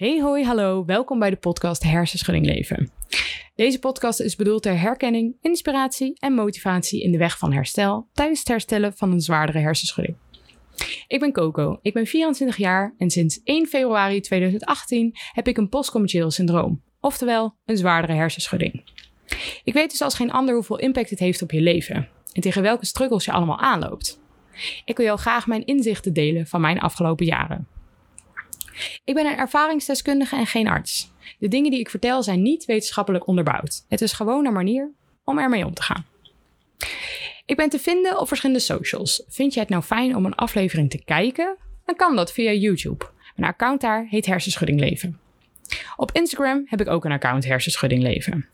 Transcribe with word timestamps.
Hey 0.00 0.20
hoi, 0.20 0.44
hallo, 0.44 0.84
welkom 0.84 1.18
bij 1.18 1.30
de 1.30 1.36
podcast 1.36 1.82
Hersenschudding 1.82 2.46
Leven. 2.46 2.90
Deze 3.54 3.78
podcast 3.78 4.20
is 4.20 4.36
bedoeld 4.36 4.62
ter 4.62 4.80
herkenning, 4.80 5.36
inspiratie 5.40 6.16
en 6.18 6.32
motivatie 6.32 7.02
in 7.02 7.12
de 7.12 7.18
weg 7.18 7.38
van 7.38 7.52
herstel 7.52 8.08
tijdens 8.12 8.38
het 8.38 8.48
herstellen 8.48 8.92
van 8.96 9.12
een 9.12 9.20
zwaardere 9.20 9.58
hersenschudding. 9.58 10.16
Ik 11.06 11.20
ben 11.20 11.32
Coco, 11.32 11.78
ik 11.82 11.92
ben 11.92 12.06
24 12.06 12.56
jaar 12.56 12.94
en 12.98 13.10
sinds 13.10 13.40
1 13.44 13.66
februari 13.66 14.20
2018 14.20 15.16
heb 15.32 15.48
ik 15.48 15.56
een 15.56 15.68
postcommercieel 15.68 16.30
syndroom, 16.30 16.82
oftewel 17.00 17.56
een 17.64 17.76
zwaardere 17.76 18.14
hersenschudding. 18.14 18.82
Ik 19.64 19.72
weet 19.72 19.90
dus 19.90 20.02
als 20.02 20.14
geen 20.14 20.32
ander 20.32 20.54
hoeveel 20.54 20.78
impact 20.78 21.10
het 21.10 21.18
heeft 21.18 21.42
op 21.42 21.50
je 21.50 21.60
leven 21.60 22.08
en 22.32 22.40
tegen 22.40 22.62
welke 22.62 22.86
struggles 22.86 23.24
je 23.24 23.32
allemaal 23.32 23.58
aanloopt. 23.58 24.20
Ik 24.84 24.96
wil 24.96 25.06
jou 25.06 25.18
graag 25.18 25.46
mijn 25.46 25.64
inzichten 25.64 26.12
delen 26.12 26.46
van 26.46 26.60
mijn 26.60 26.80
afgelopen 26.80 27.26
jaren. 27.26 27.78
Ik 29.04 29.14
ben 29.14 29.26
een 29.26 29.36
ervaringsdeskundige 29.36 30.36
en 30.36 30.46
geen 30.46 30.68
arts. 30.68 31.12
De 31.38 31.48
dingen 31.48 31.70
die 31.70 31.80
ik 31.80 31.90
vertel 31.90 32.22
zijn 32.22 32.42
niet 32.42 32.64
wetenschappelijk 32.64 33.26
onderbouwd. 33.26 33.84
Het 33.88 34.00
is 34.00 34.12
gewoon 34.12 34.46
een 34.46 34.52
manier 34.52 34.90
om 35.24 35.38
ermee 35.38 35.66
om 35.66 35.74
te 35.74 35.82
gaan. 35.82 36.06
Ik 37.46 37.56
ben 37.56 37.68
te 37.68 37.78
vinden 37.78 38.20
op 38.20 38.28
verschillende 38.28 38.60
socials. 38.60 39.24
Vind 39.28 39.54
je 39.54 39.60
het 39.60 39.68
nou 39.68 39.82
fijn 39.82 40.16
om 40.16 40.26
een 40.26 40.34
aflevering 40.34 40.90
te 40.90 41.04
kijken? 41.04 41.56
Dan 41.84 41.96
kan 41.96 42.16
dat 42.16 42.32
via 42.32 42.52
YouTube. 42.52 43.04
Mijn 43.36 43.52
account 43.52 43.80
daar 43.80 44.06
heet 44.08 44.26
Hersenschudding 44.26 44.80
Leven. 44.80 45.20
Op 45.96 46.12
Instagram 46.12 46.62
heb 46.66 46.80
ik 46.80 46.88
ook 46.88 47.04
een 47.04 47.12
account 47.12 47.44
Hersenschudding 47.44 48.02
Leven. 48.02 48.48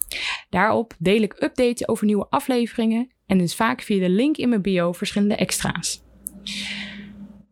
Daarop 0.49 0.93
deel 0.99 1.21
ik 1.21 1.41
updates 1.43 1.87
over 1.87 2.05
nieuwe 2.05 2.27
afleveringen 2.29 3.11
en 3.25 3.37
dus 3.37 3.55
vaak 3.55 3.81
via 3.81 3.99
de 3.99 4.09
link 4.09 4.37
in 4.37 4.49
mijn 4.49 4.61
bio 4.61 4.91
verschillende 4.91 5.35
extra's. 5.35 6.01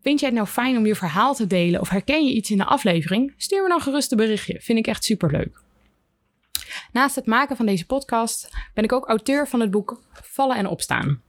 Vind 0.06 0.20
jij 0.20 0.30
het 0.30 0.38
nou 0.38 0.50
fijn 0.50 0.78
om 0.78 0.86
je 0.86 0.96
verhaal 0.96 1.36
te 1.36 1.48
delen 1.48 1.82
of 1.82 1.90
herken 1.90 2.26
je 2.26 2.34
iets 2.34 2.52
in 2.52 2.58
de 2.58 2.66
aflevering? 2.66 3.34
Stuur 3.38 3.64
me 3.64 3.70
dan 3.70 3.82
gerust 3.82 4.12
een 4.12 4.18
berichtje. 4.18 4.62
Vind 4.62 4.80
ik 4.80 4.88
echt 4.88 5.04
superleuk. 5.04 5.62
Naast 6.92 7.16
het 7.16 7.26
maken 7.26 7.56
van 7.56 7.66
deze 7.66 7.86
podcast 7.86 8.50
ben 8.74 8.84
ik 8.84 8.92
ook 8.92 9.08
auteur 9.08 9.48
van 9.48 9.60
het 9.60 9.72
boek 9.72 10.02
Vallen 10.12 10.58
en 10.58 10.68
Opstaan. 10.68 11.22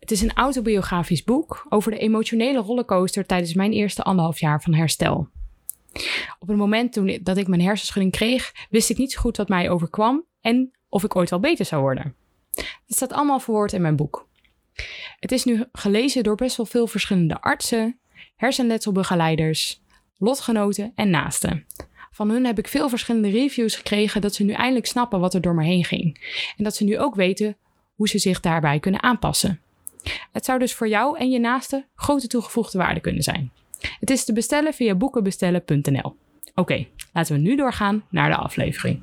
Het 0.00 0.10
is 0.10 0.20
een 0.20 0.32
autobiografisch 0.32 1.24
boek 1.24 1.66
over 1.68 1.90
de 1.90 1.98
emotionele 1.98 2.58
rollercoaster 2.58 3.26
tijdens 3.26 3.54
mijn 3.54 3.72
eerste 3.72 4.02
anderhalf 4.02 4.40
jaar 4.40 4.62
van 4.62 4.74
herstel. 4.74 5.28
Op 6.38 6.48
het 6.48 6.56
moment 6.56 6.92
toen 6.92 7.18
dat 7.22 7.36
ik 7.36 7.48
mijn 7.48 7.62
hersenschudding 7.62 8.12
kreeg, 8.12 8.52
wist 8.70 8.90
ik 8.90 8.98
niet 8.98 9.12
zo 9.12 9.20
goed 9.20 9.36
wat 9.36 9.48
mij 9.48 9.70
overkwam 9.70 10.24
en 10.40 10.70
of 10.88 11.04
ik 11.04 11.16
ooit 11.16 11.30
wel 11.30 11.40
beter 11.40 11.64
zou 11.64 11.82
worden. 11.82 12.14
Dat 12.54 12.96
staat 12.96 13.12
allemaal 13.12 13.40
verwoord 13.40 13.72
in 13.72 13.82
mijn 13.82 13.96
boek. 13.96 14.27
Het 15.18 15.32
is 15.32 15.44
nu 15.44 15.64
gelezen 15.72 16.22
door 16.22 16.34
best 16.34 16.56
wel 16.56 16.66
veel 16.66 16.86
verschillende 16.86 17.40
artsen, 17.40 17.98
hersenletselbegeleiders, 18.36 19.80
lotgenoten 20.18 20.92
en 20.94 21.10
naasten. 21.10 21.66
Van 22.10 22.30
hun 22.30 22.46
heb 22.46 22.58
ik 22.58 22.68
veel 22.68 22.88
verschillende 22.88 23.30
reviews 23.30 23.76
gekregen 23.76 24.20
dat 24.20 24.34
ze 24.34 24.44
nu 24.44 24.52
eindelijk 24.52 24.86
snappen 24.86 25.20
wat 25.20 25.34
er 25.34 25.40
door 25.40 25.54
me 25.54 25.64
heen 25.64 25.84
ging. 25.84 26.32
En 26.56 26.64
dat 26.64 26.76
ze 26.76 26.84
nu 26.84 26.98
ook 26.98 27.14
weten 27.14 27.56
hoe 27.94 28.08
ze 28.08 28.18
zich 28.18 28.40
daarbij 28.40 28.78
kunnen 28.78 29.02
aanpassen. 29.02 29.60
Het 30.32 30.44
zou 30.44 30.58
dus 30.58 30.74
voor 30.74 30.88
jou 30.88 31.18
en 31.18 31.30
je 31.30 31.38
naasten 31.38 31.86
grote 31.94 32.26
toegevoegde 32.26 32.78
waarde 32.78 33.00
kunnen 33.00 33.22
zijn. 33.22 33.52
Het 34.00 34.10
is 34.10 34.24
te 34.24 34.32
bestellen 34.32 34.74
via 34.74 34.94
boekenbestellen.nl. 34.94 36.16
Oké, 36.54 36.86
laten 37.12 37.34
we 37.34 37.40
nu 37.40 37.56
doorgaan 37.56 38.04
naar 38.10 38.30
de 38.30 38.36
aflevering. 38.36 39.02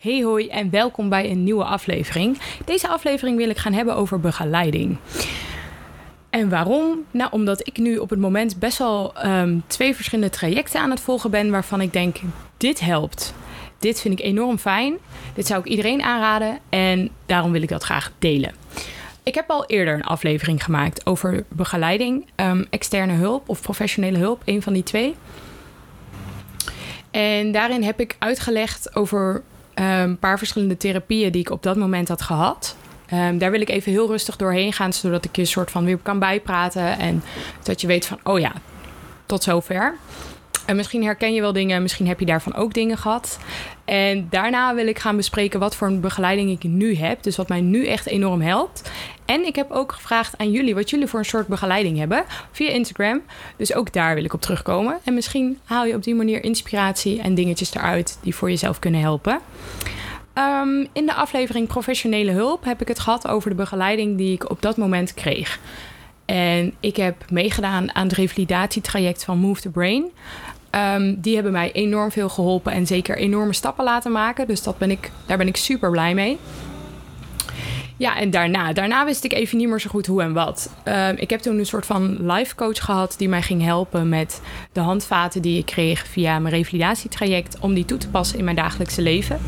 Hey 0.00 0.22
hoi 0.22 0.48
en 0.48 0.70
welkom 0.70 1.08
bij 1.08 1.30
een 1.30 1.44
nieuwe 1.44 1.64
aflevering. 1.64 2.38
Deze 2.64 2.88
aflevering 2.88 3.36
wil 3.36 3.48
ik 3.48 3.56
gaan 3.56 3.72
hebben 3.72 3.94
over 3.96 4.20
begeleiding. 4.20 4.96
En 6.30 6.48
waarom? 6.48 7.04
Nou, 7.10 7.30
omdat 7.32 7.66
ik 7.66 7.76
nu 7.76 7.96
op 7.96 8.10
het 8.10 8.18
moment 8.18 8.58
best 8.58 8.78
wel 8.78 9.12
um, 9.26 9.62
twee 9.66 9.94
verschillende 9.94 10.30
trajecten 10.30 10.80
aan 10.80 10.90
het 10.90 11.00
volgen 11.00 11.30
ben 11.30 11.50
waarvan 11.50 11.80
ik 11.80 11.92
denk, 11.92 12.16
dit 12.56 12.80
helpt. 12.80 13.34
Dit 13.78 14.00
vind 14.00 14.18
ik 14.18 14.26
enorm 14.26 14.58
fijn. 14.58 14.98
Dit 15.34 15.46
zou 15.46 15.60
ik 15.60 15.66
iedereen 15.66 16.02
aanraden 16.02 16.58
en 16.68 17.10
daarom 17.26 17.52
wil 17.52 17.62
ik 17.62 17.68
dat 17.68 17.82
graag 17.82 18.12
delen. 18.18 18.54
Ik 19.22 19.34
heb 19.34 19.50
al 19.50 19.66
eerder 19.66 19.94
een 19.94 20.04
aflevering 20.04 20.64
gemaakt 20.64 21.06
over 21.06 21.44
begeleiding, 21.48 22.26
um, 22.36 22.66
externe 22.70 23.12
hulp 23.12 23.48
of 23.48 23.62
professionele 23.62 24.18
hulp, 24.18 24.42
een 24.44 24.62
van 24.62 24.72
die 24.72 24.82
twee. 24.82 25.14
En 27.10 27.52
daarin 27.52 27.82
heb 27.82 28.00
ik 28.00 28.16
uitgelegd 28.18 28.96
over 28.96 29.42
een 29.82 30.18
paar 30.18 30.38
verschillende 30.38 30.76
therapieën 30.76 31.32
die 31.32 31.40
ik 31.40 31.50
op 31.50 31.62
dat 31.62 31.76
moment 31.76 32.08
had 32.08 32.22
gehad. 32.22 32.76
Um, 33.12 33.38
daar 33.38 33.50
wil 33.50 33.60
ik 33.60 33.68
even 33.68 33.92
heel 33.92 34.06
rustig 34.06 34.36
doorheen 34.36 34.72
gaan, 34.72 34.92
zodat 34.92 35.24
ik 35.24 35.36
je 35.36 35.42
een 35.42 35.48
soort 35.48 35.70
van 35.70 35.84
weer 35.84 35.98
kan 36.02 36.18
bijpraten. 36.18 36.98
En 36.98 37.22
dat 37.62 37.80
je 37.80 37.86
weet 37.86 38.06
van, 38.06 38.18
oh 38.22 38.38
ja, 38.38 38.52
tot 39.26 39.42
zover. 39.42 39.94
En 40.66 40.76
misschien 40.76 41.04
herken 41.04 41.34
je 41.34 41.40
wel 41.40 41.52
dingen, 41.52 41.82
misschien 41.82 42.06
heb 42.06 42.20
je 42.20 42.26
daarvan 42.26 42.54
ook 42.54 42.74
dingen 42.74 42.98
gehad. 42.98 43.38
En 43.88 44.26
daarna 44.30 44.74
wil 44.74 44.86
ik 44.86 44.98
gaan 44.98 45.16
bespreken 45.16 45.60
wat 45.60 45.76
voor 45.76 45.88
een 45.88 46.00
begeleiding 46.00 46.50
ik 46.50 46.62
nu 46.62 46.96
heb. 46.96 47.22
Dus 47.22 47.36
wat 47.36 47.48
mij 47.48 47.60
nu 47.60 47.86
echt 47.86 48.06
enorm 48.06 48.40
helpt. 48.40 48.90
En 49.24 49.46
ik 49.46 49.56
heb 49.56 49.70
ook 49.70 49.92
gevraagd 49.92 50.38
aan 50.38 50.50
jullie 50.50 50.74
wat 50.74 50.90
jullie 50.90 51.06
voor 51.06 51.18
een 51.18 51.24
soort 51.24 51.46
begeleiding 51.46 51.98
hebben 51.98 52.24
via 52.52 52.68
Instagram. 52.68 53.20
Dus 53.56 53.74
ook 53.74 53.92
daar 53.92 54.14
wil 54.14 54.24
ik 54.24 54.32
op 54.32 54.40
terugkomen. 54.40 54.98
En 55.04 55.14
misschien 55.14 55.58
haal 55.64 55.84
je 55.84 55.94
op 55.94 56.02
die 56.02 56.14
manier 56.14 56.44
inspiratie 56.44 57.20
en 57.20 57.34
dingetjes 57.34 57.74
eruit 57.74 58.18
die 58.22 58.34
voor 58.34 58.50
jezelf 58.50 58.78
kunnen 58.78 59.00
helpen. 59.00 59.40
Um, 60.34 60.86
in 60.92 61.06
de 61.06 61.14
aflevering 61.14 61.66
Professionele 61.66 62.30
Hulp 62.30 62.64
heb 62.64 62.80
ik 62.80 62.88
het 62.88 62.98
gehad 62.98 63.28
over 63.28 63.50
de 63.50 63.56
begeleiding 63.56 64.16
die 64.16 64.32
ik 64.32 64.50
op 64.50 64.62
dat 64.62 64.76
moment 64.76 65.14
kreeg. 65.14 65.58
En 66.24 66.74
ik 66.80 66.96
heb 66.96 67.30
meegedaan 67.30 67.94
aan 67.94 68.06
het 68.06 68.16
revalidatietraject 68.16 69.24
van 69.24 69.38
Move 69.38 69.60
the 69.60 69.70
Brain. 69.70 70.10
Um, 70.70 71.20
die 71.20 71.34
hebben 71.34 71.52
mij 71.52 71.72
enorm 71.72 72.10
veel 72.10 72.28
geholpen 72.28 72.72
en 72.72 72.86
zeker 72.86 73.16
enorme 73.16 73.52
stappen 73.52 73.84
laten 73.84 74.12
maken. 74.12 74.46
Dus 74.46 74.62
dat 74.62 74.78
ben 74.78 74.90
ik, 74.90 75.10
daar 75.26 75.36
ben 75.36 75.46
ik 75.46 75.56
super 75.56 75.90
blij 75.90 76.14
mee. 76.14 76.38
Ja, 77.96 78.18
en 78.18 78.30
daarna, 78.30 78.72
daarna 78.72 79.04
wist 79.04 79.24
ik 79.24 79.32
even 79.32 79.58
niet 79.58 79.68
meer 79.68 79.80
zo 79.80 79.90
goed 79.90 80.06
hoe 80.06 80.22
en 80.22 80.32
wat. 80.32 80.70
Um, 80.84 81.16
ik 81.16 81.30
heb 81.30 81.40
toen 81.40 81.58
een 81.58 81.66
soort 81.66 81.86
van 81.86 82.32
life 82.32 82.54
coach 82.54 82.84
gehad 82.84 83.14
die 83.18 83.28
mij 83.28 83.42
ging 83.42 83.62
helpen 83.62 84.08
met 84.08 84.40
de 84.72 84.80
handvaten 84.80 85.42
die 85.42 85.58
ik 85.58 85.66
kreeg 85.66 86.06
via 86.06 86.38
mijn 86.38 86.54
revalidatietraject 86.54 87.58
om 87.58 87.74
die 87.74 87.84
toe 87.84 87.98
te 87.98 88.08
passen 88.08 88.38
in 88.38 88.44
mijn 88.44 88.56
dagelijkse 88.56 89.02
leven. 89.02 89.40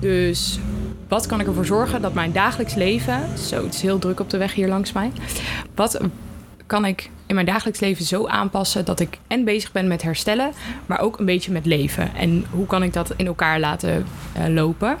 Dus 0.00 0.58
wat 1.08 1.26
kan 1.26 1.40
ik 1.40 1.46
ervoor 1.46 1.66
zorgen 1.66 2.02
dat 2.02 2.14
mijn 2.14 2.32
dagelijks 2.32 2.74
leven. 2.74 3.38
Zo, 3.38 3.64
het 3.64 3.74
is 3.74 3.82
heel 3.82 3.98
druk 3.98 4.20
op 4.20 4.30
de 4.30 4.38
weg 4.38 4.54
hier 4.54 4.68
langs 4.68 4.92
mij. 4.92 5.12
Wat 5.74 6.00
kan 6.66 6.84
ik 6.84 7.10
in 7.30 7.36
mijn 7.36 7.46
dagelijks 7.46 7.80
leven 7.80 8.04
zo 8.04 8.26
aanpassen 8.26 8.84
dat 8.84 9.00
ik 9.00 9.18
en 9.26 9.44
bezig 9.44 9.72
ben 9.72 9.88
met 9.88 10.02
herstellen, 10.02 10.52
maar 10.86 11.00
ook 11.00 11.18
een 11.18 11.24
beetje 11.24 11.52
met 11.52 11.66
leven. 11.66 12.14
En 12.14 12.44
hoe 12.50 12.66
kan 12.66 12.82
ik 12.82 12.92
dat 12.92 13.12
in 13.16 13.26
elkaar 13.26 13.60
laten 13.60 14.06
uh, 14.38 14.46
lopen? 14.46 14.96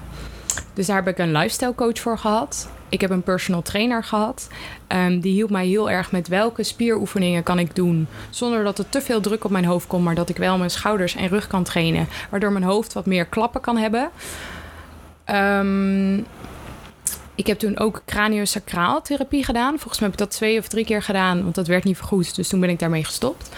Dus 0.74 0.86
daar 0.86 0.96
heb 0.96 1.08
ik 1.08 1.18
een 1.18 1.32
lifestyle 1.32 1.74
coach 1.74 1.98
voor 1.98 2.18
gehad. 2.18 2.70
Ik 2.88 3.00
heb 3.00 3.10
een 3.10 3.22
personal 3.22 3.62
trainer 3.62 4.04
gehad. 4.04 4.48
Um, 4.88 5.20
die 5.20 5.32
hielp 5.32 5.50
mij 5.50 5.66
heel 5.66 5.90
erg 5.90 6.12
met 6.12 6.28
welke 6.28 6.62
spieroefeningen 6.62 7.42
kan 7.42 7.58
ik 7.58 7.74
doen. 7.74 8.06
Zonder 8.30 8.64
dat 8.64 8.78
er 8.78 8.88
te 8.88 9.00
veel 9.00 9.20
druk 9.20 9.44
op 9.44 9.50
mijn 9.50 9.64
hoofd 9.64 9.86
komt. 9.86 10.04
Maar 10.04 10.14
dat 10.14 10.28
ik 10.28 10.36
wel 10.36 10.58
mijn 10.58 10.70
schouders 10.70 11.14
en 11.14 11.28
rug 11.28 11.46
kan 11.46 11.62
trainen. 11.62 12.08
Waardoor 12.30 12.52
mijn 12.52 12.64
hoofd 12.64 12.92
wat 12.92 13.06
meer 13.06 13.24
klappen 13.24 13.60
kan 13.60 13.76
hebben. 13.76 14.10
Um, 15.26 16.26
ik 17.40 17.46
heb 17.46 17.58
toen 17.58 17.78
ook 17.78 18.02
craniosacraal 18.06 19.02
therapie 19.02 19.44
gedaan. 19.44 19.78
Volgens 19.78 19.98
mij 19.98 20.08
heb 20.08 20.20
ik 20.20 20.26
dat 20.26 20.36
twee 20.36 20.58
of 20.58 20.68
drie 20.68 20.84
keer 20.84 21.02
gedaan, 21.02 21.42
want 21.42 21.54
dat 21.54 21.66
werd 21.66 21.84
niet 21.84 21.96
vergoed. 21.96 22.34
Dus 22.34 22.48
toen 22.48 22.60
ben 22.60 22.68
ik 22.68 22.78
daarmee 22.78 23.04
gestopt. 23.04 23.48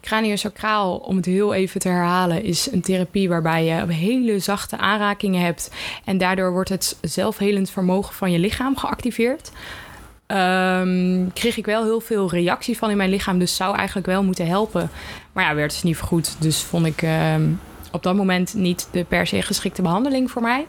Craniosacraal, 0.00 0.96
om 0.96 1.16
het 1.16 1.24
heel 1.24 1.54
even 1.54 1.80
te 1.80 1.88
herhalen, 1.88 2.44
is 2.44 2.72
een 2.72 2.80
therapie 2.80 3.28
waarbij 3.28 3.64
je 3.64 3.92
hele 3.92 4.38
zachte 4.38 4.76
aanrakingen 4.76 5.42
hebt. 5.42 5.70
En 6.04 6.18
daardoor 6.18 6.52
wordt 6.52 6.68
het 6.68 6.96
zelfhelend 7.00 7.70
vermogen 7.70 8.14
van 8.14 8.32
je 8.32 8.38
lichaam 8.38 8.76
geactiveerd. 8.76 9.50
Um, 10.26 11.32
kreeg 11.32 11.56
ik 11.56 11.66
wel 11.66 11.84
heel 11.84 12.00
veel 12.00 12.30
reactie 12.30 12.78
van 12.78 12.90
in 12.90 12.96
mijn 12.96 13.10
lichaam, 13.10 13.38
dus 13.38 13.56
zou 13.56 13.76
eigenlijk 13.76 14.06
wel 14.06 14.24
moeten 14.24 14.46
helpen. 14.46 14.90
Maar 15.32 15.44
ja, 15.44 15.54
werd 15.54 15.70
dus 15.70 15.82
niet 15.82 15.96
vergoed. 15.96 16.36
Dus 16.38 16.62
vond 16.62 16.86
ik 16.86 17.02
um, 17.02 17.60
op 17.92 18.02
dat 18.02 18.14
moment 18.14 18.54
niet 18.54 18.88
de 18.92 19.04
per 19.04 19.26
se 19.26 19.42
geschikte 19.42 19.82
behandeling 19.82 20.30
voor 20.30 20.42
mij. 20.42 20.66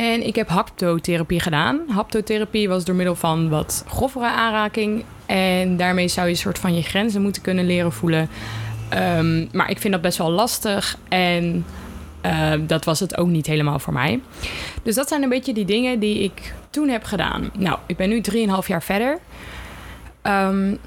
En 0.00 0.26
ik 0.26 0.36
heb 0.36 0.48
haptotherapie 0.48 1.40
gedaan. 1.40 1.80
Haptotherapie 1.88 2.68
was 2.68 2.84
door 2.84 2.94
middel 2.94 3.14
van 3.14 3.48
wat 3.48 3.84
grovere 3.88 4.26
aanraking. 4.26 5.04
En 5.26 5.76
daarmee 5.76 6.08
zou 6.08 6.26
je 6.26 6.32
een 6.32 6.38
soort 6.38 6.58
van 6.58 6.74
je 6.74 6.82
grenzen 6.82 7.22
moeten 7.22 7.42
kunnen 7.42 7.66
leren 7.66 7.92
voelen. 7.92 8.28
Um, 8.94 9.48
maar 9.52 9.70
ik 9.70 9.78
vind 9.78 9.92
dat 9.92 10.02
best 10.02 10.18
wel 10.18 10.30
lastig. 10.30 10.98
En 11.08 11.64
uh, 12.26 12.52
dat 12.66 12.84
was 12.84 13.00
het 13.00 13.16
ook 13.16 13.28
niet 13.28 13.46
helemaal 13.46 13.78
voor 13.78 13.92
mij. 13.92 14.20
Dus 14.82 14.94
dat 14.94 15.08
zijn 15.08 15.22
een 15.22 15.28
beetje 15.28 15.54
die 15.54 15.64
dingen 15.64 15.98
die 15.98 16.22
ik 16.22 16.54
toen 16.70 16.88
heb 16.88 17.04
gedaan. 17.04 17.50
Nou, 17.58 17.78
ik 17.86 17.96
ben 17.96 18.08
nu 18.08 18.22
3,5 18.32 18.36
jaar 18.66 18.82
verder. 18.82 19.18
Um, 20.22 20.78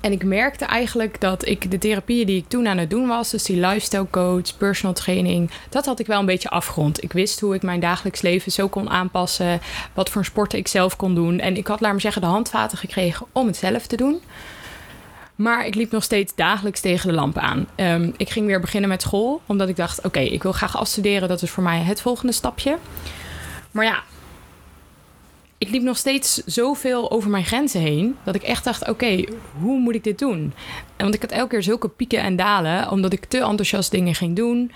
en 0.00 0.12
ik 0.12 0.24
merkte 0.24 0.64
eigenlijk 0.64 1.20
dat 1.20 1.46
ik 1.46 1.70
de 1.70 1.78
therapieën 1.78 2.26
die 2.26 2.36
ik 2.36 2.48
toen 2.48 2.68
aan 2.68 2.78
het 2.78 2.90
doen 2.90 3.08
was, 3.08 3.30
dus 3.30 3.42
die 3.42 3.60
lifestyle 3.60 4.06
coach, 4.10 4.56
personal 4.56 4.94
training, 4.94 5.50
dat 5.68 5.86
had 5.86 6.00
ik 6.00 6.06
wel 6.06 6.18
een 6.18 6.26
beetje 6.26 6.50
afgerond. 6.50 7.02
Ik 7.02 7.12
wist 7.12 7.40
hoe 7.40 7.54
ik 7.54 7.62
mijn 7.62 7.80
dagelijks 7.80 8.20
leven 8.20 8.52
zo 8.52 8.68
kon 8.68 8.90
aanpassen, 8.90 9.60
wat 9.94 10.10
voor 10.10 10.24
sporten 10.24 10.58
ik 10.58 10.68
zelf 10.68 10.96
kon 10.96 11.14
doen. 11.14 11.38
En 11.38 11.56
ik 11.56 11.66
had, 11.66 11.80
laat 11.80 11.90
maar 11.90 12.00
zeggen, 12.00 12.22
de 12.22 12.28
handvaten 12.28 12.78
gekregen 12.78 13.26
om 13.32 13.46
het 13.46 13.56
zelf 13.56 13.86
te 13.86 13.96
doen. 13.96 14.20
Maar 15.34 15.66
ik 15.66 15.74
liep 15.74 15.90
nog 15.90 16.02
steeds 16.02 16.34
dagelijks 16.34 16.80
tegen 16.80 17.08
de 17.08 17.14
lamp 17.14 17.38
aan. 17.38 17.66
Ehm, 17.74 18.10
ik 18.16 18.30
ging 18.30 18.46
weer 18.46 18.60
beginnen 18.60 18.90
met 18.90 19.02
school, 19.02 19.40
omdat 19.46 19.68
ik 19.68 19.76
dacht: 19.76 20.04
oké, 20.04 20.20
ik 20.20 20.42
wil 20.42 20.52
graag 20.52 20.76
afstuderen. 20.76 21.28
Dat 21.28 21.42
is 21.42 21.50
voor 21.50 21.62
mij 21.62 21.78
het 21.78 22.00
volgende 22.00 22.32
stapje. 22.32 22.78
Maar 23.70 23.84
ja, 23.84 24.02
ik 25.60 25.70
liep 25.70 25.82
nog 25.82 25.96
steeds 25.96 26.34
zoveel 26.44 27.10
over 27.10 27.30
mijn 27.30 27.44
grenzen 27.44 27.80
heen. 27.80 28.16
Dat 28.24 28.34
ik 28.34 28.42
echt 28.42 28.64
dacht: 28.64 28.88
oké, 28.88 29.24
hoe 29.60 29.78
moet 29.78 29.94
ik 29.94 30.04
dit 30.04 30.18
doen? 30.18 30.52
En 30.96 31.02
want 31.02 31.14
ik 31.14 31.20
had 31.20 31.30
elke 31.30 31.48
keer 31.48 31.62
zulke 31.62 31.88
pieken 31.88 32.20
en 32.20 32.36
dalen, 32.36 32.90
omdat 32.90 33.12
ik 33.12 33.24
te 33.24 33.38
enthousiast 33.38 33.90
dingen 33.90 34.14
ging 34.14 34.36
doen. 34.36 34.72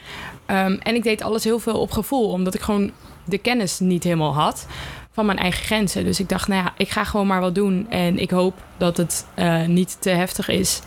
Ehm, 0.46 0.76
en 0.82 0.94
ik 0.94 1.02
deed 1.02 1.22
alles 1.22 1.44
heel 1.44 1.58
veel 1.58 1.80
op 1.80 1.90
gevoel, 1.90 2.30
omdat 2.30 2.54
ik 2.54 2.60
gewoon 2.60 2.90
de 3.24 3.38
kennis 3.38 3.78
niet 3.78 4.04
helemaal 4.04 4.34
had 4.34 4.66
van 5.12 5.26
mijn 5.26 5.38
eigen 5.38 5.64
grenzen. 5.64 6.04
Dus 6.04 6.20
ik 6.20 6.28
dacht, 6.28 6.48
nou 6.48 6.62
ja, 6.62 6.74
ik 6.76 6.88
ga 6.88 7.04
gewoon 7.04 7.26
maar 7.26 7.40
wat 7.40 7.54
doen. 7.54 7.86
En 7.90 8.18
ik 8.18 8.30
hoop 8.30 8.54
dat 8.76 8.96
het 8.96 9.26
uh, 9.38 9.66
niet 9.66 9.96
te 10.00 10.10
heftig 10.10 10.48
is. 10.48 10.80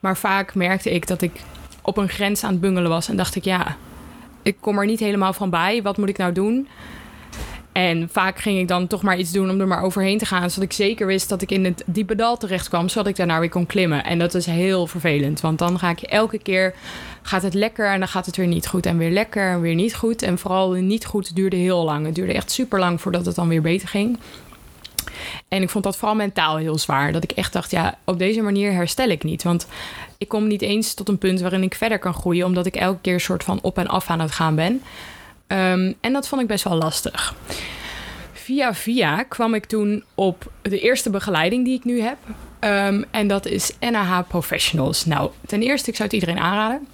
Maar 0.00 0.16
vaak 0.16 0.54
merkte 0.54 0.90
ik 0.90 1.06
dat 1.06 1.22
ik 1.22 1.40
op 1.82 1.96
een 1.96 2.08
grens 2.08 2.44
aan 2.44 2.50
het 2.50 2.60
bungelen 2.60 2.90
was. 2.90 3.08
En 3.08 3.16
dacht 3.16 3.34
ik, 3.34 3.44
ja, 3.44 3.76
ik 4.42 4.56
kom 4.60 4.78
er 4.78 4.86
niet 4.86 5.00
helemaal 5.00 5.32
van 5.32 5.50
bij. 5.50 5.82
Wat 5.82 5.96
moet 5.96 6.08
ik 6.08 6.18
nou 6.18 6.32
doen? 6.32 6.68
En 7.74 8.08
vaak 8.12 8.38
ging 8.38 8.58
ik 8.58 8.68
dan 8.68 8.86
toch 8.86 9.02
maar 9.02 9.18
iets 9.18 9.32
doen 9.32 9.50
om 9.50 9.60
er 9.60 9.66
maar 9.66 9.82
overheen 9.82 10.18
te 10.18 10.26
gaan. 10.26 10.50
Zodat 10.50 10.64
ik 10.70 10.72
zeker 10.72 11.06
wist 11.06 11.28
dat 11.28 11.42
ik 11.42 11.50
in 11.50 11.64
het 11.64 11.82
diepe 11.86 12.14
dal 12.14 12.36
terecht 12.36 12.68
kwam. 12.68 12.88
Zodat 12.88 13.06
ik 13.06 13.16
daarna 13.16 13.40
weer 13.40 13.48
kon 13.48 13.66
klimmen. 13.66 14.04
En 14.04 14.18
dat 14.18 14.34
is 14.34 14.46
heel 14.46 14.86
vervelend. 14.86 15.40
Want 15.40 15.58
dan 15.58 15.78
ga 15.78 15.90
ik 15.90 16.00
elke 16.00 16.38
keer 16.38 16.74
gaat 17.22 17.42
het 17.42 17.54
lekker 17.54 17.90
en 17.90 17.98
dan 17.98 18.08
gaat 18.08 18.26
het 18.26 18.36
weer 18.36 18.46
niet 18.46 18.66
goed. 18.66 18.86
En 18.86 18.98
weer 18.98 19.10
lekker 19.10 19.50
en 19.50 19.60
weer 19.60 19.74
niet 19.74 19.94
goed. 19.94 20.22
En 20.22 20.38
vooral 20.38 20.72
niet 20.72 21.06
goed 21.06 21.36
duurde 21.36 21.56
heel 21.56 21.84
lang. 21.84 22.06
Het 22.06 22.14
duurde 22.14 22.32
echt 22.32 22.50
super 22.50 22.78
lang 22.78 23.00
voordat 23.00 23.26
het 23.26 23.34
dan 23.34 23.48
weer 23.48 23.62
beter 23.62 23.88
ging. 23.88 24.18
En 25.48 25.62
ik 25.62 25.70
vond 25.70 25.84
dat 25.84 25.96
vooral 25.96 26.16
mentaal 26.16 26.56
heel 26.56 26.78
zwaar. 26.78 27.12
Dat 27.12 27.22
ik 27.22 27.32
echt 27.32 27.52
dacht, 27.52 27.70
ja, 27.70 27.98
op 28.04 28.18
deze 28.18 28.40
manier 28.40 28.72
herstel 28.72 29.08
ik 29.08 29.24
niet. 29.24 29.42
Want 29.42 29.66
ik 30.18 30.28
kom 30.28 30.46
niet 30.46 30.62
eens 30.62 30.94
tot 30.94 31.08
een 31.08 31.18
punt 31.18 31.40
waarin 31.40 31.62
ik 31.62 31.74
verder 31.74 31.98
kan 31.98 32.14
groeien. 32.14 32.46
Omdat 32.46 32.66
ik 32.66 32.76
elke 32.76 33.00
keer 33.00 33.14
een 33.14 33.20
soort 33.20 33.44
van 33.44 33.58
op 33.62 33.78
en 33.78 33.88
af 33.88 34.10
aan 34.10 34.20
het 34.20 34.32
gaan 34.32 34.54
ben. 34.54 34.82
Ehm, 35.46 35.92
en 36.00 36.12
dat 36.12 36.28
vond 36.28 36.42
ik 36.42 36.48
best 36.48 36.64
wel 36.64 36.76
lastig. 36.76 37.34
Via 38.32 38.74
via 38.74 39.22
kwam 39.22 39.54
ik 39.54 39.64
toen 39.64 40.04
op 40.14 40.50
de 40.62 40.80
eerste 40.80 41.10
begeleiding 41.10 41.64
die 41.64 41.78
ik 41.78 41.84
nu 41.84 42.00
heb. 42.00 42.16
Ehm, 42.58 43.02
en 43.10 43.28
dat 43.28 43.46
is 43.46 43.72
NAH 43.80 44.20
Professionals. 44.28 45.04
Nou, 45.04 45.30
ten 45.46 45.62
eerste, 45.62 45.90
ik 45.90 45.96
zou 45.96 46.08
het 46.08 46.20
iedereen 46.20 46.42
aanraden. 46.42 46.88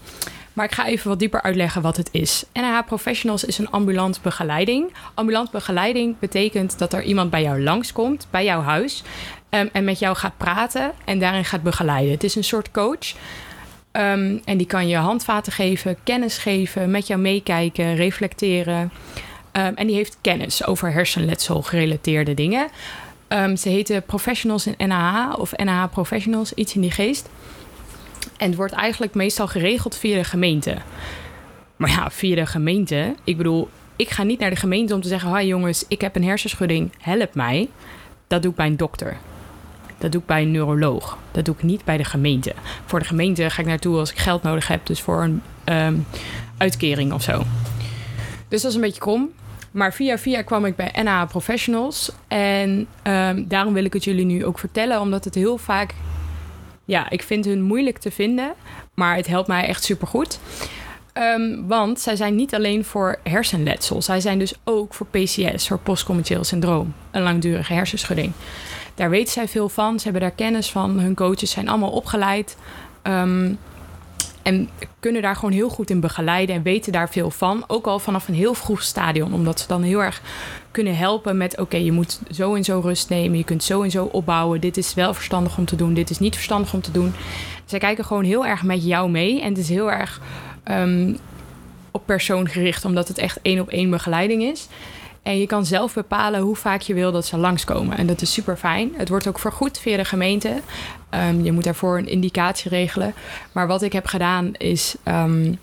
Maar 0.53 0.65
ik 0.65 0.73
ga 0.73 0.87
even 0.87 1.09
wat 1.09 1.19
dieper 1.19 1.43
uitleggen 1.43 1.83
wat 1.83 1.97
het 1.97 2.09
is. 2.13 2.45
NAH 2.53 2.87
Professionals 2.87 3.45
is 3.45 3.59
een 3.59 3.71
ambulant 3.71 4.23
begeleiding. 4.23 4.93
Ambulant 5.15 5.51
begeleiding 5.51 6.19
betekent 6.19 6.79
dat 6.79 6.93
er 6.93 7.03
iemand 7.03 7.31
bij 7.31 7.43
jou 7.43 7.63
langskomt, 7.63 8.27
bij 8.31 8.45
jouw 8.45 8.61
huis. 8.61 9.03
Um, 9.51 9.69
en 9.73 9.85
met 9.85 9.99
jou 9.99 10.17
gaat 10.17 10.37
praten 10.37 10.93
en 11.05 11.19
daarin 11.19 11.45
gaat 11.45 11.63
begeleiden. 11.63 12.13
Het 12.13 12.25
is 12.25 12.35
een 12.35 12.45
soort 12.45 12.71
coach. 12.71 13.15
Um, 13.93 14.41
en 14.45 14.57
die 14.57 14.67
kan 14.67 14.89
je 14.89 14.97
handvaten 14.97 15.53
geven, 15.53 15.97
kennis 16.05 16.39
geven, 16.39 16.91
met 16.91 17.07
jou 17.07 17.21
meekijken, 17.21 17.95
reflecteren. 17.95 18.81
Um, 19.53 19.75
en 19.75 19.87
die 19.87 19.97
heeft 19.97 20.17
kennis 20.21 20.67
over 20.67 20.93
hersenletsel 20.93 21.63
gerelateerde 21.63 22.35
dingen. 22.35 22.69
Um, 23.29 23.57
ze 23.57 23.69
heten 23.69 24.03
Professionals 24.03 24.67
in 24.67 24.89
NAH 24.89 25.39
of 25.39 25.57
NAH 25.57 25.91
Professionals, 25.91 26.55
iets 26.55 26.75
in 26.75 26.81
die 26.81 26.91
geest. 26.91 27.29
En 28.37 28.47
het 28.47 28.57
wordt 28.57 28.73
eigenlijk 28.73 29.15
meestal 29.15 29.49
geregeld 29.49 29.97
via 29.97 30.17
de 30.17 30.25
gemeente. 30.25 30.77
Maar 31.77 31.91
ja, 31.91 32.11
via 32.11 32.35
de 32.35 32.47
gemeente. 32.47 33.15
Ik 33.25 33.37
bedoel, 33.37 33.69
ik 33.97 34.11
ga 34.11 34.23
niet 34.23 34.39
naar 34.39 34.51
de 34.51 34.57
gemeente 34.57 34.95
om 34.95 35.01
te 35.01 35.09
zeggen: 35.09 35.37
Hi 35.37 35.47
jongens, 35.47 35.85
ik 35.89 36.01
heb 36.01 36.17
een 36.17 36.25
hersenschudding, 36.25 36.93
help 36.99 37.35
mij. 37.35 37.69
Dat 38.27 38.43
doe 38.43 38.51
ik 38.51 38.57
bij 38.57 38.67
een 38.67 38.77
dokter. 38.77 39.17
Dat 40.01 40.13
doe 40.13 40.21
ik 40.21 40.27
bij 40.27 40.43
een 40.43 40.51
neuroloog. 40.51 41.19
Dat 41.31 41.45
doe 41.45 41.55
ik 41.55 41.63
niet 41.63 41.85
bij 41.85 41.97
de 41.97 42.05
gemeente. 42.05 42.55
Voor 42.85 42.99
de 42.99 43.05
gemeente 43.05 43.51
ga 43.51 43.61
ik 43.61 43.69
naartoe 43.69 43.99
als 43.99 44.11
ik 44.11 44.19
geld 44.19 44.43
nodig 44.43 44.69
heb, 44.69 44.87
dus 44.87 45.01
voor 45.01 45.23
een 45.23 45.43
um, 45.65 46.07
uitkering 46.57 47.13
of 47.13 47.23
zo. 47.23 47.43
Dus 48.49 48.63
dat 48.63 48.71
is 48.71 48.77
een 48.77 48.83
beetje 48.83 49.01
krom. 49.01 49.31
Maar 49.71 49.93
via 49.93 50.19
via 50.19 50.43
kwam 50.43 50.65
ik 50.65 50.77
bij 50.77 51.03
NA 51.03 51.25
Professionals. 51.25 52.13
En 52.29 52.87
um, 53.03 53.49
daarom 53.49 53.73
wil 53.73 53.85
ik 53.85 53.93
het 53.93 54.05
jullie 54.05 54.25
nu 54.25 54.45
ook 54.45 54.59
vertellen, 54.59 55.01
omdat 55.01 55.25
het 55.25 55.35
heel 55.35 55.59
vaak. 55.59 55.95
Ja, 56.85 57.11
ik 57.11 57.23
vind 57.23 57.45
hun 57.45 57.63
moeilijk 57.63 57.99
te 57.99 58.11
vinden, 58.11 58.53
maar 58.95 59.17
het 59.17 59.27
helpt 59.27 59.49
mij 59.49 59.67
echt 59.67 59.85
supergoed. 59.85 60.39
Um, 61.15 61.67
want 61.67 62.01
zij 62.01 62.17
zijn 62.17 62.35
niet 62.35 62.55
alleen 62.55 62.85
voor 62.85 63.19
hersenletsel, 63.25 64.03
zij 64.03 64.21
zijn 64.21 64.39
dus 64.39 64.55
ook 64.65 64.95
voor 64.95 65.07
PCS, 65.07 65.69
voor 65.69 65.79
postcommentieel 65.79 66.45
syndroom, 66.45 66.95
een 67.11 67.23
langdurige 67.23 67.73
hersenschudding. 67.73 68.33
Daar 69.01 69.11
weten 69.11 69.33
zij 69.33 69.49
veel 69.49 69.69
van, 69.69 69.99
ze 69.99 70.05
hebben 70.05 70.23
daar 70.23 70.31
kennis 70.31 70.71
van, 70.71 70.99
hun 70.99 71.15
coaches 71.15 71.51
zijn 71.51 71.69
allemaal 71.69 71.91
opgeleid. 71.91 72.57
Um, 73.03 73.59
en 74.43 74.69
kunnen 74.99 75.23
daar 75.23 75.35
gewoon 75.35 75.53
heel 75.53 75.69
goed 75.69 75.91
in 75.91 76.01
begeleiden 76.01 76.55
en 76.55 76.63
weten 76.63 76.93
daar 76.93 77.11
veel 77.11 77.31
van. 77.31 77.65
Ook 77.67 77.87
al 77.87 77.99
vanaf 77.99 78.29
een 78.29 78.35
heel 78.35 78.55
vroeg 78.55 78.83
stadion. 78.83 79.33
Omdat 79.33 79.61
ze 79.61 79.67
dan 79.67 79.83
heel 79.83 80.03
erg 80.03 80.23
kunnen 80.71 80.97
helpen 80.97 81.37
met: 81.37 81.59
oké, 81.59 81.77
je 81.77 81.93
moet 81.93 82.21
zo 82.31 82.55
en 82.55 82.65
zo 82.65 82.81
rust 82.81 83.09
nemen. 83.09 83.39
Je 83.39 83.45
kunt 83.45 83.65
zo 83.65 83.83
en 83.83 83.91
zo 83.91 84.05
opbouwen. 84.05 84.61
Dit 84.61 84.77
is 84.77 84.95
wel 84.95 85.15
verstandig 85.15 85.59
om 85.59 85.65
te 85.65 85.77
doen. 85.77 85.95
Dit 85.95 86.11
is 86.11 86.19
niet 86.19 86.35
verstandig 86.35 86.75
om 86.75 86.81
te 86.81 86.93
doen. 86.93 87.13
Zij 87.65 87.79
kijken 87.79 88.05
gewoon 88.05 88.25
heel 88.25 88.47
erg 88.47 88.63
met 88.63 88.85
jou 88.85 89.11
mee. 89.11 89.41
En 89.41 89.49
het 89.49 89.59
is 89.59 89.69
heel 89.69 89.93
erg 89.93 90.21
um, 90.71 91.19
op 91.91 92.03
persoon 92.07 92.49
gericht, 92.49 92.85
omdat 92.85 93.09
het 93.09 93.19
echt 93.19 93.39
één 93.43 93.61
op 93.61 93.69
één 93.69 93.91
begeleiding 93.91 94.43
is. 94.43 94.69
En 95.23 95.39
je 95.39 95.47
kan 95.47 95.67
zelf 95.67 95.95
bepalen 95.95 96.41
hoe 96.41 96.57
vaak 96.57 96.81
je 96.81 96.95
wil 96.95 97.13
dat 97.13 97.27
ze 97.27 97.37
langskomen. 97.37 97.97
En 97.97 98.07
dat 98.07 98.23
is 98.23 98.33
super 98.33 98.57
fijn. 98.57 98.93
Het 98.97 99.09
wordt 99.09 99.27
ook 99.27 99.39
vergoed 99.39 99.79
via 99.79 99.97
de 99.97 100.05
gemeente. 100.05 100.61
Um, 101.11 101.45
je 101.45 101.53
moet 101.53 101.65
daarvoor 101.65 101.99
een 101.99 102.09
indicatie 102.09 102.71
regelen. 102.71 103.15
Maar 103.53 103.67
wat 103.67 103.83
ik 103.83 103.93
heb 103.93 104.07
gedaan 104.07 104.55
is. 104.55 104.95
Um, 105.05 105.59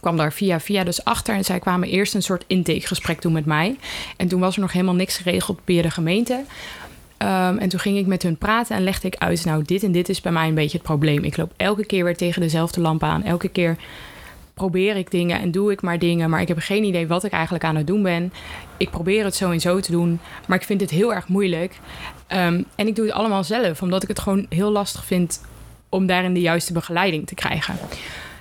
kwam 0.00 0.16
daar 0.16 0.32
via 0.32 0.60
via 0.60 0.84
dus 0.84 1.04
achter. 1.04 1.34
En 1.34 1.44
zij 1.44 1.58
kwamen 1.58 1.88
eerst 1.88 2.14
een 2.14 2.22
soort 2.22 2.44
intakegesprek 2.46 3.22
doen 3.22 3.32
met 3.32 3.44
mij. 3.44 3.76
En 4.16 4.28
toen 4.28 4.40
was 4.40 4.54
er 4.54 4.60
nog 4.60 4.72
helemaal 4.72 4.94
niks 4.94 5.16
geregeld 5.16 5.60
via 5.64 5.82
de 5.82 5.90
gemeente. 5.90 6.44
Um, 7.18 7.58
en 7.58 7.68
toen 7.68 7.80
ging 7.80 7.98
ik 7.98 8.06
met 8.06 8.22
hun 8.22 8.36
praten 8.36 8.76
en 8.76 8.84
legde 8.84 9.06
ik 9.06 9.16
uit... 9.16 9.44
nou, 9.44 9.62
dit 9.62 9.82
en 9.82 9.92
dit 9.92 10.08
is 10.08 10.20
bij 10.20 10.32
mij 10.32 10.48
een 10.48 10.54
beetje 10.54 10.76
het 10.76 10.86
probleem. 10.86 11.24
Ik 11.24 11.36
loop 11.36 11.52
elke 11.56 11.86
keer 11.86 12.04
weer 12.04 12.16
tegen 12.16 12.40
dezelfde 12.40 12.80
lamp 12.80 13.02
aan. 13.02 13.22
Elke 13.22 13.48
keer 13.48 13.76
probeer 14.54 14.96
ik 14.96 15.10
dingen 15.10 15.40
en 15.40 15.50
doe 15.50 15.72
ik 15.72 15.82
maar 15.82 15.98
dingen, 15.98 16.30
maar 16.30 16.40
ik 16.40 16.48
heb 16.48 16.58
geen 16.58 16.84
idee 16.84 17.06
wat 17.06 17.24
ik 17.24 17.32
eigenlijk 17.32 17.64
aan 17.64 17.76
het 17.76 17.86
doen 17.86 18.02
ben. 18.02 18.32
Ik 18.76 18.90
probeer 18.90 19.24
het 19.24 19.34
zo 19.34 19.50
en 19.50 19.60
zo 19.60 19.80
te 19.80 19.90
doen, 19.90 20.20
maar 20.46 20.58
ik 20.58 20.64
vind 20.64 20.80
het 20.80 20.90
heel 20.90 21.14
erg 21.14 21.28
moeilijk. 21.28 21.78
Um, 22.32 22.64
en 22.74 22.86
ik 22.86 22.96
doe 22.96 23.06
het 23.06 23.14
allemaal 23.14 23.44
zelf, 23.44 23.82
omdat 23.82 24.02
ik 24.02 24.08
het 24.08 24.18
gewoon 24.18 24.46
heel 24.48 24.70
lastig 24.70 25.04
vind 25.04 25.40
om 25.88 26.06
daarin 26.06 26.34
de 26.34 26.40
juiste 26.40 26.72
begeleiding 26.72 27.26
te 27.26 27.34
krijgen. 27.34 27.76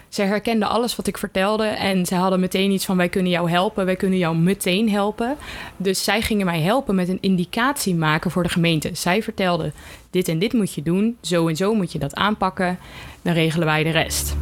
Ze 0.10 0.22
herkenden 0.22 0.70
alles 0.70 0.96
wat 0.96 1.08
ik 1.08 1.18
vertelde 1.18 1.66
en 1.66 2.06
ze 2.06 2.16
hadden 2.16 2.40
meteen 2.40 2.72
iets 2.72 2.86
van: 2.86 2.98
wij 2.98 3.10
kunnen 3.10 3.32
jou 3.32 3.50
helpen, 3.50 3.86
wij 3.86 3.96
kunnen 3.96 4.20
jou 4.20 4.38
meteen 4.38 4.90
helpen. 4.90 5.36
Dus 5.78 6.04
zij 6.04 6.22
gingen 6.22 6.46
mij 6.46 6.62
helpen 6.62 6.96
met 6.96 7.10
een 7.10 7.22
indicatie 7.22 7.96
maken 7.96 8.32
voor 8.32 8.44
de 8.44 8.50
gemeente. 8.50 8.90
Zij 8.94 9.24
vertelden: 9.24 9.74
dit 10.10 10.28
en 10.28 10.40
dit 10.40 10.54
moet 10.54 10.74
je 10.74 10.84
doen, 10.84 11.18
zo 11.22 11.48
en 11.48 11.56
zo 11.56 11.74
moet 11.74 11.92
je 11.92 12.00
dat 12.00 12.16
aanpakken, 12.16 12.78
dan 13.22 13.34
regelen 13.34 13.66
wij 13.66 13.84
de 13.84 13.90
rest. 13.90 14.36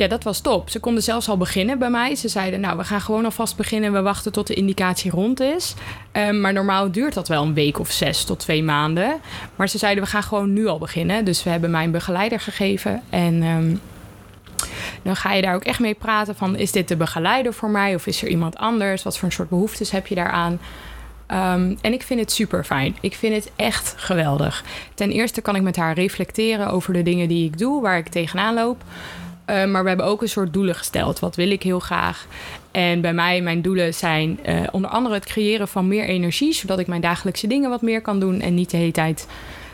Ja, 0.00 0.08
dat 0.08 0.24
was 0.24 0.40
top. 0.40 0.70
Ze 0.70 0.80
konden 0.80 1.02
zelfs 1.02 1.28
al 1.28 1.36
beginnen 1.36 1.78
bij 1.78 1.90
mij. 1.90 2.14
Ze 2.14 2.28
zeiden, 2.28 2.60
nou, 2.60 2.76
we 2.76 2.84
gaan 2.84 3.00
gewoon 3.00 3.24
alvast 3.24 3.56
beginnen. 3.56 3.92
We 3.92 4.02
wachten 4.02 4.32
tot 4.32 4.46
de 4.46 4.54
indicatie 4.54 5.10
rond 5.10 5.40
is. 5.40 5.74
Um, 6.12 6.40
maar 6.40 6.52
normaal 6.52 6.92
duurt 6.92 7.14
dat 7.14 7.28
wel 7.28 7.42
een 7.42 7.54
week 7.54 7.78
of 7.78 7.90
zes 7.90 8.24
tot 8.24 8.38
twee 8.38 8.62
maanden. 8.62 9.20
Maar 9.56 9.68
ze 9.68 9.78
zeiden, 9.78 10.04
we 10.04 10.10
gaan 10.10 10.22
gewoon 10.22 10.52
nu 10.52 10.66
al 10.66 10.78
beginnen. 10.78 11.24
Dus 11.24 11.42
we 11.42 11.50
hebben 11.50 11.70
mij 11.70 11.84
een 11.84 11.90
begeleider 11.90 12.40
gegeven. 12.40 13.02
En 13.10 13.42
um, 13.42 13.80
dan 15.02 15.16
ga 15.16 15.32
je 15.32 15.42
daar 15.42 15.54
ook 15.54 15.64
echt 15.64 15.78
mee 15.78 15.94
praten 15.94 16.36
van... 16.36 16.56
is 16.56 16.72
dit 16.72 16.88
de 16.88 16.96
begeleider 16.96 17.54
voor 17.54 17.70
mij 17.70 17.94
of 17.94 18.06
is 18.06 18.22
er 18.22 18.28
iemand 18.28 18.56
anders? 18.56 19.02
Wat 19.02 19.18
voor 19.18 19.28
een 19.28 19.34
soort 19.34 19.48
behoeftes 19.48 19.90
heb 19.90 20.06
je 20.06 20.14
daaraan? 20.14 20.52
Um, 21.28 21.78
en 21.80 21.92
ik 21.92 22.02
vind 22.02 22.20
het 22.20 22.32
super 22.32 22.64
fijn. 22.64 22.96
Ik 23.00 23.14
vind 23.14 23.34
het 23.34 23.50
echt 23.56 23.94
geweldig. 23.96 24.64
Ten 24.94 25.10
eerste 25.10 25.40
kan 25.40 25.56
ik 25.56 25.62
met 25.62 25.76
haar 25.76 25.94
reflecteren 25.94 26.70
over 26.70 26.92
de 26.92 27.02
dingen 27.02 27.28
die 27.28 27.44
ik 27.44 27.58
doe, 27.58 27.82
waar 27.82 27.98
ik 27.98 28.08
tegenaan 28.08 28.54
loop. 28.54 28.82
Uh, 29.50 29.64
maar 29.64 29.82
we 29.82 29.88
hebben 29.88 30.06
ook 30.06 30.22
een 30.22 30.28
soort 30.28 30.52
doelen 30.52 30.74
gesteld. 30.74 31.18
Wat 31.18 31.36
wil 31.36 31.50
ik 31.50 31.62
heel 31.62 31.80
graag? 31.80 32.26
En 32.70 33.00
bij 33.00 33.12
mij, 33.12 33.42
mijn 33.42 33.62
doelen 33.62 33.94
zijn 33.94 34.38
uh, 34.48 34.60
onder 34.70 34.90
andere 34.90 35.14
het 35.14 35.26
creëren 35.26 35.68
van 35.68 35.88
meer 35.88 36.04
energie, 36.04 36.52
zodat 36.52 36.78
ik 36.78 36.86
mijn 36.86 37.00
dagelijkse 37.00 37.46
dingen 37.46 37.70
wat 37.70 37.82
meer 37.82 38.02
kan 38.02 38.20
doen 38.20 38.40
en 38.40 38.54
niet 38.54 38.70
de 38.70 38.76
hele 38.76 38.92
tijd 38.92 39.26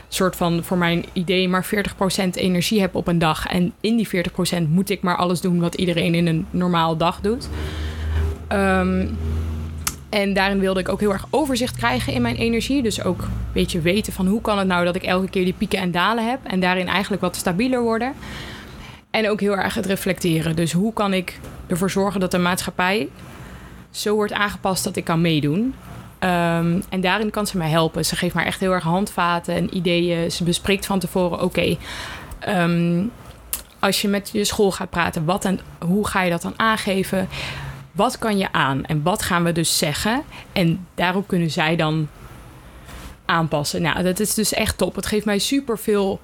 soort 0.09 0.35
van 0.35 0.63
voor 0.63 0.77
mijn 0.77 1.05
idee 1.13 1.49
maar 1.49 1.65
40% 1.65 2.29
energie 2.33 2.79
heb 2.79 2.95
op 2.95 3.07
een 3.07 3.19
dag. 3.19 3.47
En 3.47 3.73
in 3.81 3.95
die 3.95 4.07
40% 4.07 4.67
moet 4.67 4.89
ik 4.89 5.01
maar 5.01 5.15
alles 5.15 5.41
doen 5.41 5.59
wat 5.59 5.75
iedereen 5.75 6.15
in 6.15 6.27
een 6.27 6.45
normaal 6.49 6.97
dag 6.97 7.19
doet. 7.21 7.49
Um, 8.51 9.17
en 10.09 10.33
daarin 10.33 10.59
wilde 10.59 10.79
ik 10.79 10.89
ook 10.89 10.99
heel 10.99 11.11
erg 11.11 11.25
overzicht 11.29 11.77
krijgen 11.77 12.13
in 12.13 12.21
mijn 12.21 12.35
energie. 12.35 12.83
Dus 12.83 13.03
ook 13.03 13.21
een 13.21 13.27
beetje 13.53 13.81
weten 13.81 14.13
van 14.13 14.27
hoe 14.27 14.41
kan 14.41 14.57
het 14.57 14.67
nou 14.67 14.85
dat 14.85 14.95
ik 14.95 15.03
elke 15.03 15.29
keer 15.29 15.43
die 15.43 15.53
pieken 15.53 15.79
en 15.79 15.91
dalen 15.91 16.29
heb. 16.29 16.39
En 16.43 16.59
daarin 16.59 16.87
eigenlijk 16.87 17.21
wat 17.21 17.35
stabieler 17.35 17.81
worden. 17.81 18.13
En 19.11 19.29
ook 19.29 19.39
heel 19.39 19.57
erg 19.57 19.73
het 19.73 19.85
reflecteren. 19.85 20.55
Dus 20.55 20.71
hoe 20.71 20.93
kan 20.93 21.13
ik 21.13 21.39
ervoor 21.67 21.89
zorgen 21.89 22.19
dat 22.19 22.31
de 22.31 22.37
maatschappij 22.37 23.09
zo 23.91 24.15
wordt 24.15 24.33
aangepast 24.33 24.83
dat 24.83 24.95
ik 24.95 25.03
kan 25.03 25.21
meedoen? 25.21 25.73
Ehm, 26.19 26.81
en 26.89 27.01
daarin 27.01 27.29
kan 27.29 27.47
ze 27.47 27.57
mij 27.57 27.69
helpen. 27.69 28.05
Ze 28.05 28.15
geeft 28.15 28.35
mij 28.35 28.45
echt 28.45 28.59
heel 28.59 28.71
erg 28.71 28.83
handvaten 28.83 29.55
en 29.55 29.75
ideeën. 29.75 30.31
Ze 30.31 30.43
bespreekt 30.43 30.85
van 30.85 30.99
tevoren: 30.99 31.41
oké, 31.41 31.77
ehm, 32.39 33.03
als 33.79 34.01
je 34.01 34.07
met 34.07 34.29
je 34.33 34.43
school 34.45 34.71
gaat 34.71 34.89
praten, 34.89 35.25
wat 35.25 35.45
en 35.45 35.59
hoe 35.85 36.07
ga 36.07 36.21
je 36.21 36.29
dat 36.29 36.41
dan 36.41 36.53
aangeven? 36.55 37.27
Wat 37.91 38.17
kan 38.17 38.37
je 38.37 38.51
aan 38.51 38.85
en 38.85 39.03
wat 39.03 39.21
gaan 39.21 39.43
we 39.43 39.51
dus 39.51 39.77
zeggen? 39.77 40.23
En 40.51 40.87
daarop 40.95 41.27
kunnen 41.27 41.51
zij 41.51 41.75
dan 41.75 42.07
aanpassen. 43.25 43.81
Nou, 43.81 44.03
dat 44.03 44.19
is 44.19 44.33
dus 44.33 44.53
echt 44.53 44.77
top. 44.77 44.95
Het 44.95 45.05
geeft 45.05 45.25
mij 45.25 45.39
super 45.39 45.77
veel 45.77 46.19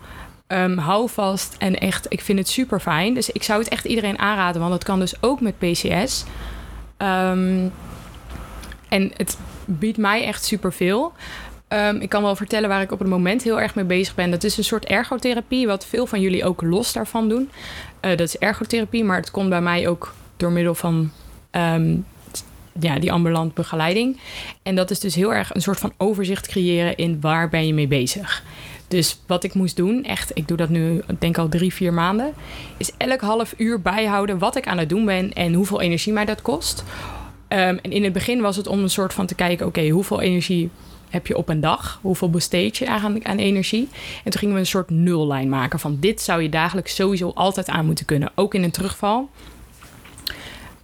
um, 0.54 0.78
houvast 0.78 1.56
en 1.58 1.80
echt, 1.80 2.06
ik 2.10 2.22
vind 2.22 2.40
het 2.40 2.48
super 2.48 2.80
fijn. 2.80 3.14
Dus 3.14 3.30
ik 3.30 3.44
zou 3.44 3.60
het 3.60 3.70
echt 3.70 3.86
iedereen 3.86 4.20
aanraden, 4.20 4.62
want 4.62 4.74
het 4.74 4.84
kan 4.84 5.00
dus 5.00 5.14
ook 5.22 5.42
met 5.42 5.58
PCS. 5.58 6.24
Um, 6.98 7.72
en 8.90 9.12
het 9.18 9.38
biedt 9.66 9.98
mij 9.98 10.26
echt 10.26 10.46
superveel. 10.46 11.14
Um, 11.68 12.02
ik 12.02 12.10
kan 12.10 12.24
wel 12.24 12.36
vertellen 12.36 12.70
waar 12.70 12.82
ik 12.82 12.92
op 12.92 13.00
het 13.00 13.08
moment 13.08 13.44
heel 13.44 13.62
erg 13.62 13.76
mee 13.76 13.86
bezig 13.86 14.16
ben. 14.16 14.32
Dat 14.32 14.44
is 14.44 14.58
een 14.58 14.64
soort 14.64 14.86
ergotherapie, 14.86 15.68
wat 15.68 15.86
veel 15.86 16.06
van 16.06 16.22
jullie 16.22 16.46
ook 16.46 16.62
los 16.62 16.94
daarvan 16.94 17.30
doen. 17.30 17.50
Uh, 18.02 18.10
dat 18.10 18.20
is 18.20 18.38
ergotherapie, 18.38 19.04
maar 19.04 19.18
het 19.18 19.32
komt 19.32 19.50
bij 19.50 19.62
mij 19.62 19.88
ook 19.88 20.14
door 20.38 20.52
middel 20.52 20.76
van 20.76 21.12
ja, 22.80 23.00
die 23.00 23.12
ambulant 23.12 23.54
begeleiding. 23.54 24.20
En 24.64 24.76
dat 24.76 24.92
is 24.92 25.00
dus 25.00 25.16
heel 25.16 25.34
erg 25.34 25.56
een 25.56 25.62
soort 25.62 25.80
van 25.80 25.94
overzicht 25.98 26.48
creëren 26.48 26.98
in 26.98 27.22
waar 27.22 27.50
ben 27.50 27.68
je 27.68 27.74
mee 27.74 27.88
bezig. 27.88 28.44
Dus 28.88 29.20
wat 29.28 29.44
ik 29.44 29.54
moest 29.54 29.76
doen, 29.76 30.04
echt, 30.04 30.32
ik 30.34 30.48
doe 30.48 30.58
dat 30.58 30.70
nu, 30.70 31.02
denk 31.20 31.38
al 31.38 31.50
drie, 31.50 31.74
vier 31.74 31.94
maanden, 31.94 32.34
is 32.78 32.92
elk 32.98 33.22
half 33.22 33.54
uur 33.58 33.82
bijhouden 33.82 34.38
wat 34.38 34.56
ik 34.56 34.68
aan 34.68 34.78
het 34.78 34.90
doen 34.90 35.06
ben 35.06 35.34
en 35.34 35.54
hoeveel 35.54 35.82
energie 35.82 36.14
mij 36.14 36.26
dat 36.26 36.42
kost. 36.42 36.84
Um, 37.50 37.80
en 37.82 37.92
in 37.92 38.04
het 38.04 38.14
begin 38.14 38.42
was 38.42 38.56
het 38.56 38.68
om 38.68 38.80
een 38.80 38.90
soort 38.90 39.14
van 39.14 39.26
te 39.26 39.36
kijken, 39.36 39.66
oké, 39.66 39.90
hoeveel 39.90 40.22
energie 40.22 40.70
heb 41.10 41.28
je 41.28 41.38
op 41.38 41.50
een 41.50 41.62
dag? 41.62 42.00
Hoeveel 42.02 42.30
besteed 42.30 42.78
je 42.78 42.88
aan, 42.88 43.26
aan 43.26 43.38
energie? 43.38 43.90
En 44.24 44.32
toen 44.32 44.40
gingen 44.40 44.54
we 44.54 44.60
een 44.60 44.66
soort 44.66 44.90
nullijn 44.90 45.50
maken 45.50 45.80
van 45.80 45.98
dit 46.00 46.22
zou 46.22 46.42
je 46.42 46.50
dagelijks 46.50 46.96
sowieso 46.96 47.32
altijd 47.36 47.68
aan 47.68 47.86
moeten 47.86 48.06
kunnen, 48.06 48.32
ook 48.36 48.54
in 48.54 48.64
een 48.64 48.72
terugval. 48.72 49.30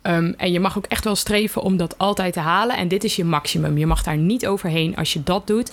Um, 0.04 0.34
en 0.38 0.52
je 0.52 0.60
mag 0.60 0.78
ook 0.78 0.86
echt 0.86 1.04
wel 1.04 1.16
streven 1.16 1.62
om 1.62 1.78
dat 1.78 1.98
altijd 1.98 2.34
te 2.34 2.40
halen. 2.40 2.78
En 2.78 2.88
dit 2.88 3.04
is 3.04 3.16
je 3.16 3.26
maximum. 3.26 3.78
Je 3.78 3.86
mag 3.86 4.04
daar 4.04 4.18
niet 4.18 4.48
overheen. 4.48 4.96
Als 4.96 5.14
je 5.14 5.24
dat 5.24 5.48
doet, 5.48 5.72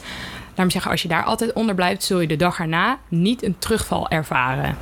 laat 0.54 0.66
me 0.66 0.72
zeggen, 0.72 0.90
als 0.90 1.02
je 1.02 1.08
daar 1.08 1.24
altijd 1.24 1.52
onder 1.52 1.74
blijft, 1.74 2.02
zul 2.02 2.20
je 2.20 2.26
de 2.26 2.36
dag 2.36 2.58
erna 2.58 2.98
niet 3.08 3.42
een 3.42 3.58
terugval 3.58 4.08
ervaren. 4.08 4.76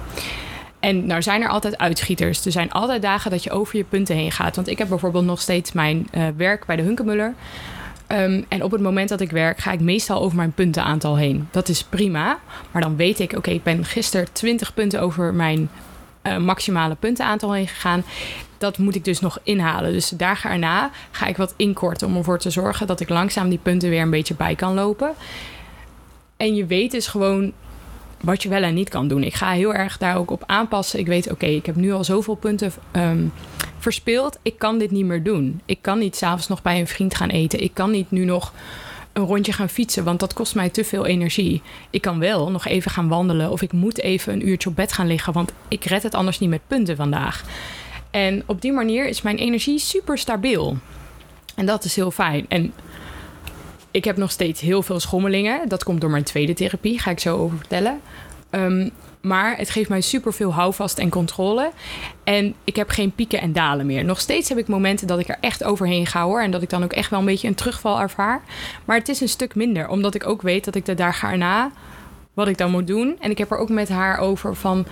En 0.80 1.06
nou 1.06 1.22
zijn 1.22 1.42
er 1.42 1.48
altijd 1.48 1.78
uitschieters. 1.78 2.46
Er 2.46 2.52
zijn 2.52 2.70
altijd 2.70 3.02
dagen 3.02 3.30
dat 3.30 3.42
je 3.42 3.50
over 3.50 3.76
je 3.76 3.84
punten 3.84 4.16
heen 4.16 4.32
gaat. 4.32 4.56
Want 4.56 4.68
ik 4.68 4.78
heb 4.78 4.88
bijvoorbeeld 4.88 5.24
nog 5.24 5.40
steeds 5.40 5.72
mijn 5.72 6.08
uh, 6.14 6.26
werk 6.36 6.66
bij 6.66 6.76
de 6.76 6.82
Hunkemuller. 6.82 7.34
Um, 8.08 8.44
en 8.48 8.62
op 8.62 8.70
het 8.70 8.80
moment 8.80 9.08
dat 9.08 9.20
ik 9.20 9.30
werk, 9.30 9.58
ga 9.58 9.72
ik 9.72 9.80
meestal 9.80 10.20
over 10.20 10.36
mijn 10.36 10.52
puntenaantal 10.52 11.16
heen. 11.16 11.48
Dat 11.50 11.68
is 11.68 11.84
prima. 11.84 12.38
Maar 12.70 12.82
dan 12.82 12.96
weet 12.96 13.20
ik, 13.20 13.32
oké, 13.36 13.50
ik 13.50 13.62
ben 13.62 13.84
gisteren 13.84 14.32
20 14.32 14.74
punten 14.74 15.00
over 15.00 15.34
mijn 15.34 15.70
uh, 16.22 16.36
maximale 16.36 16.94
puntenaantal 16.94 17.52
heen 17.52 17.68
gegaan. 17.68 18.04
Dat 18.64 18.78
moet 18.78 18.94
ik 18.94 19.04
dus 19.04 19.20
nog 19.20 19.38
inhalen. 19.42 19.92
Dus 19.92 20.08
de 20.08 20.16
dagen 20.16 20.50
erna 20.50 20.90
ga 21.10 21.26
ik 21.26 21.36
wat 21.36 21.54
inkorten 21.56 22.06
om 22.06 22.16
ervoor 22.16 22.38
te 22.38 22.50
zorgen 22.50 22.86
dat 22.86 23.00
ik 23.00 23.08
langzaam 23.08 23.48
die 23.48 23.58
punten 23.62 23.90
weer 23.90 24.02
een 24.02 24.10
beetje 24.10 24.34
bij 24.34 24.54
kan 24.54 24.74
lopen. 24.74 25.12
En 26.36 26.54
je 26.54 26.66
weet 26.66 26.90
dus 26.90 27.06
gewoon 27.06 27.52
wat 28.20 28.42
je 28.42 28.48
wel 28.48 28.62
en 28.62 28.74
niet 28.74 28.88
kan 28.88 29.08
doen. 29.08 29.22
Ik 29.22 29.34
ga 29.34 29.50
heel 29.50 29.74
erg 29.74 29.98
daar 29.98 30.16
ook 30.16 30.30
op 30.30 30.42
aanpassen. 30.46 30.98
Ik 30.98 31.06
weet, 31.06 31.30
oké, 31.30 31.46
ik 31.46 31.66
heb 31.66 31.76
nu 31.76 31.92
al 31.92 32.04
zoveel 32.04 32.34
punten 32.34 32.72
um, 32.92 33.32
verspeeld. 33.78 34.38
Ik 34.42 34.58
kan 34.58 34.78
dit 34.78 34.90
niet 34.90 35.04
meer 35.04 35.22
doen. 35.22 35.60
Ik 35.64 35.78
kan 35.80 35.98
niet 35.98 36.16
s'avonds 36.16 36.48
nog 36.48 36.62
bij 36.62 36.80
een 36.80 36.86
vriend 36.86 37.14
gaan 37.14 37.30
eten. 37.30 37.62
Ik 37.62 37.74
kan 37.74 37.90
niet 37.90 38.10
nu 38.10 38.24
nog 38.24 38.52
een 39.12 39.24
rondje 39.24 39.52
gaan 39.52 39.68
fietsen, 39.68 40.04
want 40.04 40.20
dat 40.20 40.32
kost 40.32 40.54
mij 40.54 40.68
te 40.68 40.84
veel 40.84 41.06
energie. 41.06 41.62
Ik 41.90 42.00
kan 42.00 42.18
wel 42.18 42.50
nog 42.50 42.66
even 42.66 42.90
gaan 42.90 43.08
wandelen 43.08 43.50
of 43.50 43.62
ik 43.62 43.72
moet 43.72 44.00
even 44.00 44.32
een 44.32 44.48
uurtje 44.48 44.68
op 44.68 44.76
bed 44.76 44.92
gaan 44.92 45.06
liggen, 45.06 45.32
want 45.32 45.52
ik 45.68 45.84
red 45.84 46.02
het 46.02 46.14
anders 46.14 46.38
niet 46.38 46.50
met 46.50 46.66
punten 46.66 46.96
vandaag. 46.96 47.44
En 48.14 48.42
op 48.46 48.60
die 48.60 48.72
manier 48.72 49.06
is 49.06 49.22
mijn 49.22 49.36
energie 49.36 49.78
super 49.78 50.18
stabiel. 50.18 50.76
En 51.54 51.66
dat 51.66 51.84
is 51.84 51.96
heel 51.96 52.10
fijn. 52.10 52.46
En 52.48 52.72
ik 53.90 54.04
heb 54.04 54.16
nog 54.16 54.30
steeds 54.30 54.60
heel 54.60 54.82
veel 54.82 55.00
schommelingen. 55.00 55.68
Dat 55.68 55.84
komt 55.84 56.00
door 56.00 56.10
mijn 56.10 56.24
tweede 56.24 56.52
therapie, 56.52 56.98
ga 56.98 57.10
ik 57.10 57.20
zo 57.20 57.36
over 57.36 57.56
vertellen. 57.56 58.00
Um, 58.50 58.90
maar 59.20 59.56
het 59.56 59.70
geeft 59.70 59.88
mij 59.88 60.00
super 60.00 60.32
veel 60.32 60.52
houvast 60.52 60.98
en 60.98 61.08
controle. 61.08 61.70
En 62.24 62.54
ik 62.64 62.76
heb 62.76 62.88
geen 62.88 63.12
pieken 63.12 63.40
en 63.40 63.52
dalen 63.52 63.86
meer. 63.86 64.04
Nog 64.04 64.20
steeds 64.20 64.48
heb 64.48 64.58
ik 64.58 64.68
momenten 64.68 65.06
dat 65.06 65.18
ik 65.18 65.28
er 65.28 65.38
echt 65.40 65.64
overheen 65.64 66.06
ga 66.06 66.24
hoor. 66.24 66.42
En 66.42 66.50
dat 66.50 66.62
ik 66.62 66.70
dan 66.70 66.84
ook 66.84 66.92
echt 66.92 67.10
wel 67.10 67.18
een 67.18 67.24
beetje 67.24 67.48
een 67.48 67.54
terugval 67.54 68.00
ervaar. 68.00 68.42
Maar 68.84 68.96
het 68.96 69.08
is 69.08 69.20
een 69.20 69.28
stuk 69.28 69.54
minder. 69.54 69.88
Omdat 69.88 70.14
ik 70.14 70.26
ook 70.26 70.42
weet 70.42 70.64
dat 70.64 70.74
ik 70.74 70.84
de 70.84 70.94
daar 70.94 71.14
ga 71.14 71.36
na 71.36 71.70
wat 72.34 72.48
ik 72.48 72.58
dan 72.58 72.70
moet 72.70 72.86
doen. 72.86 73.16
En 73.20 73.30
ik 73.30 73.38
heb 73.38 73.50
er 73.50 73.58
ook 73.58 73.68
met 73.68 73.88
haar 73.88 74.18
over 74.18 74.56
van. 74.56 74.86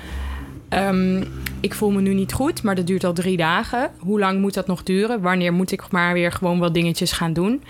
Um, 0.74 1.24
ik 1.60 1.74
voel 1.74 1.90
me 1.90 2.00
nu 2.00 2.14
niet 2.14 2.32
goed, 2.32 2.62
maar 2.62 2.74
dat 2.74 2.86
duurt 2.86 3.04
al 3.04 3.12
drie 3.12 3.36
dagen. 3.36 3.90
Hoe 3.98 4.18
lang 4.18 4.40
moet 4.40 4.54
dat 4.54 4.66
nog 4.66 4.82
duren? 4.82 5.20
Wanneer 5.20 5.52
moet 5.52 5.72
ik 5.72 5.90
maar 5.90 6.12
weer 6.12 6.32
gewoon 6.32 6.58
wat 6.58 6.74
dingetjes 6.74 7.12
gaan 7.12 7.32
doen? 7.32 7.62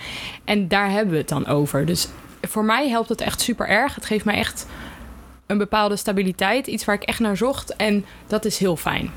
En 0.45 0.69
daar 0.69 0.91
hebben 0.91 1.13
we 1.13 1.19
het 1.19 1.29
dan 1.29 1.47
over. 1.47 1.87
Dus 1.87 2.09
voor 2.41 2.65
mij 2.65 2.89
helpt 2.89 3.09
het 3.09 3.21
echt 3.21 3.41
super 3.41 3.69
erg. 3.69 3.95
Het 3.95 4.07
geeft 4.07 4.25
mij 4.25 4.35
echt 4.35 4.67
een 5.47 5.59
bepaalde 5.59 5.97
stabiliteit. 5.97 6.67
Iets 6.67 6.85
waar 6.85 6.95
ik 6.95 7.03
echt 7.03 7.21
naar 7.21 7.37
zocht. 7.37 7.77
En 7.77 8.05
dat 8.27 8.45
is 8.45 8.59
heel 8.59 8.77
fijn. 8.77 9.11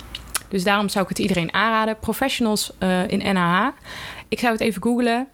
Dus 0.47 0.63
daarom 0.63 0.89
zou 0.89 1.03
ik 1.03 1.09
het 1.09 1.19
iedereen 1.19 1.53
aanraden. 1.53 1.99
Professionals 1.99 2.71
uh, 2.79 3.07
in 3.07 3.33
NAH. 3.33 3.67
Ik 4.27 4.39
zou 4.39 4.51
het 4.51 4.61
even 4.61 4.81
googlen. 4.81 5.27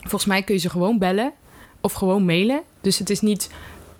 Volgens 0.00 0.24
mij 0.24 0.42
kun 0.42 0.54
je 0.54 0.60
ze 0.60 0.70
gewoon 0.70 0.98
bellen 0.98 1.32
of 1.80 1.92
gewoon 1.92 2.24
mailen. 2.24 2.62
Dus 2.80 2.98
het 2.98 3.10
is 3.10 3.20
niet 3.20 3.50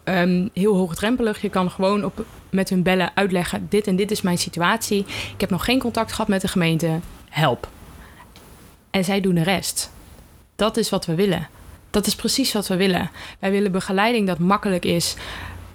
um, 0.08 0.50
heel 0.52 0.76
hoogdrempelig. 0.76 1.42
Je 1.42 1.48
kan 1.48 1.70
gewoon 1.70 2.04
op, 2.04 2.24
met 2.50 2.68
hun 2.68 2.82
bellen 2.82 3.10
uitleggen: 3.14 3.66
dit 3.68 3.86
en 3.86 3.96
dit 3.96 4.10
is 4.10 4.22
mijn 4.22 4.38
situatie. 4.38 5.04
Ik 5.34 5.40
heb 5.40 5.50
nog 5.50 5.64
geen 5.64 5.78
contact 5.78 6.12
gehad 6.12 6.28
met 6.28 6.40
de 6.40 6.48
gemeente. 6.48 6.98
Help. 7.28 7.68
En 8.90 9.04
zij 9.04 9.20
doen 9.20 9.34
de 9.34 9.42
rest. 9.42 9.90
Dat 10.56 10.76
is 10.76 10.90
wat 10.90 11.06
we 11.06 11.14
willen. 11.14 11.48
Dat 11.90 12.06
is 12.06 12.14
precies 12.14 12.52
wat 12.52 12.68
we 12.68 12.76
willen. 12.76 13.10
Wij 13.38 13.50
willen 13.50 13.72
begeleiding 13.72 14.26
dat 14.26 14.38
makkelijk 14.38 14.84
is, 14.84 15.16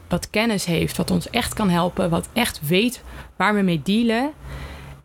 wat 0.08 0.30
kennis 0.30 0.66
heeft, 0.66 0.98
wat 0.98 1.12
ons 1.12 1.30
echt 1.30 1.54
kan 1.54 1.70
helpen, 1.70 2.10
wat 2.10 2.28
echt 2.34 2.60
weet 2.68 3.04
waar 3.36 3.56
we 3.56 3.62
mee 3.62 3.82
dealen. 3.84 4.32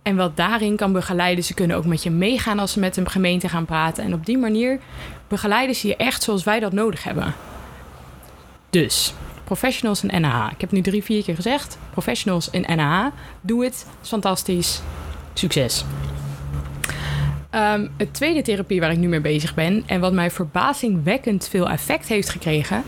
En 0.03 0.17
wat 0.17 0.37
daarin 0.37 0.77
kan 0.77 0.93
begeleiden. 0.93 1.45
Ze 1.45 1.55
kunnen 1.55 1.77
ook 1.77 1.85
met 1.85 2.03
je 2.03 2.11
meegaan 2.11 2.59
als 2.59 2.73
ze 2.73 2.79
met 2.79 2.97
een 2.97 3.11
gemeente 3.11 3.49
gaan 3.49 3.65
praten. 3.65 4.05
En 4.05 4.15
op 4.15 4.27
die 4.27 4.39
manier 4.39 4.81
begeleiden 5.29 5.77
ze 5.77 5.87
je 5.87 5.97
echt 5.97 6.23
zoals 6.23 6.45
wij 6.45 6.61
dat 6.61 6.73
nodig 6.73 7.05
hebben. 7.05 7.35
Dus, 8.71 9.15
professionals 9.45 10.05
in 10.05 10.21
NAH. 10.21 10.53
Ik 10.53 10.61
heb 10.61 10.73
nu 10.73 10.81
drie, 10.81 11.05
vier 11.05 11.25
keer 11.25 11.35
gezegd. 11.35 11.79
Professionals 11.91 12.51
in 12.51 12.77
NAH. 12.77 13.07
Doe 13.41 13.65
het. 13.65 13.87
is 14.03 14.09
fantastisch. 14.09 14.81
Succes. 15.35 15.85
Um, 17.55 17.91
het 17.97 18.15
tweede 18.15 18.43
therapie 18.43 18.81
waar 18.81 18.91
ik 18.91 18.99
nu 18.99 19.09
mee 19.09 19.21
bezig 19.21 19.55
ben 19.55 19.83
en 19.87 20.01
wat 20.01 20.13
mij 20.13 20.31
verbazingwekkend 20.31 21.49
veel 21.49 21.69
effect 21.69 22.09
heeft 22.09 22.29
gekregen, 22.29 22.83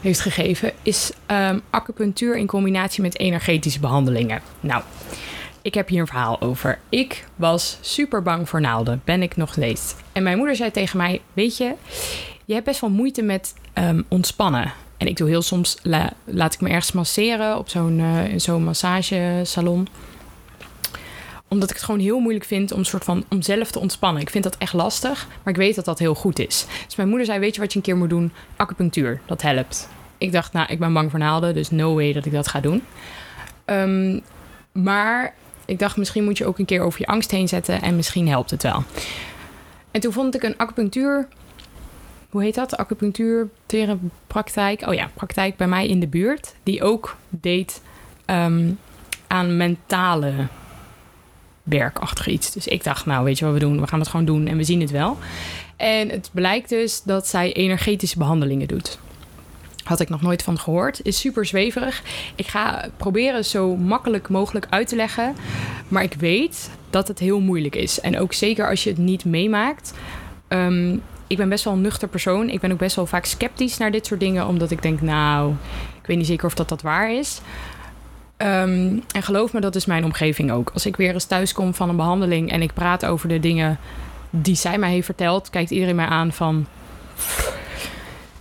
heeft 0.00 0.20
gegeven, 0.20 0.72
is 0.82 1.12
um, 1.26 1.60
acupunctuur 1.70 2.36
in 2.36 2.46
combinatie 2.46 3.02
met 3.02 3.18
energetische 3.18 3.80
behandelingen. 3.80 4.40
Nou, 4.60 4.82
ik 5.62 5.74
heb 5.74 5.88
hier 5.88 6.00
een 6.00 6.06
verhaal 6.06 6.40
over. 6.40 6.78
Ik 6.88 7.26
was 7.36 7.78
super 7.80 8.22
bang 8.22 8.48
voor 8.48 8.60
naalden, 8.60 9.00
ben 9.04 9.22
ik 9.22 9.36
nog 9.36 9.52
steeds. 9.52 9.94
En 10.12 10.22
mijn 10.22 10.36
moeder 10.36 10.56
zei 10.56 10.70
tegen 10.70 10.96
mij: 10.96 11.20
Weet 11.32 11.56
je, 11.56 11.74
je 12.44 12.54
hebt 12.54 12.66
best 12.66 12.80
wel 12.80 12.90
moeite 12.90 13.22
met 13.22 13.54
um, 13.74 14.04
ontspannen. 14.08 14.72
En 14.98 15.06
ik 15.06 15.16
doe 15.16 15.28
heel 15.28 15.42
soms, 15.42 15.76
la, 15.82 16.12
laat 16.24 16.54
ik 16.54 16.60
me 16.60 16.68
ergens 16.68 16.92
masseren 16.92 17.58
op 17.58 17.68
zo'n 17.68 17.98
uh, 17.98 18.22
zo'n 18.36 18.64
massagesalon 18.64 19.88
omdat 21.48 21.70
ik 21.70 21.76
het 21.76 21.84
gewoon 21.84 22.00
heel 22.00 22.18
moeilijk 22.18 22.44
vind 22.44 22.72
om, 22.72 22.84
soort 22.84 23.04
van, 23.04 23.24
om 23.28 23.42
zelf 23.42 23.70
te 23.70 23.78
ontspannen. 23.78 24.22
Ik 24.22 24.30
vind 24.30 24.44
dat 24.44 24.56
echt 24.56 24.72
lastig, 24.72 25.26
maar 25.42 25.52
ik 25.52 25.60
weet 25.60 25.74
dat 25.74 25.84
dat 25.84 25.98
heel 25.98 26.14
goed 26.14 26.38
is. 26.38 26.66
Dus 26.86 26.96
mijn 26.96 27.08
moeder 27.08 27.26
zei, 27.26 27.38
weet 27.38 27.54
je 27.54 27.60
wat 27.60 27.72
je 27.72 27.78
een 27.78 27.84
keer 27.84 27.96
moet 27.96 28.08
doen? 28.08 28.32
Acupunctuur, 28.56 29.20
dat 29.26 29.42
helpt. 29.42 29.88
Ik 30.18 30.32
dacht, 30.32 30.52
nou, 30.52 30.66
ik 30.72 30.78
ben 30.78 30.92
bang 30.92 31.10
voor 31.10 31.18
naalden, 31.18 31.54
dus 31.54 31.70
no 31.70 31.94
way 31.94 32.12
dat 32.12 32.26
ik 32.26 32.32
dat 32.32 32.48
ga 32.48 32.60
doen. 32.60 32.82
Um, 33.66 34.20
maar 34.72 35.34
ik 35.64 35.78
dacht, 35.78 35.96
misschien 35.96 36.24
moet 36.24 36.38
je 36.38 36.46
ook 36.46 36.58
een 36.58 36.64
keer 36.64 36.80
over 36.80 37.00
je 37.00 37.06
angst 37.06 37.30
heen 37.30 37.48
zetten 37.48 37.82
en 37.82 37.96
misschien 37.96 38.28
helpt 38.28 38.50
het 38.50 38.62
wel. 38.62 38.82
En 39.90 40.00
toen 40.00 40.12
vond 40.12 40.34
ik 40.34 40.42
een 40.42 40.56
acupunctuur, 40.56 41.28
hoe 42.30 42.42
heet 42.42 42.54
dat? 42.54 42.76
Acupunctuur 42.76 43.48
praktijk. 44.26 44.86
Oh 44.86 44.94
ja, 44.94 45.10
praktijk 45.14 45.56
bij 45.56 45.68
mij 45.68 45.88
in 45.88 46.00
de 46.00 46.08
buurt, 46.08 46.54
die 46.62 46.82
ook 46.82 47.16
deed 47.28 47.82
um, 48.26 48.78
aan 49.26 49.56
mentale 49.56 50.32
werkachtig 51.62 52.26
iets. 52.26 52.52
Dus 52.52 52.66
ik 52.66 52.84
dacht, 52.84 53.06
nou, 53.06 53.24
weet 53.24 53.38
je 53.38 53.44
wat 53.44 53.54
we 53.54 53.60
doen? 53.60 53.80
We 53.80 53.86
gaan 53.86 54.00
het 54.00 54.08
gewoon 54.08 54.26
doen 54.26 54.46
en 54.46 54.56
we 54.56 54.64
zien 54.64 54.80
het 54.80 54.90
wel. 54.90 55.18
En 55.76 56.08
het 56.08 56.30
blijkt 56.32 56.68
dus 56.68 57.02
dat 57.02 57.26
zij 57.26 57.52
energetische 57.52 58.18
behandelingen 58.18 58.68
doet. 58.68 58.98
Had 59.84 60.00
ik 60.00 60.08
nog 60.08 60.22
nooit 60.22 60.42
van 60.42 60.58
gehoord. 60.58 61.00
Is 61.04 61.20
super 61.20 61.46
zweverig. 61.46 62.02
Ik 62.34 62.46
ga 62.46 62.88
proberen 62.96 63.44
zo 63.44 63.76
makkelijk 63.76 64.28
mogelijk 64.28 64.66
uit 64.70 64.88
te 64.88 64.96
leggen. 64.96 65.34
Maar 65.88 66.02
ik 66.02 66.14
weet 66.14 66.70
dat 66.90 67.08
het 67.08 67.18
heel 67.18 67.40
moeilijk 67.40 67.76
is. 67.76 68.00
En 68.00 68.18
ook 68.18 68.32
zeker 68.32 68.68
als 68.68 68.84
je 68.84 68.90
het 68.90 68.98
niet 68.98 69.24
meemaakt. 69.24 69.94
Um, 70.48 71.02
ik 71.28 71.36
ben 71.36 71.48
best 71.48 71.64
wel 71.64 71.72
een 71.72 71.80
nuchter 71.80 72.08
persoon. 72.08 72.48
Ik 72.48 72.60
ben 72.60 72.72
ook 72.72 72.78
best 72.78 72.96
wel 72.96 73.06
vaak 73.06 73.24
sceptisch 73.24 73.76
naar 73.78 73.90
dit 73.90 74.06
soort 74.06 74.20
dingen, 74.20 74.46
omdat 74.46 74.70
ik 74.70 74.82
denk, 74.82 75.00
nou, 75.00 75.54
ik 76.00 76.06
weet 76.06 76.16
niet 76.16 76.26
zeker 76.26 76.46
of 76.46 76.54
dat 76.54 76.68
dat 76.68 76.82
waar 76.82 77.12
is. 77.12 77.40
Ehm, 78.36 78.98
en 79.12 79.22
geloof 79.22 79.52
me, 79.52 79.60
dat 79.60 79.74
is 79.74 79.86
mijn 79.86 80.04
omgeving 80.04 80.52
ook. 80.52 80.70
Als 80.72 80.86
ik 80.86 80.96
weer 80.96 81.12
eens 81.12 81.24
thuis 81.24 81.52
kom 81.52 81.74
van 81.74 81.88
een 81.88 81.96
behandeling 81.96 82.50
en 82.50 82.62
ik 82.62 82.72
praat 82.72 83.04
over 83.06 83.28
de 83.28 83.40
dingen 83.40 83.78
die 84.30 84.54
zij 84.54 84.78
mij 84.78 84.90
heeft 84.90 85.04
verteld, 85.04 85.50
kijkt 85.50 85.70
iedereen 85.70 85.96
mij 85.96 86.06
aan 86.06 86.32
van. 86.32 86.66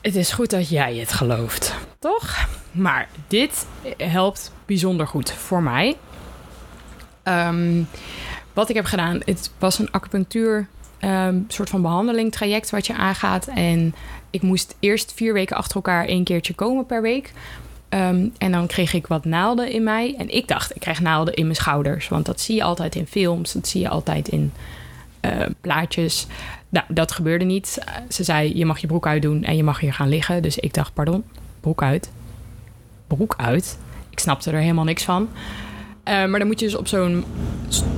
Het 0.01 0.15
is 0.15 0.31
goed 0.31 0.49
dat 0.49 0.69
jij 0.69 0.95
het 0.95 1.13
gelooft, 1.13 1.75
toch? 1.99 2.47
Maar 2.71 3.07
dit 3.27 3.67
helpt 3.97 4.51
bijzonder 4.65 5.07
goed 5.07 5.31
voor 5.31 5.63
mij. 5.63 5.97
Ehm, 7.23 7.83
wat 8.53 8.69
ik 8.69 8.75
heb 8.75 8.85
gedaan, 8.85 9.21
het 9.25 9.51
was 9.59 9.79
een 9.79 9.91
acupunctuur 9.91 10.67
um, 11.01 11.45
soort 11.47 11.69
van 11.69 11.81
behandeling 11.81 12.31
traject 12.31 12.69
wat 12.69 12.87
je 12.87 12.95
aangaat. 12.95 13.47
En 13.47 13.95
ik 14.29 14.41
moest 14.41 14.75
eerst 14.79 15.13
vier 15.13 15.33
weken 15.33 15.55
achter 15.55 15.75
elkaar 15.75 16.05
één 16.05 16.23
keertje 16.23 16.53
komen 16.53 16.85
per 16.85 17.01
week. 17.01 17.31
Um, 17.89 18.33
en 18.37 18.51
dan 18.51 18.67
kreeg 18.67 18.93
ik 18.93 19.07
wat 19.07 19.25
naalden 19.25 19.71
in 19.71 19.83
mij. 19.83 20.15
En 20.17 20.29
ik 20.35 20.47
dacht, 20.47 20.75
ik 20.75 20.81
krijg 20.81 21.01
naalden 21.01 21.33
in 21.33 21.43
mijn 21.43 21.55
schouders. 21.55 22.07
Want 22.07 22.25
dat 22.25 22.41
zie 22.41 22.55
je 22.55 22.63
altijd 22.63 22.95
in 22.95 23.07
films. 23.07 23.53
Dat 23.53 23.67
zie 23.67 23.81
je 23.81 23.89
altijd 23.89 24.27
in 24.27 24.51
uh, 25.21 25.31
plaatjes. 25.61 26.27
Nou, 26.69 26.85
dat 26.87 27.11
gebeurde 27.11 27.45
niet. 27.45 27.83
Ze 28.09 28.23
zei, 28.23 28.57
je 28.57 28.65
mag 28.65 28.79
je 28.79 28.87
broek 28.87 29.07
uitdoen 29.07 29.43
en 29.43 29.55
je 29.55 29.63
mag 29.63 29.79
hier 29.79 29.93
gaan 29.93 30.09
liggen. 30.09 30.41
Dus 30.41 30.57
ik 30.57 30.73
dacht, 30.73 30.93
pardon, 30.93 31.23
broek 31.59 31.83
uit? 31.83 32.11
Broek 33.07 33.33
uit? 33.37 33.77
Ik 34.09 34.19
snapte 34.19 34.51
er 34.51 34.59
helemaal 34.59 34.83
niks 34.83 35.03
van. 35.03 35.29
Maar 36.03 36.39
dan 36.39 36.47
moet 36.47 36.59
je 36.59 36.65
dus 36.65 36.75
op 36.75 36.87
zo'n 36.87 37.25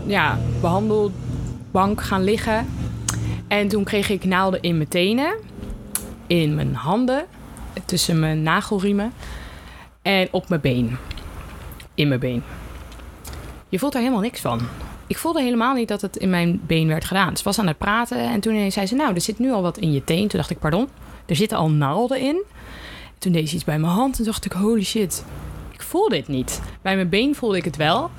ja, 0.05 0.39
behandelbank 0.61 2.01
gaan 2.01 2.23
liggen. 2.23 2.65
En 3.49 3.67
toen 3.67 3.83
kreeg 3.83 4.09
ik 4.09 4.23
naalden 4.23 4.61
in 4.61 4.77
mijn 4.77 4.89
tenen, 4.89 5.33
in 6.27 6.55
mijn 6.55 6.75
handen, 6.75 7.25
tussen 7.85 8.19
mijn 8.19 8.43
nagelriemen 8.43 9.13
en 10.01 10.27
op 10.31 10.49
mijn 10.49 10.61
been. 10.61 10.97
In 11.93 12.07
mijn 12.07 12.19
been. 12.19 12.43
Je 13.69 13.79
voelt 13.79 13.93
er 13.93 13.99
helemaal 13.99 14.21
niks 14.21 14.39
van. 14.41 14.59
Ik 15.07 15.17
voelde 15.17 15.41
helemaal 15.41 15.73
niet 15.73 15.87
dat 15.87 16.01
het 16.01 16.17
in 16.17 16.29
mijn 16.29 16.61
been 16.67 16.87
werd 16.87 17.05
gedaan. 17.05 17.37
Ze 17.37 17.43
was 17.43 17.59
aan 17.59 17.67
het 17.67 17.77
praten 17.77 18.17
en 18.17 18.39
toen 18.39 18.71
zei 18.71 18.85
ze: 18.85 18.95
Nou, 18.95 19.13
er 19.13 19.21
zit 19.21 19.39
nu 19.39 19.51
al 19.51 19.61
wat 19.61 19.77
in 19.77 19.91
je 19.91 20.03
teen. 20.03 20.27
Toen 20.27 20.39
dacht 20.39 20.49
ik: 20.49 20.59
Pardon, 20.59 20.89
er 21.25 21.35
zitten 21.35 21.57
al 21.57 21.69
naalden 21.69 22.19
in. 22.19 22.43
Toen 23.17 23.31
deed 23.31 23.49
ze 23.49 23.55
iets 23.55 23.63
bij 23.63 23.79
mijn 23.79 23.93
hand 23.93 24.19
en 24.19 24.23
dacht 24.25 24.45
ik: 24.45 24.51
Holy 24.51 24.83
shit, 24.83 25.25
ik 25.71 25.81
voel 25.81 26.09
dit 26.09 26.27
niet. 26.27 26.61
Bij 26.81 26.95
mijn 26.95 27.09
been 27.09 27.35
voelde 27.35 27.57
ik 27.57 27.65
het 27.65 27.75
wel. 27.75 28.11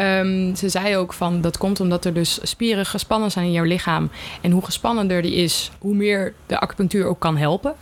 Um, 0.00 0.56
ze 0.56 0.68
zei 0.68 0.96
ook 0.96 1.12
van 1.12 1.40
dat 1.40 1.58
komt 1.58 1.80
omdat 1.80 2.04
er 2.04 2.14
dus 2.14 2.38
spieren 2.42 2.86
gespannen 2.86 3.30
zijn 3.30 3.44
in 3.44 3.52
jouw 3.52 3.64
lichaam. 3.64 4.10
En 4.40 4.50
hoe 4.50 4.64
gespannender 4.64 5.22
die 5.22 5.34
is, 5.34 5.70
hoe 5.78 5.94
meer 5.94 6.34
de 6.46 6.60
acupunctuur 6.60 7.06
ook 7.06 7.18
kan 7.18 7.36
helpen. 7.36 7.74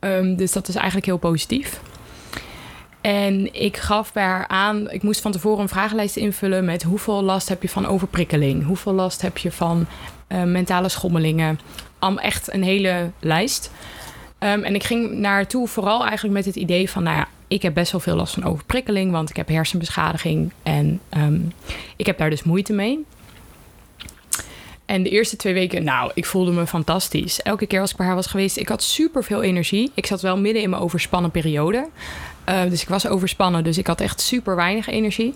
Um, 0.00 0.36
dus 0.36 0.52
dat 0.52 0.68
is 0.68 0.74
eigenlijk 0.74 1.06
heel 1.06 1.16
positief. 1.16 1.80
En 3.00 3.54
ik 3.54 3.76
gaf 3.76 4.12
bij 4.12 4.22
haar 4.22 4.48
aan, 4.48 4.90
ik 4.90 5.02
moest 5.02 5.20
van 5.20 5.32
tevoren 5.32 5.62
een 5.62 5.68
vragenlijst 5.68 6.16
invullen 6.16 6.64
met 6.64 6.82
hoeveel 6.82 7.22
last 7.22 7.48
heb 7.48 7.62
je 7.62 7.68
van 7.68 7.86
overprikkeling? 7.86 8.66
Hoeveel 8.66 8.92
last 8.92 9.22
heb 9.22 9.38
je 9.38 9.52
van 9.52 9.86
uh, 10.28 10.42
mentale 10.42 10.88
schommelingen? 10.88 11.60
Am 11.98 12.18
echt 12.18 12.52
een 12.52 12.62
hele 12.62 13.10
lijst. 13.20 13.70
Um, 14.38 14.62
en 14.62 14.74
ik 14.74 14.84
ging 14.84 15.12
naartoe 15.12 15.68
vooral 15.68 16.04
eigenlijk 16.04 16.34
met 16.34 16.44
het 16.44 16.56
idee 16.56 16.90
van, 16.90 17.02
nou 17.02 17.16
ja, 17.16 17.28
ik 17.54 17.62
heb 17.62 17.74
best 17.74 17.92
wel 17.92 18.00
veel 18.00 18.16
last 18.16 18.34
van 18.34 18.44
overprikkeling, 18.44 19.10
want 19.10 19.30
ik 19.30 19.36
heb 19.36 19.48
hersenbeschadiging 19.48 20.52
en 20.62 21.00
um, 21.16 21.52
ik 21.96 22.06
heb 22.06 22.18
daar 22.18 22.30
dus 22.30 22.42
moeite 22.42 22.72
mee. 22.72 23.04
En 24.84 25.02
de 25.02 25.08
eerste 25.08 25.36
twee 25.36 25.54
weken, 25.54 25.84
nou, 25.84 26.10
ik 26.14 26.26
voelde 26.26 26.52
me 26.52 26.66
fantastisch. 26.66 27.42
Elke 27.42 27.66
keer 27.66 27.80
als 27.80 27.90
ik 27.90 27.96
bij 27.96 28.06
haar 28.06 28.14
was 28.14 28.26
geweest, 28.26 28.56
ik 28.56 28.68
had 28.68 28.82
super 28.82 29.24
veel 29.24 29.42
energie. 29.42 29.90
Ik 29.94 30.06
zat 30.06 30.20
wel 30.20 30.38
midden 30.38 30.62
in 30.62 30.70
mijn 30.70 30.82
overspannen 30.82 31.30
periode. 31.30 31.88
Uh, 32.48 32.62
dus 32.62 32.82
ik 32.82 32.88
was 32.88 33.06
overspannen, 33.06 33.64
dus 33.64 33.78
ik 33.78 33.86
had 33.86 34.00
echt 34.00 34.20
super 34.20 34.56
weinig 34.56 34.88
energie. 34.88 35.34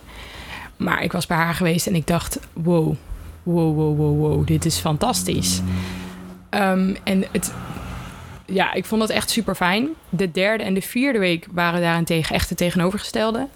Maar 0.76 1.02
ik 1.02 1.12
was 1.12 1.26
bij 1.26 1.36
haar 1.36 1.54
geweest 1.54 1.86
en 1.86 1.94
ik 1.94 2.06
dacht: 2.06 2.38
wow, 2.52 2.94
wow, 3.42 3.76
wow, 3.76 3.96
wow, 3.96 4.18
wow, 4.18 4.46
dit 4.46 4.64
is 4.64 4.76
fantastisch. 4.76 5.60
Um, 6.50 6.96
en 7.04 7.24
het, 7.32 7.52
ja, 8.48 8.72
ik 8.72 8.84
vond 8.84 9.00
dat 9.00 9.10
echt 9.10 9.30
super 9.30 9.54
fijn. 9.54 9.88
De 10.08 10.30
derde 10.30 10.64
en 10.64 10.74
de 10.74 10.82
vierde 10.82 11.18
week 11.18 11.46
waren 11.50 11.80
daarentegen 11.80 12.34
echt 12.34 12.48
de 12.48 12.54
tegenovergestelde. 12.54 13.46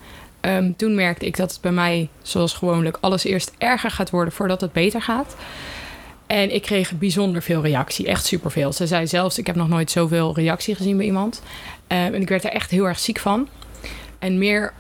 Um, 0.40 0.76
toen 0.76 0.94
merkte 0.94 1.26
ik 1.26 1.37
dat 1.37 1.52
het 1.52 1.61
bij 1.61 1.72
mij, 1.72 2.09
zoals 2.22 2.55
gewoonlijk, 2.55 2.98
alles 3.00 3.24
eerst 3.24 3.52
erger 3.59 3.90
gaat 3.90 4.11
worden 4.11 4.35
voordat 4.35 4.61
het 4.61 4.72
beter 4.72 5.02
gaat. 5.02 5.37
En 6.26 6.55
ik 6.55 6.62
kreeg 6.62 6.92
bijzonder 6.92 7.42
veel 7.42 7.62
reactie, 7.62 8.07
echt 8.07 8.26
superveel. 8.26 8.72
Ze 8.72 8.87
zei 8.87 9.07
zelfs, 9.07 9.38
ik 9.38 9.46
heb 9.46 9.57
nog 9.57 9.68
nooit 9.68 9.90
zoveel 9.90 10.35
reactie 10.35 10.74
gezien 10.74 10.96
bij 10.96 11.07
iemand. 11.07 11.42
Um, 11.88 11.96
en 11.98 12.20
ik 12.20 12.28
werd 12.28 12.44
er 12.44 12.50
echt 12.50 12.70
heel 12.70 12.85
erg 12.85 12.98
ziek 12.98 13.18
van. 13.18 13.48
En 14.18 14.38
meer 14.38 14.72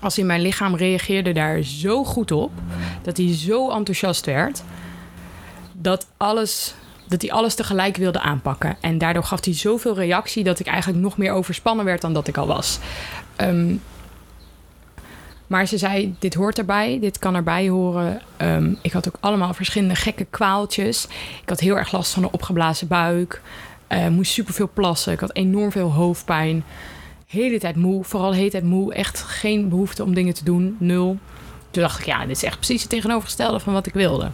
als 0.00 0.18
in 0.18 0.26
mijn 0.26 0.40
lichaam 0.40 0.76
reageerde 0.76 1.32
daar 1.32 1.62
zo 1.62 2.04
goed 2.04 2.30
op, 2.30 2.50
dat 3.02 3.16
hij 3.16 3.34
zo 3.34 3.70
enthousiast 3.70 4.26
werd, 4.26 4.62
dat 5.72 6.06
alles 6.16 6.74
dat 7.08 7.22
hij 7.22 7.30
alles 7.30 7.54
tegelijk 7.54 7.96
wilde 7.96 8.20
aanpakken. 8.20 8.76
En 8.80 8.98
daardoor 8.98 9.24
gaf 9.24 9.44
hij 9.44 9.54
zoveel 9.54 9.94
reactie 9.94 10.44
dat 10.44 10.58
ik 10.58 10.66
eigenlijk 10.66 11.02
nog 11.02 11.16
meer 11.16 11.32
overspannen 11.32 11.84
werd 11.84 12.00
dan 12.00 12.12
dat 12.12 12.28
ik 12.28 12.36
al 12.36 12.46
was. 12.46 12.78
Um, 13.36 13.80
maar 15.46 15.66
ze 15.66 15.78
zei: 15.78 16.14
Dit 16.18 16.34
hoort 16.34 16.58
erbij, 16.58 16.98
dit 17.00 17.18
kan 17.18 17.34
erbij 17.34 17.68
horen. 17.68 18.22
Um, 18.42 18.78
ik 18.82 18.92
had 18.92 19.08
ook 19.08 19.16
allemaal 19.20 19.54
verschillende 19.54 19.94
gekke 19.94 20.26
kwaaltjes. 20.30 21.04
Ik 21.42 21.48
had 21.48 21.60
heel 21.60 21.76
erg 21.76 21.92
last 21.92 22.12
van 22.12 22.22
een 22.22 22.32
opgeblazen 22.32 22.88
buik. 22.88 23.40
Uh, 23.88 24.08
moest 24.08 24.32
superveel 24.32 24.70
plassen. 24.72 25.12
Ik 25.12 25.20
had 25.20 25.34
enorm 25.34 25.72
veel 25.72 25.92
hoofdpijn. 25.92 26.64
Hele 27.26 27.58
tijd 27.58 27.76
moe, 27.76 28.04
vooral 28.04 28.32
hele 28.32 28.50
tijd 28.50 28.64
moe. 28.64 28.94
Echt 28.94 29.22
geen 29.22 29.68
behoefte 29.68 30.04
om 30.04 30.14
dingen 30.14 30.34
te 30.34 30.44
doen, 30.44 30.76
nul. 30.78 31.18
Toen 31.70 31.82
dacht 31.82 31.98
ik: 31.98 32.06
Ja, 32.06 32.20
dit 32.20 32.36
is 32.36 32.42
echt 32.42 32.56
precies 32.56 32.80
het 32.80 32.90
tegenovergestelde 32.90 33.60
van 33.60 33.72
wat 33.72 33.86
ik 33.86 33.94
wilde. 33.94 34.30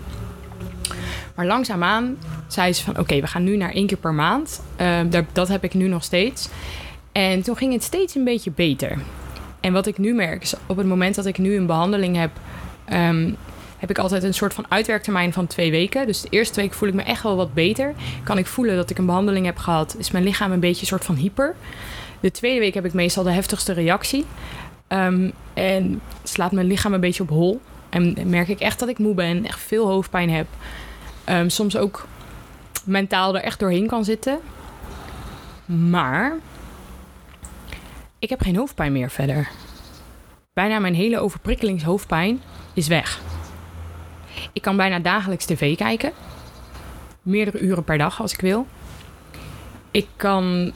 Maar 1.35 1.47
langzaamaan 1.47 2.17
zei 2.47 2.73
ze 2.73 2.85
van 2.85 2.99
oké, 2.99 3.21
we 3.21 3.27
gaan 3.27 3.45
nu 3.45 3.57
naar 3.57 3.73
één 3.73 3.87
keer 3.87 3.97
per 3.97 4.15
maand. 4.15 4.63
Uh, 4.81 5.21
dat 5.33 5.49
heb 5.49 5.65
ik 5.65 5.75
nu 5.75 5.89
nog 5.89 6.05
steeds. 6.05 6.49
En 7.13 7.43
toen 7.43 7.57
ging 7.57 7.73
het 7.73 7.83
steeds 7.83 8.15
een 8.15 8.25
beetje 8.25 8.51
beter. 8.51 8.99
En 9.61 9.73
wat 9.73 9.87
ik 9.87 9.99
nu 9.99 10.15
merk 10.15 10.43
is 10.43 10.55
op 10.67 10.77
het 10.77 10.87
moment 10.87 11.15
dat 11.15 11.27
ik 11.27 11.39
nu 11.39 11.57
een 11.57 11.67
behandeling 11.67 12.17
heb, 12.17 12.31
um, 12.93 13.37
heb 13.79 13.91
ik 13.91 13.99
altijd 13.99 14.23
een 14.23 14.35
soort 14.35 14.55
van 14.55 14.65
uitwerktermijn 14.69 15.33
van 15.33 15.47
twee 15.47 15.71
weken. 15.71 16.07
Dus 16.07 16.21
de 16.21 16.29
eerste 16.31 16.61
week 16.61 16.73
voel 16.73 16.89
ik 16.89 16.95
me 16.95 17.03
echt 17.03 17.23
wel 17.23 17.37
wat 17.37 17.55
beter. 17.55 17.95
Kan 18.25 18.39
ik 18.39 18.47
voelen 18.47 18.77
dat 18.77 18.91
ik 18.91 18.99
een 18.99 19.07
behandeling 19.07 19.47
heb 19.47 19.57
gehad, 19.57 19.97
is 19.99 20.11
mijn 20.11 20.25
lichaam 20.25 20.53
een 20.53 20.61
beetje 20.61 20.81
een 20.81 20.87
soort 20.87 21.05
van 21.05 21.15
hyper. 21.15 21.55
De 22.21 22.31
tweede 22.31 22.61
week 22.61 22.75
heb 22.75 22.85
ik 22.85 22.93
meestal 22.93 23.25
de 23.25 23.31
heftigste 23.31 23.73
reactie. 23.73 24.25
Um, 24.89 25.33
en 25.55 26.01
slaat 26.23 26.53
mijn 26.53 26.67
lichaam 26.67 26.93
een 26.93 27.01
beetje 27.01 27.23
op 27.23 27.29
hol. 27.29 27.61
En 27.89 28.17
merk 28.27 28.49
ik 28.49 28.61
echt 28.61 28.79
dat 28.79 28.89
ik 28.89 28.99
moe 28.99 29.15
ben, 29.15 29.47
echt 29.47 29.61
veel 29.61 29.87
hoofdpijn 29.87 30.31
heb. 30.31 30.47
Um, 31.29 31.51
soms 31.51 31.77
ook 31.77 32.07
mentaal 32.85 33.35
er 33.35 33.43
echt 33.43 33.59
doorheen 33.59 33.87
kan 33.87 34.05
zitten. 34.05 34.39
Maar 35.67 36.37
ik 38.19 38.29
heb 38.29 38.41
geen 38.41 38.57
hoofdpijn 38.57 38.93
meer 38.93 39.11
verder. 39.11 39.49
Bijna 40.53 40.79
mijn 40.79 40.95
hele 40.95 41.19
overprikkelingshoofdpijn 41.19 42.43
is 42.75 42.89
weg. 42.89 43.21
Ik 44.53 44.63
kan 44.63 44.77
bijna 44.77 44.99
dagelijks 44.99 45.45
tv 45.45 45.77
kijken. 45.77 46.13
Meerdere 47.23 47.59
uren 47.59 47.85
per 47.85 47.99
dag 47.99 48.21
als 48.21 48.33
ik 48.33 48.41
wil. 48.41 48.67
Ik 49.91 50.07
kan 50.17 50.73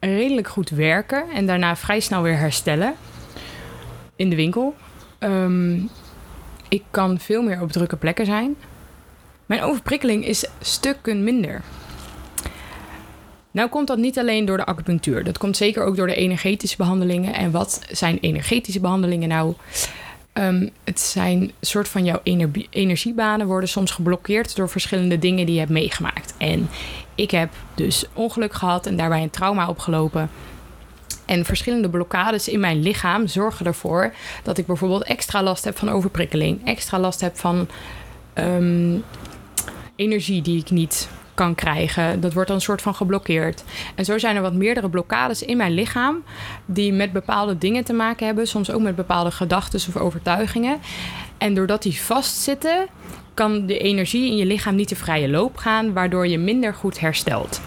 redelijk 0.00 0.48
goed 0.48 0.70
werken 0.70 1.30
en 1.30 1.46
daarna 1.46 1.76
vrij 1.76 2.00
snel 2.00 2.22
weer 2.22 2.38
herstellen. 2.38 2.94
In 4.16 4.30
de 4.30 4.36
winkel. 4.36 4.74
Um, 5.18 5.88
ik 6.68 6.82
kan 6.90 7.18
veel 7.18 7.42
meer 7.42 7.60
op 7.60 7.72
drukke 7.72 7.96
plekken 7.96 8.26
zijn. 8.26 8.56
Mijn 9.52 9.64
overprikkeling 9.64 10.26
is 10.26 10.44
stukken 10.60 11.24
minder. 11.24 11.62
Nou 13.50 13.68
komt 13.68 13.86
dat 13.86 13.98
niet 13.98 14.18
alleen 14.18 14.44
door 14.44 14.56
de 14.56 14.64
acupunctuur. 14.64 15.24
Dat 15.24 15.38
komt 15.38 15.56
zeker 15.56 15.84
ook 15.84 15.96
door 15.96 16.06
de 16.06 16.14
energetische 16.14 16.76
behandelingen. 16.76 17.34
En 17.34 17.50
wat 17.50 17.80
zijn 17.90 18.18
energetische 18.20 18.80
behandelingen 18.80 19.28
nou? 19.28 19.54
Um, 20.32 20.70
het 20.84 21.00
zijn 21.00 21.52
soort 21.60 21.88
van 21.88 22.04
jouw 22.04 22.20
energie, 22.22 22.66
energiebanen 22.70 23.46
worden 23.46 23.68
soms 23.68 23.90
geblokkeerd 23.90 24.56
door 24.56 24.68
verschillende 24.68 25.18
dingen 25.18 25.46
die 25.46 25.54
je 25.54 25.60
hebt 25.60 25.72
meegemaakt. 25.72 26.34
En 26.38 26.68
ik 27.14 27.30
heb 27.30 27.50
dus 27.74 28.04
ongeluk 28.12 28.52
gehad 28.52 28.86
en 28.86 28.96
daarbij 28.96 29.22
een 29.22 29.30
trauma 29.30 29.68
opgelopen. 29.68 30.30
En 31.26 31.44
verschillende 31.44 31.90
blokkades 31.90 32.48
in 32.48 32.60
mijn 32.60 32.82
lichaam 32.82 33.26
zorgen 33.26 33.66
ervoor 33.66 34.14
dat 34.42 34.58
ik 34.58 34.66
bijvoorbeeld 34.66 35.04
extra 35.04 35.42
last 35.42 35.64
heb 35.64 35.78
van 35.78 35.90
overprikkeling, 35.90 36.66
extra 36.66 36.98
last 36.98 37.20
heb 37.20 37.38
van 37.38 37.68
um, 38.34 39.04
energie 40.02 40.42
die 40.42 40.58
ik 40.58 40.70
niet 40.70 41.08
kan 41.34 41.54
krijgen. 41.54 42.20
Dat 42.20 42.32
wordt 42.32 42.48
dan 42.48 42.56
een 42.56 42.62
soort 42.62 42.82
van 42.82 42.94
geblokkeerd. 42.94 43.64
En 43.94 44.04
zo 44.04 44.18
zijn 44.18 44.36
er 44.36 44.42
wat 44.42 44.52
meerdere 44.52 44.88
blokkades 44.88 45.42
in 45.42 45.56
mijn 45.56 45.72
lichaam 45.72 46.22
die 46.66 46.92
met 46.92 47.12
bepaalde 47.12 47.58
dingen 47.58 47.84
te 47.84 47.92
maken 47.92 48.26
hebben, 48.26 48.46
soms 48.46 48.70
ook 48.70 48.80
met 48.80 48.96
bepaalde 48.96 49.30
gedachten 49.30 49.80
of 49.88 49.96
overtuigingen. 49.96 50.78
En 51.38 51.54
doordat 51.54 51.82
die 51.82 52.00
vastzitten 52.00 52.86
kan 53.34 53.66
de 53.66 53.78
energie 53.78 54.30
in 54.30 54.36
je 54.36 54.46
lichaam 54.46 54.74
niet 54.74 54.88
de 54.88 54.96
vrije 54.96 55.28
loop 55.28 55.56
gaan, 55.56 55.92
waardoor 55.92 56.26
je 56.26 56.38
minder 56.38 56.74
goed 56.74 57.00
herstelt. 57.00 57.60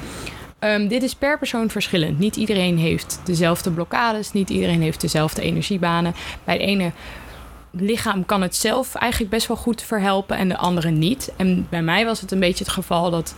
Ehm, 0.59 0.87
dit 0.87 1.03
is 1.03 1.15
per 1.15 1.37
persoon 1.37 1.69
verschillend. 1.69 2.19
Niet 2.19 2.35
iedereen 2.35 2.77
heeft 2.77 3.21
dezelfde 3.23 3.71
blokkades, 3.71 4.31
niet 4.31 4.49
iedereen 4.49 4.81
heeft 4.81 5.01
dezelfde 5.01 5.41
energiebanen. 5.41 6.13
Bij 6.43 6.57
de 6.57 6.63
ene 6.63 6.91
lichaam 7.77 8.25
kan 8.25 8.41
het 8.41 8.55
zelf 8.55 8.95
eigenlijk 8.95 9.31
best 9.31 9.47
wel 9.47 9.57
goed 9.57 9.81
verhelpen 9.81 10.37
en 10.37 10.49
de 10.49 10.57
andere 10.57 10.89
niet. 10.89 11.31
En 11.35 11.67
bij 11.69 11.81
mij 11.81 12.05
was 12.05 12.21
het 12.21 12.31
een 12.31 12.39
beetje 12.39 12.63
het 12.63 12.73
geval 12.73 13.11
dat 13.11 13.35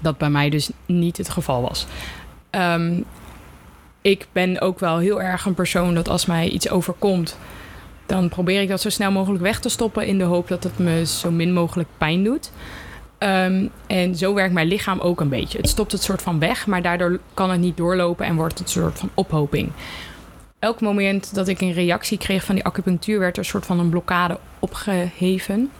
dat 0.00 0.18
bij 0.18 0.30
mij 0.30 0.50
dus 0.50 0.70
niet 0.86 1.16
het 1.16 1.28
geval 1.28 1.62
was. 1.62 1.86
Ehm, 2.50 3.00
ik 4.02 4.26
ben 4.32 4.60
ook 4.60 4.78
wel 4.78 4.98
heel 4.98 5.22
erg 5.22 5.44
een 5.44 5.54
persoon 5.54 5.94
dat 5.94 6.08
als 6.08 6.26
mij 6.26 6.48
iets 6.48 6.70
overkomt, 6.70 7.38
dan 8.06 8.28
probeer 8.28 8.60
ik 8.60 8.68
dat 8.68 8.80
zo 8.80 8.90
snel 8.90 9.10
mogelijk 9.10 9.42
weg 9.42 9.60
te 9.60 9.68
stoppen 9.68 10.06
in 10.06 10.18
de 10.18 10.24
hoop 10.24 10.48
dat 10.48 10.64
het 10.64 10.78
me 10.78 11.06
zo 11.06 11.30
min 11.30 11.52
mogelijk 11.52 11.88
pijn 11.98 12.24
doet. 12.24 12.50
Ehm, 13.18 13.66
en 13.86 14.14
zo 14.14 14.34
werkt 14.34 14.54
mijn 14.54 14.68
lichaam 14.68 15.00
ook 15.00 15.20
een 15.20 15.28
beetje. 15.28 15.58
Het 15.58 15.68
stopt 15.68 15.92
het 15.92 16.02
soort 16.02 16.22
van 16.22 16.38
weg, 16.38 16.66
maar 16.66 16.82
daardoor 16.82 17.18
kan 17.34 17.50
het 17.50 17.60
niet 17.60 17.76
doorlopen 17.76 18.26
en 18.26 18.36
wordt 18.36 18.58
het 18.58 18.68
een 18.68 18.82
soort 18.82 18.98
van 18.98 19.10
ophoping. 19.14 19.72
Elk 20.58 20.80
moment 20.80 21.34
dat 21.34 21.48
ik 21.48 21.60
een 21.60 21.72
reactie 21.72 22.18
kreeg 22.18 22.44
van 22.44 22.54
die 22.54 22.64
acupunctuur, 22.64 23.18
werd 23.18 23.36
er 23.36 23.42
een 23.42 23.48
soort 23.48 23.66
van 23.66 23.78
een 23.78 23.88
blokkade 23.88 24.38
opgeheven. 24.58 25.70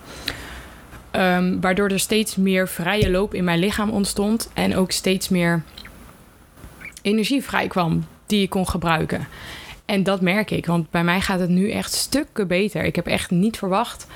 Um, 1.13 1.61
waardoor 1.61 1.89
er 1.89 2.01
steeds 2.01 2.37
meer 2.37 2.69
vrije 2.69 3.11
loop 3.11 3.35
in 3.35 3.45
mijn 3.45 3.59
lichaam 3.59 3.91
ontstond 3.91 4.51
en 4.55 4.77
ook 4.77 4.91
steeds 4.91 5.29
meer 5.29 5.63
energie 7.03 7.43
vrij 7.43 7.67
kwam 7.67 8.07
die 8.27 8.43
ik 8.43 8.51
kon 8.51 8.69
gebruiken. 8.69 9.29
En 9.85 10.03
dat 10.03 10.21
merk 10.21 10.51
ik, 10.51 10.67
want 10.67 10.91
bij 10.91 11.05
mij 11.05 11.21
gaat 11.21 11.41
het 11.41 11.49
nu 11.49 11.71
echt 11.71 11.93
stukken 11.93 12.47
beter. 12.47 12.85
Ik 12.85 12.97
heb 12.97 13.07
echt 13.07 13.31
niet 13.31 13.57
verwacht 13.57 14.07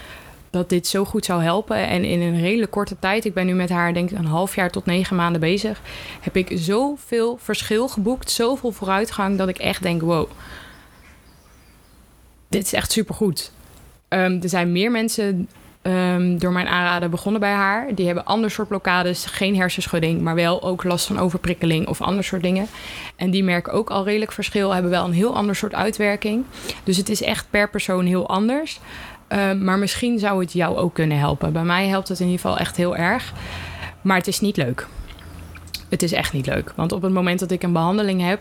dat 0.52 0.68
dit 0.68 0.86
zo 0.86 1.04
goed 1.04 1.24
zou 1.24 1.42
helpen. 1.42 1.76
En 1.76 2.04
in 2.04 2.20
een 2.20 2.40
redelijk 2.40 2.70
korte 2.70 2.96
tijd, 2.98 3.24
ik 3.24 3.34
ben 3.34 3.46
nu 3.46 3.54
met 3.54 3.70
haar 3.70 3.94
denk 3.94 4.10
ik 4.10 4.18
een 4.18 4.24
half 4.24 4.54
jaar 4.54 4.70
tot 4.70 4.86
negen 4.86 5.16
maanden 5.16 5.40
bezig, 5.40 5.80
heb 6.20 6.36
ik 6.36 6.52
zoveel 6.54 7.38
verschil 7.40 7.88
geboekt, 7.88 8.30
zoveel 8.30 8.72
vooruitgang, 8.72 9.38
dat 9.38 9.48
ik 9.48 9.58
echt 9.58 9.82
denk, 9.82 10.00
wow, 10.00 10.30
dit 12.48 12.64
is 12.64 12.72
echt 12.72 12.92
supergoed. 12.92 13.52
Um, 14.08 14.42
er 14.42 14.48
zijn 14.48 14.72
meer 14.72 14.90
mensen 14.90 15.48
um, 15.82 16.38
door 16.38 16.52
mijn 16.52 16.66
aanraden 16.66 17.10
begonnen 17.10 17.40
bij 17.40 17.52
haar. 17.52 17.94
Die 17.94 18.06
hebben 18.06 18.24
ander 18.24 18.50
soort 18.50 18.68
blokkades, 18.68 19.26
geen 19.26 19.56
hersenschudding, 19.56 20.20
maar 20.20 20.34
wel 20.34 20.62
ook 20.62 20.84
last 20.84 21.06
van 21.06 21.18
overprikkeling 21.18 21.88
of 21.88 22.00
ander 22.00 22.24
soort 22.24 22.42
dingen. 22.42 22.66
En 23.16 23.30
die 23.30 23.44
merken 23.44 23.72
ook 23.72 23.90
al 23.90 24.04
redelijk 24.04 24.32
verschil, 24.32 24.74
hebben 24.74 24.90
wel 24.90 25.04
een 25.04 25.12
heel 25.12 25.36
ander 25.36 25.56
soort 25.56 25.74
uitwerking. 25.74 26.44
Dus 26.84 26.96
het 26.96 27.08
is 27.08 27.22
echt 27.22 27.46
per 27.50 27.70
persoon 27.70 28.06
heel 28.06 28.28
anders. 28.28 28.80
Um, 29.32 29.64
maar 29.64 29.78
misschien 29.78 30.18
zou 30.18 30.40
het 30.40 30.52
jou 30.52 30.76
ook 30.76 30.94
kunnen 30.94 31.18
helpen. 31.18 31.52
Bij 31.52 31.64
mij 31.64 31.88
helpt 31.88 32.08
het 32.08 32.20
in 32.20 32.26
ieder 32.26 32.40
geval 32.40 32.58
echt 32.58 32.76
heel 32.76 32.96
erg. 32.96 33.32
Maar 34.00 34.16
het 34.16 34.26
is 34.26 34.40
niet 34.40 34.56
leuk. 34.56 34.86
Het 35.88 36.02
is 36.02 36.12
echt 36.12 36.32
niet 36.32 36.46
leuk. 36.46 36.72
Want 36.76 36.92
op 36.92 37.02
het 37.02 37.12
moment 37.12 37.38
dat 37.38 37.50
ik 37.50 37.62
een 37.62 37.72
behandeling 37.72 38.20
heb, 38.20 38.40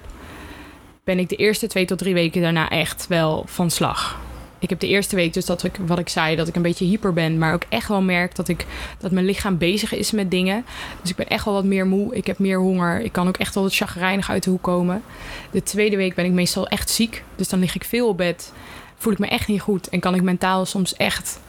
ben 1.04 1.20
ik 1.20 1.30
de 1.30 1.36
eerste 1.36 1.68
twee 1.68 1.86
tot 1.86 1.98
drie 1.98 2.14
weken 2.14 2.42
daarna 2.42 2.70
echt 2.70 3.08
wel 3.08 3.44
van 3.48 3.70
slag 3.70 4.20
ik 4.62 4.70
heb 4.70 4.80
de 4.80 4.88
eerste 4.88 5.16
week 5.16 5.34
dus 5.34 5.46
dat 5.46 5.64
ik, 5.64 5.76
wat 5.86 6.00
ik 6.00 6.10
zei, 6.10 6.36
dat 6.36 6.48
ik 6.48 6.56
een 6.56 6.62
beetje 6.62 6.86
hyper 6.86 7.14
ben. 7.14 7.38
Maar 7.38 7.54
ook 7.54 7.64
echt 7.70 7.88
wel 7.88 8.02
merk 8.02 8.36
dat, 8.36 8.48
ik, 8.48 8.66
dat 9.00 9.12
mijn 9.12 9.26
lichaam 9.26 9.58
bezig 9.58 9.94
is 9.94 10.12
met 10.12 10.32
dingen. 10.32 10.66
Dus 11.02 11.10
ik 11.10 11.16
ben 11.16 11.28
echt 11.28 11.46
wel 11.46 11.54
wat 11.54 11.64
meer 11.64 11.88
moe. 11.88 12.16
Ik 12.16 12.28
heb 12.28 12.40
meer 12.40 12.60
honger. 12.60 13.02
Ik 13.02 13.12
kan 13.12 13.28
ook 13.28 13.38
echt 13.38 13.54
wel 13.54 13.64
wat 13.64 13.76
chagrijnig 13.76 14.30
uit 14.30 14.44
de 14.44 14.50
hoek 14.50 14.62
komen. 14.62 15.04
De 15.52 15.64
tweede 15.64 15.96
week 15.96 16.16
ben 16.16 16.26
ik 16.26 16.32
meestal 16.32 16.68
echt 16.68 16.90
ziek. 16.90 17.24
Dus 17.36 17.50
dan 17.50 17.60
lig 17.60 17.76
ik 17.76 17.84
veel 17.84 18.08
op 18.08 18.18
bed. 18.18 18.54
Voel 19.02 19.14
ik 19.14 19.20
me 19.20 19.28
echt 19.28 19.48
niet 19.48 19.62
goed. 19.62 19.90
En 19.90 20.00
kan 20.00 20.16
ik 20.16 20.22
mentaal 20.22 20.66
soms 20.66 20.96
echt 20.96 21.40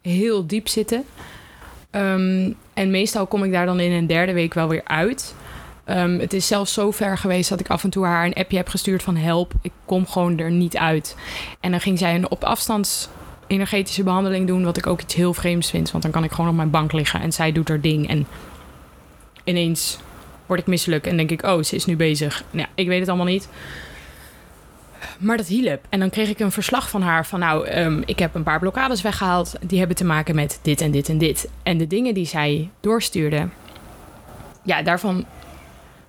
heel 0.00 0.46
diep 0.46 0.68
zitten. 0.68 1.04
Um, 1.90 2.56
en 2.74 2.90
meestal 2.90 3.26
kom 3.26 3.44
ik 3.44 3.52
daar 3.52 3.66
dan 3.66 3.80
in 3.80 3.92
een 3.92 4.06
derde 4.06 4.32
week 4.32 4.54
wel 4.54 4.68
weer 4.68 4.84
uit. 4.84 5.34
Um, 5.86 6.18
het 6.18 6.32
is 6.32 6.46
zelfs 6.46 6.72
zo 6.72 6.90
ver 6.90 7.18
geweest 7.18 7.48
dat 7.48 7.60
ik 7.60 7.68
af 7.68 7.84
en 7.84 7.90
toe 7.90 8.04
haar 8.04 8.24
een 8.26 8.34
appje 8.34 8.56
heb 8.56 8.68
gestuurd 8.68 9.02
van 9.02 9.16
help, 9.16 9.52
ik 9.62 9.72
kom 9.84 10.06
gewoon 10.06 10.38
er 10.38 10.50
niet 10.50 10.76
uit. 10.76 11.16
En 11.60 11.70
dan 11.70 11.80
ging 11.80 11.98
zij 11.98 12.14
een 12.14 12.30
op 12.30 12.44
afstands 12.44 13.08
energetische 13.46 14.02
behandeling 14.02 14.46
doen, 14.46 14.64
wat 14.64 14.76
ik 14.76 14.86
ook 14.86 15.00
iets 15.00 15.14
heel 15.14 15.34
vreemds 15.34 15.70
vind. 15.70 15.90
Want 15.90 16.02
dan 16.02 16.12
kan 16.12 16.24
ik 16.24 16.30
gewoon 16.30 16.50
op 16.50 16.56
mijn 16.56 16.70
bank 16.70 16.92
liggen 16.92 17.20
en 17.20 17.32
zij 17.32 17.52
doet 17.52 17.68
haar 17.68 17.80
ding. 17.80 18.08
En 18.08 18.26
ineens 19.44 19.98
word 20.46 20.60
ik 20.60 20.66
misselijk 20.66 21.06
en 21.06 21.16
denk 21.16 21.30
ik, 21.30 21.42
oh, 21.42 21.62
ze 21.62 21.74
is 21.74 21.84
nu 21.84 21.96
bezig. 21.96 22.44
Nou, 22.50 22.68
ik 22.74 22.86
weet 22.86 23.00
het 23.00 23.08
allemaal 23.08 23.26
niet. 23.26 23.48
Maar 25.18 25.36
dat 25.36 25.46
hielp. 25.46 25.84
En 25.88 26.00
dan 26.00 26.10
kreeg 26.10 26.28
ik 26.28 26.38
een 26.38 26.52
verslag 26.52 26.90
van 26.90 27.02
haar 27.02 27.26
van 27.26 27.40
nou, 27.40 27.78
um, 27.78 28.02
ik 28.06 28.18
heb 28.18 28.34
een 28.34 28.42
paar 28.42 28.58
blokkades 28.58 29.02
weggehaald. 29.02 29.54
Die 29.60 29.78
hebben 29.78 29.96
te 29.96 30.04
maken 30.04 30.34
met 30.34 30.58
dit 30.62 30.80
en 30.80 30.90
dit 30.90 31.08
en 31.08 31.18
dit. 31.18 31.48
En 31.62 31.78
de 31.78 31.86
dingen 31.86 32.14
die 32.14 32.26
zij 32.26 32.70
doorstuurde, 32.80 33.48
ja, 34.62 34.82
daarvan 34.82 35.26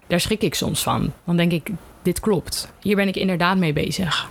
daar 0.07 0.19
schrik 0.19 0.41
ik 0.41 0.55
soms 0.55 0.83
van. 0.83 1.13
Dan 1.25 1.37
denk 1.37 1.51
ik, 1.51 1.69
dit 2.01 2.19
klopt. 2.19 2.71
Hier 2.81 2.95
ben 2.95 3.07
ik 3.07 3.15
inderdaad 3.15 3.57
mee 3.57 3.73
bezig. 3.73 4.29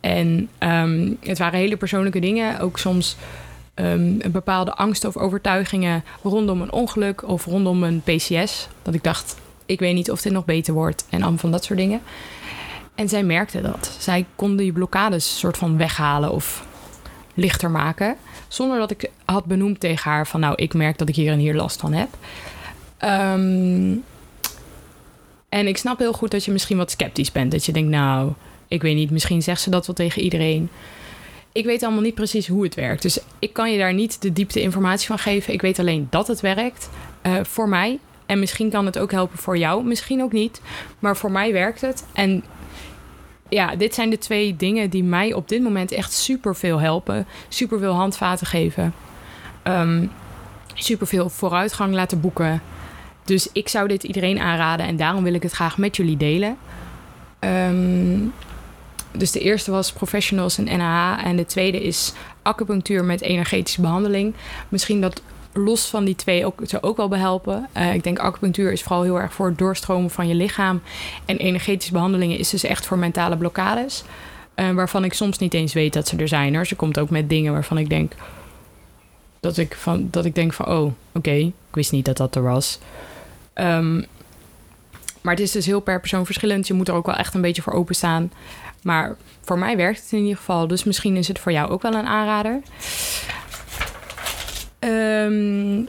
En 0.00 0.48
um, 0.58 1.16
het 1.20 1.38
waren 1.38 1.58
hele 1.58 1.76
persoonlijke 1.76 2.20
dingen. 2.20 2.60
Ook 2.60 2.78
soms 2.78 3.16
um, 3.74 4.16
een 4.20 4.30
bepaalde 4.30 4.74
angst 4.74 5.04
of 5.04 5.16
overtuigingen 5.16 6.04
rondom 6.22 6.60
een 6.60 6.72
ongeluk 6.72 7.28
of 7.28 7.44
rondom 7.44 7.82
een 7.82 8.02
PCS. 8.04 8.68
Dat 8.82 8.94
ik 8.94 9.04
dacht, 9.04 9.36
ik 9.66 9.80
weet 9.80 9.94
niet 9.94 10.10
of 10.10 10.22
dit 10.22 10.32
nog 10.32 10.44
beter 10.44 10.74
wordt. 10.74 11.06
En 11.08 11.20
allemaal 11.20 11.38
van 11.38 11.50
dat 11.50 11.64
soort 11.64 11.78
dingen. 11.78 12.00
En 13.00 13.08
zij 13.08 13.22
merkte 13.22 13.60
dat. 13.60 13.96
Zij 13.98 14.26
kon 14.36 14.56
die 14.56 14.72
blokkades 14.72 15.38
soort 15.38 15.56
van 15.56 15.76
weghalen 15.76 16.32
of 16.32 16.66
lichter 17.34 17.70
maken. 17.70 18.16
Zonder 18.48 18.78
dat 18.78 18.90
ik 18.90 19.10
had 19.24 19.44
benoemd 19.44 19.80
tegen 19.80 20.10
haar 20.10 20.26
van 20.26 20.40
nou, 20.40 20.54
ik 20.56 20.74
merk 20.74 20.98
dat 20.98 21.08
ik 21.08 21.14
hier 21.14 21.32
en 21.32 21.38
hier 21.38 21.54
last 21.54 21.80
van 21.80 21.92
heb. 21.92 22.08
Um, 23.04 24.04
en 25.48 25.66
ik 25.66 25.76
snap 25.76 25.98
heel 25.98 26.12
goed 26.12 26.30
dat 26.30 26.44
je 26.44 26.52
misschien 26.52 26.76
wat 26.76 26.90
sceptisch 26.90 27.32
bent. 27.32 27.52
Dat 27.52 27.64
je 27.64 27.72
denkt, 27.72 27.90
nou, 27.90 28.32
ik 28.68 28.82
weet 28.82 28.94
niet, 28.94 29.10
misschien 29.10 29.42
zegt 29.42 29.60
ze 29.60 29.70
dat 29.70 29.86
wel 29.86 29.96
tegen 29.96 30.22
iedereen. 30.22 30.70
Ik 31.52 31.64
weet 31.64 31.82
allemaal 31.82 32.02
niet 32.02 32.14
precies 32.14 32.48
hoe 32.48 32.62
het 32.62 32.74
werkt. 32.74 33.02
Dus 33.02 33.18
ik 33.38 33.52
kan 33.52 33.72
je 33.72 33.78
daar 33.78 33.94
niet 33.94 34.22
de 34.22 34.32
diepte 34.32 34.60
informatie 34.60 35.06
van 35.06 35.18
geven. 35.18 35.52
Ik 35.52 35.62
weet 35.62 35.78
alleen 35.78 36.06
dat 36.10 36.26
het 36.26 36.40
werkt 36.40 36.90
uh, 37.22 37.32
voor 37.42 37.68
mij. 37.68 37.98
En 38.26 38.38
misschien 38.38 38.70
kan 38.70 38.86
het 38.86 38.98
ook 38.98 39.10
helpen 39.10 39.38
voor 39.38 39.58
jou, 39.58 39.84
misschien 39.84 40.22
ook 40.22 40.32
niet. 40.32 40.60
Maar 40.98 41.16
voor 41.16 41.30
mij 41.30 41.52
werkt 41.52 41.80
het. 41.80 42.04
En 42.12 42.44
ja, 43.50 43.76
dit 43.76 43.94
zijn 43.94 44.10
de 44.10 44.18
twee 44.18 44.56
dingen 44.56 44.90
die 44.90 45.04
mij 45.04 45.32
op 45.32 45.48
dit 45.48 45.62
moment 45.62 45.92
echt 45.92 46.12
super 46.12 46.56
veel 46.56 46.80
helpen. 46.80 47.26
Super 47.48 47.78
veel 47.78 47.92
handvaten 47.92 48.46
geven. 48.46 48.94
Um, 49.64 50.10
super 50.74 51.06
veel 51.06 51.28
vooruitgang 51.28 51.94
laten 51.94 52.20
boeken. 52.20 52.62
Dus 53.24 53.48
ik 53.52 53.68
zou 53.68 53.88
dit 53.88 54.02
iedereen 54.02 54.38
aanraden 54.38 54.86
en 54.86 54.96
daarom 54.96 55.22
wil 55.22 55.34
ik 55.34 55.42
het 55.42 55.52
graag 55.52 55.78
met 55.78 55.96
jullie 55.96 56.16
delen. 56.16 56.56
Um, 57.40 58.32
dus 59.12 59.30
de 59.30 59.40
eerste 59.40 59.70
was 59.70 59.92
professionals 59.92 60.58
en 60.58 60.78
NAH 60.78 61.24
en 61.24 61.36
de 61.36 61.46
tweede 61.46 61.82
is 61.82 62.12
acupunctuur 62.42 63.04
met 63.04 63.20
energetische 63.20 63.80
behandeling. 63.80 64.34
Misschien 64.68 65.00
dat 65.00 65.22
los 65.52 65.86
van 65.86 66.04
die 66.04 66.16
twee 66.16 66.46
ook, 66.46 66.60
zou 66.62 66.82
ook 66.82 66.96
wel 66.96 67.08
behelpen. 67.08 67.68
Uh, 67.76 67.94
ik 67.94 68.02
denk 68.02 68.18
acupunctuur 68.18 68.72
is 68.72 68.82
vooral 68.82 69.02
heel 69.02 69.20
erg 69.20 69.32
voor 69.32 69.46
het 69.46 69.58
doorstromen 69.58 70.10
van 70.10 70.28
je 70.28 70.34
lichaam. 70.34 70.82
En 71.24 71.36
energetische 71.36 71.92
behandelingen 71.92 72.38
is 72.38 72.50
dus 72.50 72.64
echt 72.64 72.86
voor 72.86 72.98
mentale 72.98 73.36
blokkades. 73.36 74.04
Uh, 74.56 74.70
waarvan 74.70 75.04
ik 75.04 75.12
soms 75.12 75.38
niet 75.38 75.54
eens 75.54 75.72
weet 75.72 75.92
dat 75.92 76.08
ze 76.08 76.16
er 76.16 76.28
zijn. 76.28 76.54
Hoor. 76.54 76.66
Ze 76.66 76.76
komt 76.76 76.98
ook 76.98 77.10
met 77.10 77.28
dingen 77.28 77.52
waarvan 77.52 77.78
ik 77.78 77.88
denk... 77.88 78.12
Dat 79.40 79.56
ik, 79.56 79.74
van, 79.74 80.08
dat 80.10 80.24
ik 80.24 80.34
denk 80.34 80.52
van, 80.52 80.66
oh, 80.66 80.92
oké, 81.12 81.30
ik 81.30 81.52
wist 81.70 81.92
niet 81.92 82.04
dat 82.04 82.16
dat 82.16 82.34
er 82.34 82.42
was. 82.42 82.78
Um, 83.54 84.04
maar 85.20 85.34
het 85.34 85.42
is 85.42 85.50
dus 85.50 85.66
heel 85.66 85.80
per 85.80 86.00
persoon 86.00 86.24
verschillend. 86.24 86.66
Je 86.66 86.74
moet 86.74 86.88
er 86.88 86.94
ook 86.94 87.06
wel 87.06 87.14
echt 87.14 87.34
een 87.34 87.40
beetje 87.40 87.62
voor 87.62 87.72
openstaan. 87.72 88.32
Maar 88.82 89.16
voor 89.40 89.58
mij 89.58 89.76
werkt 89.76 90.02
het 90.02 90.12
in 90.12 90.18
ieder 90.18 90.36
geval. 90.36 90.66
Dus 90.66 90.84
misschien 90.84 91.16
is 91.16 91.28
het 91.28 91.38
voor 91.38 91.52
jou 91.52 91.70
ook 91.70 91.82
wel 91.82 91.94
een 91.94 92.06
aanrader. 92.06 92.60
Um, 94.80 95.88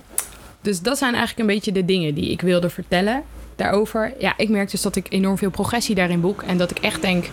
dus 0.61 0.81
dat 0.81 0.97
zijn 0.97 1.13
eigenlijk 1.13 1.39
een 1.39 1.55
beetje 1.55 1.71
de 1.71 1.85
dingen 1.85 2.13
die 2.13 2.29
ik 2.29 2.41
wilde 2.41 2.69
vertellen 2.69 3.23
daarover. 3.55 4.13
Ja, 4.19 4.33
ik 4.37 4.49
merk 4.49 4.71
dus 4.71 4.81
dat 4.81 4.95
ik 4.95 5.05
enorm 5.09 5.37
veel 5.37 5.49
progressie 5.49 5.95
daarin 5.95 6.21
boek. 6.21 6.41
En 6.41 6.57
dat 6.57 6.71
ik 6.71 6.79
echt 6.79 7.01
denk, 7.01 7.29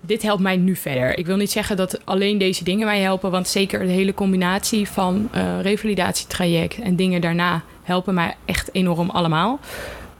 dit 0.00 0.22
helpt 0.22 0.42
mij 0.42 0.56
nu 0.56 0.76
verder. 0.76 1.18
Ik 1.18 1.26
wil 1.26 1.36
niet 1.36 1.50
zeggen 1.50 1.76
dat 1.76 2.00
alleen 2.04 2.38
deze 2.38 2.64
dingen 2.64 2.86
mij 2.86 3.00
helpen. 3.00 3.30
Want 3.30 3.48
zeker 3.48 3.78
de 3.78 3.92
hele 3.92 4.14
combinatie 4.14 4.88
van 4.88 5.28
uh, 5.34 5.60
revalidatietraject 5.60 6.78
en 6.78 6.96
dingen 6.96 7.20
daarna 7.20 7.62
helpen 7.82 8.14
mij 8.14 8.36
echt 8.44 8.68
enorm 8.72 9.10
allemaal. 9.10 9.60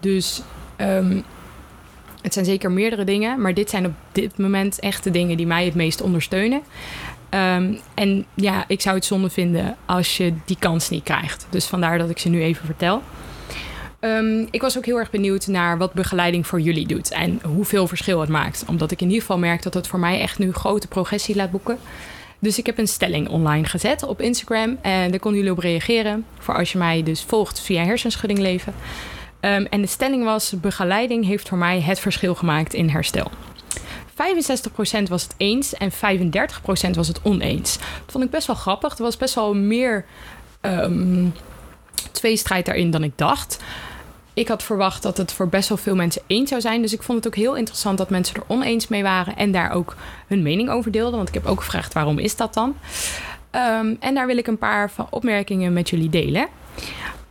Dus 0.00 0.42
um, 0.80 1.22
het 2.22 2.32
zijn 2.32 2.44
zeker 2.44 2.70
meerdere 2.70 3.04
dingen, 3.04 3.40
maar 3.40 3.54
dit 3.54 3.70
zijn 3.70 3.86
op 3.86 3.92
dit 4.12 4.38
moment 4.38 4.80
echt 4.80 5.04
de 5.04 5.10
dingen 5.10 5.36
die 5.36 5.46
mij 5.46 5.64
het 5.64 5.74
meest 5.74 6.00
ondersteunen. 6.00 6.62
Um, 7.34 7.78
en 7.94 8.24
ja, 8.34 8.64
ik 8.68 8.80
zou 8.80 8.96
het 8.96 9.04
zonde 9.04 9.30
vinden 9.30 9.76
als 9.86 10.16
je 10.16 10.32
die 10.44 10.56
kans 10.58 10.88
niet 10.88 11.04
krijgt. 11.04 11.46
Dus 11.50 11.66
vandaar 11.66 11.98
dat 11.98 12.10
ik 12.10 12.18
ze 12.18 12.28
nu 12.28 12.42
even 12.42 12.66
vertel. 12.66 13.02
Um, 14.00 14.48
ik 14.50 14.60
was 14.60 14.78
ook 14.78 14.86
heel 14.86 14.98
erg 14.98 15.10
benieuwd 15.10 15.46
naar 15.46 15.78
wat 15.78 15.92
begeleiding 15.92 16.46
voor 16.46 16.60
jullie 16.60 16.86
doet 16.86 17.10
en 17.10 17.40
hoeveel 17.44 17.86
verschil 17.86 18.20
het 18.20 18.28
maakt. 18.28 18.64
Omdat 18.68 18.90
ik 18.90 19.00
in 19.00 19.06
ieder 19.06 19.20
geval 19.20 19.38
merk 19.38 19.62
dat 19.62 19.74
het 19.74 19.86
voor 19.86 19.98
mij 19.98 20.20
echt 20.20 20.38
nu 20.38 20.52
grote 20.52 20.88
progressie 20.88 21.36
laat 21.36 21.50
boeken. 21.50 21.78
Dus 22.38 22.58
ik 22.58 22.66
heb 22.66 22.78
een 22.78 22.88
stelling 22.88 23.28
online 23.28 23.66
gezet 23.66 24.02
op 24.02 24.20
Instagram. 24.20 24.78
En 24.80 25.10
daar 25.10 25.20
konden 25.20 25.40
jullie 25.40 25.56
op 25.56 25.62
reageren. 25.62 26.24
Voor 26.38 26.56
als 26.56 26.72
je 26.72 26.78
mij 26.78 27.02
dus 27.02 27.22
volgt 27.22 27.60
via 27.60 27.84
hersenschudding 27.84 28.40
leven. 28.40 28.74
Ehm, 29.40 29.64
en 29.70 29.80
de 29.80 29.86
stelling 29.86 30.24
was: 30.24 30.54
begeleiding 30.60 31.24
heeft 31.26 31.48
voor 31.48 31.58
mij 31.58 31.80
het 31.80 32.00
verschil 32.00 32.34
gemaakt 32.34 32.74
in 32.74 32.88
herstel. 32.88 33.30
65% 34.12 35.08
was 35.08 35.22
het 35.22 35.34
eens 35.36 35.74
en 35.74 35.92
35% 35.92 35.94
was 36.94 37.08
het 37.08 37.20
oneens. 37.22 37.78
Dat 37.78 38.12
vond 38.12 38.24
ik 38.24 38.30
best 38.30 38.46
wel 38.46 38.56
grappig. 38.56 38.96
Er 38.96 39.02
was 39.02 39.16
best 39.16 39.34
wel 39.34 39.54
meer 39.54 40.04
um, 40.60 41.34
tweestrijd 42.12 42.66
daarin 42.66 42.90
dan 42.90 43.02
ik 43.02 43.12
dacht. 43.18 43.58
Ik 44.34 44.48
had 44.48 44.62
verwacht 44.62 45.02
dat 45.02 45.16
het 45.16 45.32
voor 45.32 45.48
best 45.48 45.68
wel 45.68 45.78
veel 45.78 45.94
mensen 45.94 46.22
eens 46.26 46.48
zou 46.48 46.60
zijn. 46.60 46.82
Dus 46.82 46.92
ik 46.92 47.02
vond 47.02 47.18
het 47.18 47.26
ook 47.26 47.40
heel 47.40 47.56
interessant 47.56 47.98
dat 47.98 48.10
mensen 48.10 48.36
er 48.36 48.42
oneens 48.46 48.88
mee 48.88 49.02
waren 49.02 49.36
en 49.36 49.52
daar 49.52 49.70
ook 49.72 49.96
hun 50.26 50.42
mening 50.42 50.70
over 50.70 50.90
deelden. 50.90 51.16
Want 51.16 51.28
ik 51.28 51.34
heb 51.34 51.46
ook 51.46 51.60
gevraagd 51.60 51.92
waarom 51.92 52.18
is 52.18 52.36
dat 52.36 52.54
dan? 52.54 52.76
Um, 53.50 53.96
en 54.00 54.14
daar 54.14 54.26
wil 54.26 54.36
ik 54.36 54.46
een 54.46 54.58
paar 54.58 54.90
opmerkingen 55.10 55.72
met 55.72 55.90
jullie 55.90 56.10
delen. 56.10 56.48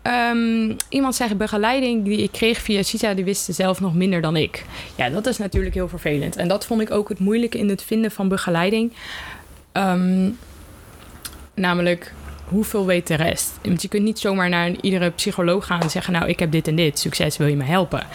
Um, 0.04 0.76
iemand 0.90 1.16
zegt 1.16 1.38
begeleiding 1.38 2.06
die 2.06 2.18
ik 2.18 2.32
kreeg 2.32 2.58
via 2.62 2.84
Sita, 2.84 3.14
die 3.14 3.26
wist 3.26 3.48
zelf 3.54 3.80
nog 3.80 3.94
minder 3.94 4.22
dan 4.22 4.36
ik. 4.36 4.66
Ja, 4.96 5.10
dat 5.10 5.26
is 5.26 5.38
natuurlijk 5.38 5.76
heel 5.76 5.90
vervelend. 5.90 6.36
En 6.36 6.48
dat 6.48 6.66
vond 6.66 6.82
ik 6.82 6.92
ook 6.92 7.10
het 7.10 7.20
moeilijke 7.20 7.58
in 7.58 7.70
het 7.70 7.84
vinden 7.84 8.12
van 8.12 8.28
begeleiding. 8.28 8.94
Um, 9.74 10.38
namelijk, 11.54 12.14
hoeveel 12.46 12.86
weet 12.86 13.08
de 13.08 13.16
rest? 13.16 13.52
Want 13.64 13.82
je 13.82 13.88
kunt 13.88 14.04
niet 14.04 14.20
zomaar 14.20 14.50
naar 14.50 14.68
een, 14.68 14.78
iedere 14.82 15.10
psycholoog 15.10 15.66
gaan 15.66 15.82
en 15.82 15.90
zeggen: 15.90 16.14
Nou, 16.14 16.28
ik 16.28 16.40
heb 16.40 16.52
dit 16.52 16.68
en 16.68 16.76
dit, 16.76 17.00
succes, 17.00 17.38
wil 17.38 17.48
je 17.48 17.56
me 17.56 17.64
helpen? 17.64 18.08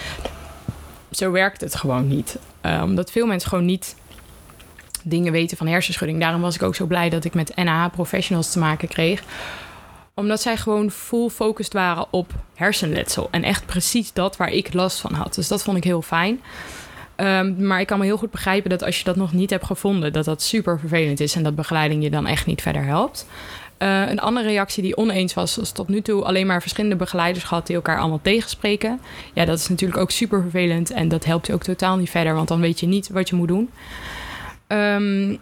Zo 1.11 1.31
werkt 1.31 1.61
het 1.61 1.75
gewoon 1.75 2.09
niet. 2.09 2.39
Uh, 2.67 2.81
omdat 2.85 3.11
veel 3.11 3.27
mensen 3.27 3.49
gewoon 3.49 3.65
niet 3.65 3.97
dingen 5.03 5.33
weten 5.33 5.57
van 5.57 5.67
hersenschudding. 5.67 6.21
Daarom 6.21 6.41
was 6.41 6.55
ik 6.55 6.63
ook 6.63 6.75
zo 6.75 6.87
blij 6.87 7.09
dat 7.09 7.25
ik 7.25 7.35
met 7.35 7.57
NAH 7.57 7.91
professionals 7.93 8.51
te 8.53 8.59
maken 8.59 8.89
kreeg 8.89 9.23
omdat 10.21 10.41
zij 10.41 10.57
gewoon 10.57 10.91
full 10.91 11.29
focused 11.29 11.73
waren 11.73 12.07
op 12.11 12.33
hersenletsel. 12.55 13.29
En 13.31 13.43
echt 13.43 13.67
precies 13.67 14.13
dat 14.13 14.37
waar 14.37 14.53
ik 14.53 14.75
last 14.75 15.01
van 15.01 15.13
had. 15.13 15.35
Dus 15.35 15.49
dat 15.49 15.63
vond 15.63 15.77
ik 15.77 15.85
heel 15.85 16.03
fijn. 16.03 16.41
Um, 17.17 17.67
maar 17.67 17.81
ik 17.81 17.87
kan 17.87 17.99
me 17.99 18.05
heel 18.05 18.17
goed 18.17 18.31
begrijpen 18.31 18.71
dat 18.71 18.83
als 18.83 18.99
je 18.99 19.05
dat 19.05 19.17
nog 19.17 19.33
niet 19.33 19.51
hebt 19.51 19.65
gevonden, 19.65 20.13
dat 20.13 20.25
dat 20.25 20.43
super 20.43 20.79
vervelend 20.79 21.21
is 21.21 21.35
en 21.35 21.43
dat 21.43 21.55
begeleiding 21.55 22.03
je 22.03 22.11
dan 22.11 22.27
echt 22.27 22.47
niet 22.47 22.63
verder 22.63 22.85
helpt. 22.85 23.27
Uh, 23.79 24.09
een 24.11 24.21
andere 24.21 24.47
reactie 24.47 24.83
die 24.83 24.97
oneens 24.97 25.35
was, 25.35 25.57
was 25.57 25.73
tot 25.73 25.89
nu 25.89 26.01
toe 26.03 26.25
alleen 26.25 26.47
maar 26.47 26.61
verschillende 26.61 26.97
begeleiders 26.97 27.45
gehad 27.45 27.67
die 27.67 27.77
elkaar 27.77 27.99
allemaal 27.99 28.21
tegenspreken. 28.23 29.01
Ja, 29.33 29.45
dat 29.45 29.59
is 29.59 29.69
natuurlijk 29.69 30.01
ook 30.01 30.11
super 30.11 30.43
vervelend 30.43 30.91
en 30.91 31.09
dat 31.09 31.25
helpt 31.25 31.47
je 31.47 31.53
ook 31.53 31.63
totaal 31.63 31.97
niet 31.97 32.11
verder, 32.11 32.35
want 32.35 32.49
dan 32.49 32.61
weet 32.61 32.81
je 32.81 32.87
niet 32.87 33.09
wat 33.09 33.29
je 33.29 33.37
moet 33.37 33.49
doen. 33.49 33.71
Um, 34.69 35.39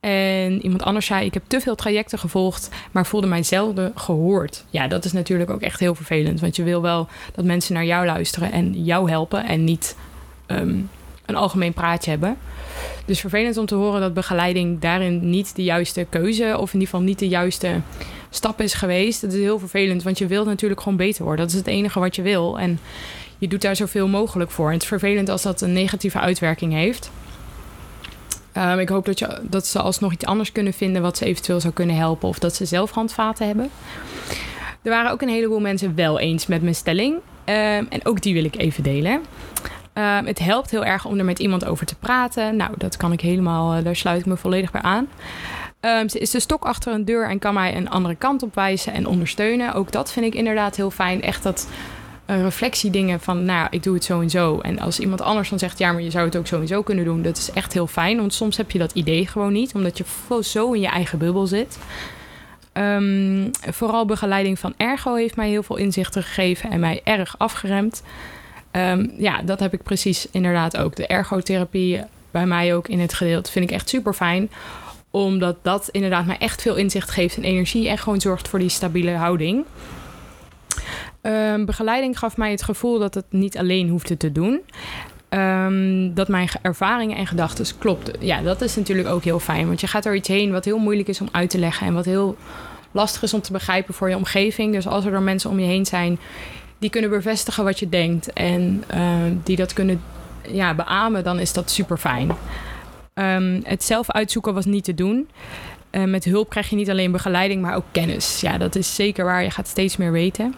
en 0.00 0.62
iemand 0.62 0.82
anders 0.82 1.06
zei: 1.06 1.26
Ik 1.26 1.34
heb 1.34 1.42
te 1.46 1.60
veel 1.60 1.74
trajecten 1.74 2.18
gevolgd, 2.18 2.68
maar 2.90 3.06
voelde 3.06 3.26
mij 3.26 3.42
zelden 3.42 3.92
gehoord. 3.94 4.64
Ja, 4.70 4.88
dat 4.88 5.04
is 5.04 5.12
natuurlijk 5.12 5.50
ook 5.50 5.60
echt 5.60 5.80
heel 5.80 5.94
vervelend. 5.94 6.40
Want 6.40 6.56
je 6.56 6.62
wil 6.62 6.82
wel 6.82 7.08
dat 7.34 7.44
mensen 7.44 7.74
naar 7.74 7.84
jou 7.84 8.06
luisteren 8.06 8.52
en 8.52 8.84
jou 8.84 9.10
helpen 9.10 9.44
en 9.44 9.64
niet 9.64 9.96
um, 10.46 10.90
een 11.26 11.36
algemeen 11.36 11.72
praatje 11.72 12.10
hebben. 12.10 12.36
Dus 13.04 13.20
vervelend 13.20 13.56
om 13.56 13.66
te 13.66 13.74
horen 13.74 14.00
dat 14.00 14.14
begeleiding 14.14 14.80
daarin 14.80 15.30
niet 15.30 15.56
de 15.56 15.64
juiste 15.64 16.06
keuze, 16.08 16.54
of 16.58 16.68
in 16.68 16.80
ieder 16.80 16.88
geval 16.88 17.00
niet 17.00 17.18
de 17.18 17.28
juiste 17.28 17.80
stap 18.30 18.60
is 18.60 18.74
geweest. 18.74 19.20
Dat 19.20 19.32
is 19.32 19.40
heel 19.40 19.58
vervelend, 19.58 20.02
want 20.02 20.18
je 20.18 20.26
wilt 20.26 20.46
natuurlijk 20.46 20.80
gewoon 20.80 20.98
beter 20.98 21.24
worden. 21.24 21.44
Dat 21.44 21.54
is 21.54 21.60
het 21.60 21.68
enige 21.68 22.00
wat 22.00 22.16
je 22.16 22.22
wil. 22.22 22.58
En 22.58 22.78
je 23.38 23.48
doet 23.48 23.62
daar 23.62 23.76
zoveel 23.76 24.08
mogelijk 24.08 24.50
voor. 24.50 24.66
En 24.66 24.72
het 24.72 24.82
is 24.82 24.88
vervelend 24.88 25.28
als 25.28 25.42
dat 25.42 25.60
een 25.60 25.72
negatieve 25.72 26.18
uitwerking 26.18 26.72
heeft. 26.72 27.10
Um, 28.56 28.78
ik 28.78 28.88
hoop 28.88 29.04
dat, 29.04 29.18
je, 29.18 29.40
dat 29.42 29.66
ze 29.66 29.80
alsnog 29.80 30.12
iets 30.12 30.24
anders 30.24 30.52
kunnen 30.52 30.72
vinden 30.72 31.02
wat 31.02 31.16
ze 31.16 31.24
eventueel 31.24 31.60
zou 31.60 31.72
kunnen 31.72 31.96
helpen. 31.96 32.28
Of 32.28 32.38
dat 32.38 32.54
ze 32.54 32.64
zelf 32.64 32.90
handvaten 32.90 33.46
hebben. 33.46 33.70
Er 34.82 34.90
waren 34.90 35.10
ook 35.10 35.22
een 35.22 35.28
heleboel 35.28 35.60
mensen 35.60 35.94
wel 35.94 36.18
eens 36.18 36.46
met 36.46 36.62
mijn 36.62 36.74
stelling. 36.74 37.14
Um, 37.14 37.86
en 37.88 38.00
ook 38.02 38.22
die 38.22 38.34
wil 38.34 38.44
ik 38.44 38.56
even 38.56 38.82
delen. 38.82 39.12
Um, 39.94 40.26
het 40.26 40.38
helpt 40.38 40.70
heel 40.70 40.84
erg 40.84 41.04
om 41.04 41.18
er 41.18 41.24
met 41.24 41.38
iemand 41.38 41.64
over 41.64 41.86
te 41.86 41.94
praten. 41.94 42.56
Nou, 42.56 42.70
dat 42.76 42.96
kan 42.96 43.12
ik 43.12 43.20
helemaal, 43.20 43.76
uh, 43.76 43.84
daar 43.84 43.96
sluit 43.96 44.20
ik 44.20 44.26
me 44.26 44.36
volledig 44.36 44.70
bij 44.70 44.82
aan. 44.82 45.08
Ze 46.06 46.18
is 46.18 46.30
de 46.30 46.40
stok 46.40 46.64
achter 46.64 46.92
een 46.92 47.04
deur 47.04 47.28
en 47.28 47.38
kan 47.38 47.54
mij 47.54 47.76
een 47.76 47.90
andere 47.90 48.14
kant 48.14 48.42
op 48.42 48.54
wijzen 48.54 48.92
en 48.92 49.06
ondersteunen. 49.06 49.74
Ook 49.74 49.92
dat 49.92 50.12
vind 50.12 50.26
ik 50.26 50.34
inderdaad 50.34 50.76
heel 50.76 50.90
fijn. 50.90 51.22
Echt 51.22 51.42
dat 51.42 51.68
reflectiedingen 52.36 53.20
van, 53.20 53.44
nou, 53.44 53.66
ik 53.70 53.82
doe 53.82 53.94
het 53.94 54.04
zo 54.04 54.20
en 54.20 54.30
zo. 54.30 54.58
En 54.58 54.78
als 54.78 55.00
iemand 55.00 55.20
anders 55.20 55.48
dan 55.48 55.58
zegt, 55.58 55.78
ja, 55.78 55.92
maar 55.92 56.02
je 56.02 56.10
zou 56.10 56.24
het 56.24 56.36
ook 56.36 56.46
zo 56.46 56.60
en 56.60 56.66
zo 56.66 56.82
kunnen 56.82 57.04
doen, 57.04 57.22
dat 57.22 57.36
is 57.36 57.50
echt 57.50 57.72
heel 57.72 57.86
fijn. 57.86 58.16
Want 58.16 58.34
soms 58.34 58.56
heb 58.56 58.70
je 58.70 58.78
dat 58.78 58.92
idee 58.92 59.26
gewoon 59.26 59.52
niet, 59.52 59.74
omdat 59.74 59.98
je 59.98 60.04
zo 60.42 60.72
in 60.72 60.80
je 60.80 60.88
eigen 60.88 61.18
bubbel 61.18 61.46
zit. 61.46 61.78
Um, 62.72 63.50
vooral 63.70 64.06
begeleiding 64.06 64.58
van 64.58 64.74
Ergo 64.76 65.14
heeft 65.14 65.36
mij 65.36 65.48
heel 65.48 65.62
veel 65.62 65.76
inzichten 65.76 66.22
gegeven 66.22 66.70
en 66.70 66.80
mij 66.80 67.00
erg 67.04 67.34
afgeremd. 67.38 68.02
Um, 68.72 69.12
ja, 69.18 69.42
dat 69.42 69.60
heb 69.60 69.72
ik 69.72 69.82
precies 69.82 70.28
inderdaad 70.30 70.76
ook. 70.76 70.96
De 70.96 71.06
ergotherapie 71.06 72.02
bij 72.30 72.46
mij 72.46 72.74
ook 72.74 72.88
in 72.88 73.00
het 73.00 73.14
gedeelte 73.14 73.50
vind 73.50 73.64
ik 73.64 73.70
echt 73.70 73.88
super 73.88 74.14
fijn 74.14 74.50
omdat 75.10 75.56
dat 75.62 75.88
inderdaad 75.88 76.26
mij 76.26 76.38
echt 76.38 76.62
veel 76.62 76.76
inzicht 76.76 77.10
geeft 77.10 77.36
en 77.36 77.44
energie 77.44 77.88
en 77.88 77.98
gewoon 77.98 78.20
zorgt 78.20 78.48
voor 78.48 78.58
die 78.58 78.68
stabiele 78.68 79.10
houding. 79.10 79.64
Um, 81.22 81.64
begeleiding 81.64 82.18
gaf 82.18 82.36
mij 82.36 82.50
het 82.50 82.62
gevoel 82.62 82.98
dat 82.98 83.14
het 83.14 83.24
niet 83.30 83.58
alleen 83.58 83.88
hoefde 83.88 84.16
te 84.16 84.32
doen. 84.32 84.60
Um, 85.30 86.14
dat 86.14 86.28
mijn 86.28 86.48
ervaringen 86.62 87.16
en 87.16 87.26
gedachten 87.26 87.78
klopten. 87.78 88.14
Ja, 88.18 88.42
dat 88.42 88.60
is 88.60 88.76
natuurlijk 88.76 89.08
ook 89.08 89.24
heel 89.24 89.40
fijn. 89.40 89.66
Want 89.66 89.80
je 89.80 89.86
gaat 89.86 90.04
er 90.04 90.14
iets 90.14 90.28
heen 90.28 90.52
wat 90.52 90.64
heel 90.64 90.78
moeilijk 90.78 91.08
is 91.08 91.20
om 91.20 91.28
uit 91.32 91.50
te 91.50 91.58
leggen. 91.58 91.86
En 91.86 91.94
wat 91.94 92.04
heel 92.04 92.36
lastig 92.90 93.22
is 93.22 93.34
om 93.34 93.40
te 93.40 93.52
begrijpen 93.52 93.94
voor 93.94 94.08
je 94.08 94.16
omgeving. 94.16 94.72
Dus 94.72 94.86
als 94.86 95.04
er 95.04 95.10
dan 95.10 95.24
mensen 95.24 95.50
om 95.50 95.60
je 95.60 95.66
heen 95.66 95.86
zijn 95.86 96.18
die 96.78 96.90
kunnen 96.90 97.10
bevestigen 97.10 97.64
wat 97.64 97.78
je 97.78 97.88
denkt. 97.88 98.32
En 98.32 98.84
uh, 98.94 99.14
die 99.42 99.56
dat 99.56 99.72
kunnen 99.72 100.02
ja, 100.48 100.74
beamen, 100.74 101.24
dan 101.24 101.38
is 101.38 101.52
dat 101.52 101.70
super 101.70 101.98
fijn. 101.98 102.30
Het 103.62 103.84
zelf 103.84 104.10
uitzoeken 104.10 104.54
was 104.54 104.64
niet 104.64 104.84
te 104.84 104.94
doen. 104.94 105.28
Uh, 105.90 106.04
met 106.04 106.24
hulp 106.24 106.48
krijg 106.48 106.70
je 106.70 106.76
niet 106.76 106.90
alleen 106.90 107.12
begeleiding, 107.12 107.62
maar 107.62 107.74
ook 107.74 107.84
kennis. 107.92 108.40
Ja, 108.40 108.58
dat 108.58 108.74
is 108.74 108.94
zeker 108.94 109.24
waar. 109.24 109.42
Je 109.42 109.50
gaat 109.50 109.68
steeds 109.68 109.96
meer 109.96 110.12
weten. 110.12 110.54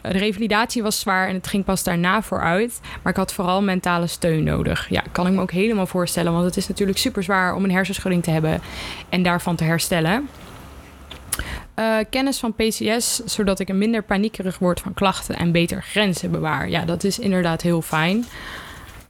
De 0.00 0.08
revalidatie 0.08 0.82
was 0.82 1.00
zwaar 1.00 1.28
en 1.28 1.34
het 1.34 1.46
ging 1.46 1.64
pas 1.64 1.82
daarna 1.82 2.22
vooruit. 2.22 2.80
Maar 3.02 3.12
ik 3.12 3.18
had 3.18 3.32
vooral 3.32 3.62
mentale 3.62 4.06
steun 4.06 4.44
nodig. 4.44 4.86
Ja, 4.88 5.02
kan 5.12 5.26
ik 5.26 5.32
me 5.32 5.40
ook 5.40 5.50
helemaal 5.50 5.86
voorstellen. 5.86 6.32
Want 6.32 6.44
het 6.44 6.56
is 6.56 6.68
natuurlijk 6.68 6.98
super 6.98 7.22
zwaar 7.22 7.54
om 7.54 7.64
een 7.64 7.70
hersenschudding 7.70 8.22
te 8.22 8.30
hebben 8.30 8.60
en 9.08 9.22
daarvan 9.22 9.56
te 9.56 9.64
herstellen. 9.64 10.28
Uh, 11.76 11.96
kennis 12.10 12.38
van 12.38 12.54
PCS, 12.54 13.24
zodat 13.24 13.58
ik 13.58 13.68
een 13.68 13.78
minder 13.78 14.02
paniekerig 14.02 14.58
word 14.58 14.80
van 14.80 14.94
klachten 14.94 15.36
en 15.36 15.52
beter 15.52 15.82
grenzen 15.82 16.30
bewaar. 16.30 16.68
Ja, 16.68 16.84
dat 16.84 17.04
is 17.04 17.18
inderdaad 17.18 17.62
heel 17.62 17.82
fijn. 17.82 18.26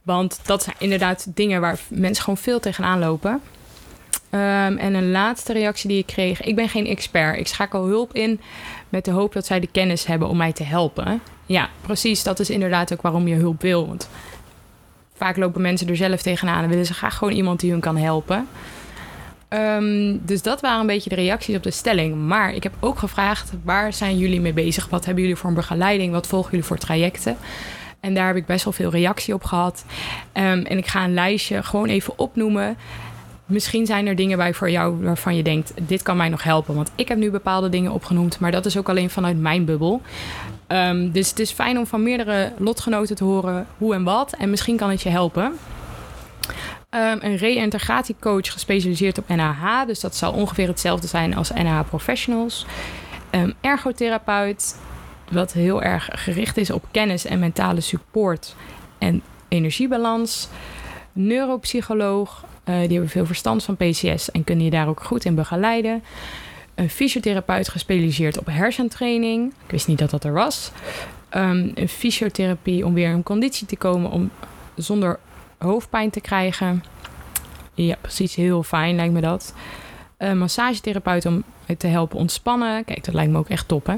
Want 0.03 0.39
dat 0.45 0.63
zijn 0.63 0.75
inderdaad 0.79 1.27
dingen 1.33 1.61
waar 1.61 1.79
mensen 1.87 2.23
gewoon 2.23 2.39
veel 2.39 2.59
tegenaan 2.59 2.99
lopen. 2.99 3.41
Um, 4.33 4.77
en 4.77 4.93
een 4.93 5.11
laatste 5.11 5.53
reactie 5.53 5.89
die 5.89 5.97
ik 5.97 6.05
kreeg. 6.05 6.41
Ik 6.41 6.55
ben 6.55 6.69
geen 6.69 6.87
expert. 6.87 7.39
Ik 7.39 7.47
schakel 7.47 7.85
hulp 7.85 8.13
in 8.13 8.39
met 8.89 9.05
de 9.05 9.11
hoop 9.11 9.33
dat 9.33 9.45
zij 9.45 9.59
de 9.59 9.67
kennis 9.67 10.05
hebben 10.05 10.27
om 10.27 10.37
mij 10.37 10.53
te 10.53 10.63
helpen. 10.63 11.21
Ja, 11.45 11.69
precies. 11.81 12.23
Dat 12.23 12.39
is 12.39 12.49
inderdaad 12.49 12.93
ook 12.93 13.01
waarom 13.01 13.27
je 13.27 13.35
hulp 13.35 13.61
wil. 13.61 13.87
Want 13.87 14.09
vaak 15.15 15.37
lopen 15.37 15.61
mensen 15.61 15.89
er 15.89 15.95
zelf 15.95 16.21
tegenaan 16.21 16.63
en 16.63 16.69
willen 16.69 16.85
ze 16.85 16.93
graag 16.93 17.17
gewoon 17.17 17.33
iemand 17.33 17.59
die 17.59 17.71
hun 17.71 17.79
kan 17.79 17.97
helpen. 17.97 18.47
Um, 19.49 20.21
dus 20.25 20.41
dat 20.41 20.61
waren 20.61 20.79
een 20.79 20.87
beetje 20.87 21.09
de 21.09 21.15
reacties 21.15 21.55
op 21.55 21.63
de 21.63 21.71
stelling. 21.71 22.15
Maar 22.15 22.53
ik 22.53 22.63
heb 22.63 22.73
ook 22.79 22.97
gevraagd: 22.97 23.51
waar 23.63 23.93
zijn 23.93 24.17
jullie 24.17 24.41
mee 24.41 24.53
bezig? 24.53 24.89
Wat 24.89 25.05
hebben 25.05 25.23
jullie 25.23 25.37
voor 25.37 25.49
een 25.49 25.55
begeleiding? 25.55 26.11
Wat 26.11 26.27
volgen 26.27 26.51
jullie 26.51 26.65
voor 26.65 26.77
trajecten? 26.77 27.37
En 27.99 28.13
daar 28.13 28.27
heb 28.27 28.35
ik 28.35 28.45
best 28.45 28.63
wel 28.63 28.73
veel 28.73 28.91
reactie 28.91 29.33
op 29.33 29.43
gehad. 29.43 29.85
Um, 30.33 30.43
en 30.43 30.77
ik 30.77 30.87
ga 30.87 31.03
een 31.03 31.13
lijstje 31.13 31.63
gewoon 31.63 31.87
even 31.87 32.19
opnoemen. 32.19 32.77
Misschien 33.51 33.85
zijn 33.85 34.07
er 34.07 34.15
dingen 34.15 34.37
bij 34.37 34.53
voor 34.53 34.69
jou 34.69 35.03
waarvan 35.03 35.35
je 35.35 35.43
denkt: 35.43 35.73
dit 35.75 36.01
kan 36.01 36.17
mij 36.17 36.29
nog 36.29 36.43
helpen. 36.43 36.75
Want 36.75 36.91
ik 36.95 37.07
heb 37.07 37.17
nu 37.17 37.31
bepaalde 37.31 37.69
dingen 37.69 37.91
opgenoemd, 37.91 38.39
maar 38.39 38.51
dat 38.51 38.65
is 38.65 38.77
ook 38.77 38.89
alleen 38.89 39.09
vanuit 39.09 39.39
mijn 39.39 39.65
bubbel. 39.65 40.01
Um, 40.67 41.11
dus 41.11 41.29
het 41.29 41.39
is 41.39 41.51
fijn 41.51 41.77
om 41.77 41.87
van 41.87 42.03
meerdere 42.03 42.51
lotgenoten 42.57 43.15
te 43.15 43.23
horen 43.23 43.67
hoe 43.77 43.93
en 43.93 44.03
wat. 44.03 44.33
En 44.33 44.49
misschien 44.49 44.77
kan 44.77 44.89
het 44.89 45.01
je 45.01 45.09
helpen. 45.09 45.43
Um, 45.43 47.17
een 47.21 47.35
reïntegratiecoach 47.35 48.51
gespecialiseerd 48.51 49.17
op 49.17 49.27
NAH. 49.27 49.85
Dus 49.87 49.99
dat 49.99 50.15
zal 50.15 50.33
ongeveer 50.33 50.67
hetzelfde 50.67 51.07
zijn 51.07 51.35
als 51.35 51.51
NAH 51.51 51.87
Professionals. 51.87 52.65
Um, 53.31 53.53
ergotherapeut, 53.61 54.79
wat 55.31 55.53
heel 55.53 55.81
erg 55.81 56.09
gericht 56.11 56.57
is 56.57 56.71
op 56.71 56.85
kennis 56.91 57.25
en 57.25 57.39
mentale 57.39 57.81
support 57.81 58.55
en 58.97 59.21
energiebalans. 59.47 60.49
Neuropsycholoog, 61.13 62.43
die 62.79 62.91
hebben 62.91 63.09
veel 63.09 63.25
verstand 63.25 63.63
van 63.63 63.77
PCS 63.77 64.31
en 64.31 64.43
kunnen 64.43 64.65
je 64.65 64.71
daar 64.71 64.87
ook 64.87 65.03
goed 65.03 65.25
in 65.25 65.35
begeleiden. 65.35 66.03
Een 66.75 66.89
fysiotherapeut 66.89 67.69
gespecialiseerd 67.69 68.39
op 68.39 68.45
hersentraining. 68.45 69.53
Ik 69.65 69.71
wist 69.71 69.87
niet 69.87 69.99
dat 69.99 70.09
dat 70.09 70.23
er 70.23 70.33
was. 70.33 70.71
Um, 71.35 71.71
een 71.75 71.89
fysiotherapie 71.89 72.85
om 72.85 72.93
weer 72.93 73.09
in 73.09 73.23
conditie 73.23 73.67
te 73.67 73.75
komen 73.75 74.11
om 74.11 74.31
zonder 74.75 75.19
hoofdpijn 75.57 76.09
te 76.09 76.21
krijgen. 76.21 76.83
Ja, 77.73 77.95
precies. 78.01 78.35
Heel 78.35 78.63
fijn 78.63 78.95
lijkt 78.95 79.13
me 79.13 79.21
dat. 79.21 79.53
Een 80.17 80.37
massagetherapeut 80.37 81.25
om 81.25 81.43
te 81.77 81.87
helpen 81.87 82.17
ontspannen. 82.17 82.85
Kijk, 82.85 83.05
dat 83.05 83.13
lijkt 83.13 83.31
me 83.31 83.37
ook 83.37 83.49
echt 83.49 83.67
top, 83.67 83.85
hè? 83.85 83.95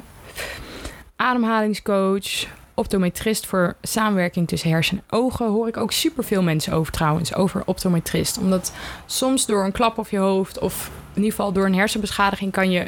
Ademhalingscoach, 1.16 2.46
optometrist 2.74 3.46
voor 3.46 3.76
samenwerking 3.82 4.48
tussen 4.48 4.70
hersenen 4.70 5.04
en 5.08 5.18
ogen. 5.18 5.48
Hoor 5.48 5.68
ik 5.68 5.78
ook 5.78 5.92
superveel 5.92 6.42
mensen 6.42 6.74
over 6.74 6.94
trouwens, 6.94 7.36
over 7.36 7.62
optometrist. 7.66 8.38
Omdat 8.38 8.74
soms 9.06 9.46
door 9.46 9.64
een 9.66 9.72
klap 9.72 9.98
op 9.98 10.08
je 10.10 10.18
hoofd 10.18 10.60
of 10.60 10.92
in 11.10 11.22
ieder 11.24 11.32
geval 11.32 11.52
door 11.52 11.66
een 11.66 11.76
hersenbeschadiging 11.76 12.52
kan 12.52 12.72
je 12.72 12.88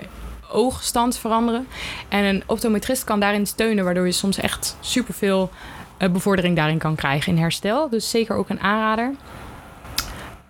oogstand 0.52 1.18
veranderen. 1.18 1.68
En 2.10 2.24
een 2.24 2.44
optometrist 2.46 3.04
kan 3.04 3.20
daarin 3.20 3.46
steunen, 3.46 3.84
waardoor 3.84 4.06
je 4.06 4.12
soms 4.12 4.38
echt 4.38 4.78
superveel 4.80 5.50
uh, 6.00 6.10
bevordering 6.10 6.56
daarin 6.56 6.78
kan 6.78 6.96
krijgen 6.96 7.34
in 7.34 7.42
herstel. 7.42 7.90
Dus 7.90 8.10
zeker 8.10 8.36
ook 8.36 8.50
een 8.50 8.60
aanrader. 8.60 9.14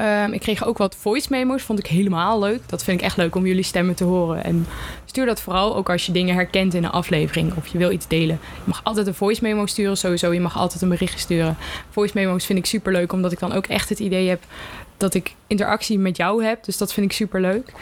Um, 0.01 0.33
ik 0.33 0.39
kreeg 0.39 0.65
ook 0.65 0.77
wat 0.77 0.95
voice 0.95 1.27
memo's, 1.29 1.63
vond 1.63 1.79
ik 1.79 1.87
helemaal 1.87 2.39
leuk. 2.39 2.69
Dat 2.69 2.83
vind 2.83 2.99
ik 2.99 3.05
echt 3.05 3.17
leuk 3.17 3.35
om 3.35 3.45
jullie 3.45 3.63
stemmen 3.63 3.95
te 3.95 4.03
horen. 4.03 4.43
En 4.43 4.67
stuur 5.15 5.27
dat 5.27 5.41
vooral 5.41 5.75
ook 5.75 5.89
als 5.89 6.05
je 6.05 6.11
dingen 6.11 6.35
herkent 6.35 6.73
in 6.73 6.83
een 6.83 6.91
aflevering 6.91 7.53
of 7.53 7.67
je 7.67 7.77
wil 7.77 7.91
iets 7.91 8.07
delen. 8.07 8.39
Je 8.41 8.61
mag 8.63 8.81
altijd 8.83 9.07
een 9.07 9.13
voice 9.13 9.43
memo 9.43 9.65
sturen, 9.65 9.97
sowieso. 9.97 10.33
Je 10.33 10.39
mag 10.39 10.57
altijd 10.57 10.81
een 10.81 10.89
berichtje 10.89 11.19
sturen. 11.19 11.57
Voice 11.89 12.13
memo's 12.15 12.45
vind 12.45 12.59
ik 12.59 12.65
super 12.65 12.91
leuk, 12.91 13.13
omdat 13.13 13.31
ik 13.31 13.39
dan 13.39 13.51
ook 13.51 13.65
echt 13.65 13.89
het 13.89 13.99
idee 13.99 14.29
heb 14.29 14.43
dat 14.97 15.13
ik 15.13 15.33
interactie 15.47 15.99
met 15.99 16.17
jou 16.17 16.43
heb. 16.43 16.63
Dus 16.63 16.77
dat 16.77 16.93
vind 16.93 17.05
ik 17.05 17.11
super 17.11 17.41
leuk. 17.41 17.73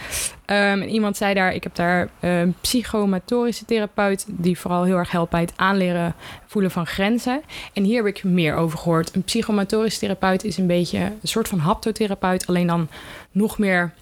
En 0.46 0.90
iemand 0.90 1.18
zei 1.18 1.34
daar, 1.34 1.54
ik 1.54 1.64
heb 1.64 1.76
daar 1.76 2.10
een 2.20 2.56
psychomotorische 2.62 3.66
therapeut... 3.66 4.26
die 4.28 4.60
vooral 4.60 4.84
heel 4.84 4.98
erg 4.98 5.12
helpt 5.12 5.32
bij 5.32 5.42
het 5.42 5.54
aanleren 5.56 6.16
voelen 6.46 6.72
van 6.72 6.88
grenzen. 6.88 7.42
En 7.74 7.84
hier 7.84 8.06
heb 8.06 8.16
ik 8.16 8.24
meer 8.24 8.56
over 8.56 8.78
gehoord. 8.78 9.16
Een 9.16 9.24
psychomotorische 9.24 10.00
therapeut 10.00 10.44
is 10.44 10.58
een 10.58 10.68
beetje 10.68 11.00
een 11.00 11.28
soort 11.28 11.48
van 11.48 11.60
haptotherapeut... 11.60 12.48
alleen 12.48 12.68
dan 12.68 12.88
nog 13.32 13.58
meer 13.58 13.94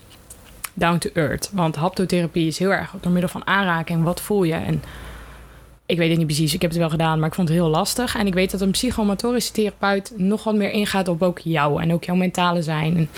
down 0.73 0.97
to 0.97 1.09
earth. 1.13 1.49
Want 1.53 1.75
haptotherapie 1.75 2.47
is 2.47 2.57
heel 2.57 2.71
erg 2.73 2.93
door 3.01 3.11
middel 3.11 3.29
van 3.29 3.47
aanraking. 3.47 4.03
Wat 4.03 4.21
voel 4.21 4.43
je? 4.43 4.53
En 4.53 4.83
ik 5.91 5.97
weet 5.97 6.09
het 6.09 6.17
niet 6.17 6.27
precies, 6.27 6.53
ik 6.53 6.61
heb 6.61 6.69
het 6.69 6.79
wel 6.79 6.89
gedaan, 6.89 7.19
maar 7.19 7.27
ik 7.27 7.35
vond 7.35 7.47
het 7.47 7.57
heel 7.57 7.69
lastig. 7.69 8.15
En 8.15 8.27
ik 8.27 8.33
weet 8.33 8.51
dat 8.51 8.61
een 8.61 8.71
psychomotorische 8.71 9.51
therapeut 9.51 10.13
nog 10.15 10.43
wat 10.43 10.55
meer 10.55 10.71
ingaat 10.71 11.07
op 11.07 11.21
ook 11.21 11.39
jou 11.39 11.81
en 11.81 11.93
ook 11.93 12.03
jouw 12.03 12.15
mentale 12.15 12.61
zijn. 12.61 13.09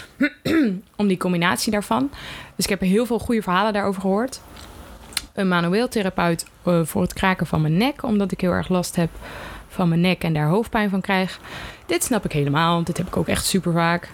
En 0.44 0.84
om 0.96 1.08
die 1.08 1.18
combinatie 1.18 1.72
daarvan. 1.72 2.10
Dus 2.56 2.66
ik 2.66 2.70
heb 2.70 2.80
heel 2.80 3.06
veel 3.06 3.20
goede 3.20 3.42
verhalen 3.42 3.74
daarover 3.74 4.02
gehoord. 4.02 4.42
Een 5.34 5.48
manueeltherapeut 5.48 6.46
uh, 6.68 6.80
voor 6.84 7.02
het 7.02 7.14
kraken 7.14 7.48
van 7.48 7.62
mijn 7.62 7.78
nek, 7.78 8.04
omdat 8.04 8.32
ik 8.32 8.42
heel 8.42 8.52
erg 8.52 8.70
last 8.70 8.96
heb 8.96 9.10
van 9.68 9.90
mijn 9.90 10.02
nek 10.02 10.24
en 10.24 10.34
daar 10.34 10.48
hoofdpijn 10.48 10.90
van 10.90 11.02
krijg. 11.02 11.40
Dit 11.86 12.04
snap 12.04 12.26
ik 12.26 12.32
helemaal, 12.32 12.84
dit 12.84 12.98
heb 12.98 13.08
ik 13.08 13.18
ook 13.18 13.28
echt 13.28 13.46
super 13.46 13.74
vaak. 13.74 14.10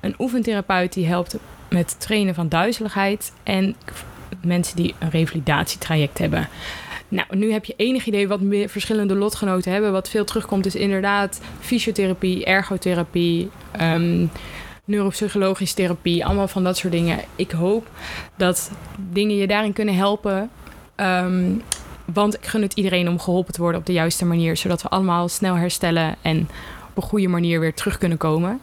Een 0.00 0.14
oefentherapeut 0.18 0.92
die 0.92 1.06
helpt 1.06 1.36
met 1.68 2.00
trainen 2.00 2.34
van 2.34 2.48
duizeligheid 2.48 3.32
en 3.42 3.76
mensen 4.42 4.76
die 4.76 4.94
een 4.98 5.10
revalidatietraject 5.10 6.18
hebben. 6.18 6.48
Nou, 7.08 7.36
nu 7.36 7.52
heb 7.52 7.64
je 7.64 7.74
enig 7.76 8.06
idee 8.06 8.28
wat 8.28 8.40
verschillende 8.66 9.14
lotgenoten 9.14 9.72
hebben. 9.72 9.92
Wat 9.92 10.08
veel 10.08 10.24
terugkomt 10.24 10.66
is 10.66 10.74
inderdaad 10.74 11.40
fysiotherapie, 11.60 12.44
ergotherapie, 12.44 13.50
um, 13.80 14.30
neuropsychologische 14.84 15.74
therapie, 15.74 16.24
allemaal 16.24 16.48
van 16.48 16.64
dat 16.64 16.76
soort 16.76 16.92
dingen. 16.92 17.18
Ik 17.36 17.50
hoop 17.50 17.86
dat 18.36 18.70
dingen 19.10 19.36
je 19.36 19.46
daarin 19.46 19.72
kunnen 19.72 19.94
helpen. 19.94 20.50
Um, 20.96 21.62
want 22.12 22.34
ik 22.34 22.46
gun 22.46 22.62
het 22.62 22.74
iedereen 22.74 23.08
om 23.08 23.20
geholpen 23.20 23.52
te 23.52 23.60
worden 23.60 23.80
op 23.80 23.86
de 23.86 23.92
juiste 23.92 24.24
manier, 24.24 24.56
zodat 24.56 24.82
we 24.82 24.88
allemaal 24.88 25.28
snel 25.28 25.54
herstellen 25.54 26.16
en 26.22 26.48
op 26.88 26.96
een 26.96 27.08
goede 27.08 27.28
manier 27.28 27.60
weer 27.60 27.74
terug 27.74 27.98
kunnen 27.98 28.18
komen. 28.18 28.60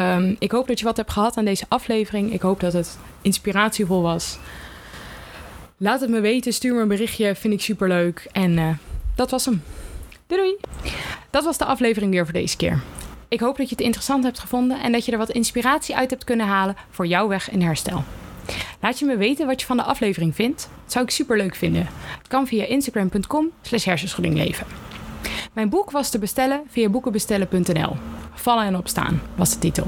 Um, 0.00 0.36
ik 0.38 0.50
hoop 0.50 0.68
dat 0.68 0.78
je 0.78 0.84
wat 0.84 0.96
hebt 0.96 1.10
gehad 1.10 1.36
aan 1.36 1.44
deze 1.44 1.64
aflevering. 1.68 2.32
Ik 2.32 2.40
hoop 2.40 2.60
dat 2.60 2.72
het 2.72 2.98
inspiratievol 3.22 4.02
was. 4.02 4.38
Laat 5.76 6.00
het 6.00 6.10
me 6.10 6.20
weten. 6.20 6.52
Stuur 6.52 6.74
me 6.74 6.80
een 6.80 6.88
berichtje. 6.88 7.34
Vind 7.34 7.54
ik 7.54 7.60
super 7.60 7.88
leuk. 7.88 8.28
En 8.32 8.50
uh, 8.50 8.68
dat 9.14 9.30
was 9.30 9.44
hem. 9.44 9.62
Doei 10.26 10.40
doei. 10.40 10.56
Dat 11.30 11.44
was 11.44 11.58
de 11.58 11.64
aflevering 11.64 12.12
weer 12.12 12.24
voor 12.24 12.32
deze 12.32 12.56
keer. 12.56 12.82
Ik 13.28 13.40
hoop 13.40 13.56
dat 13.56 13.68
je 13.68 13.74
het 13.74 13.84
interessant 13.84 14.24
hebt 14.24 14.38
gevonden 14.38 14.80
en 14.80 14.92
dat 14.92 15.04
je 15.04 15.12
er 15.12 15.18
wat 15.18 15.30
inspiratie 15.30 15.96
uit 15.96 16.10
hebt 16.10 16.24
kunnen 16.24 16.46
halen 16.46 16.76
voor 16.90 17.06
jouw 17.06 17.28
weg 17.28 17.50
in 17.50 17.62
herstel. 17.62 18.04
Laat 18.80 18.98
je 18.98 19.04
me 19.04 19.16
weten 19.16 19.46
wat 19.46 19.60
je 19.60 19.66
van 19.66 19.76
de 19.76 19.82
aflevering 19.82 20.34
vindt. 20.34 20.68
Dat 20.82 20.92
zou 20.92 21.04
ik 21.04 21.10
super 21.10 21.36
leuk 21.36 21.54
vinden. 21.54 21.86
Het 22.18 22.28
kan 22.28 22.46
via 22.46 22.64
instagram.com 22.64 23.50
slash 23.62 23.84
hersenschuddingleven. 23.84 24.66
Mijn 25.52 25.68
boek 25.68 25.90
was 25.90 26.10
te 26.10 26.18
bestellen 26.18 26.62
via 26.68 26.88
boekenbestellen.nl. 26.88 27.96
Vallen 28.40 28.64
en 28.64 28.76
opstaan 28.76 29.22
was 29.34 29.50
de 29.50 29.58
titel. 29.58 29.86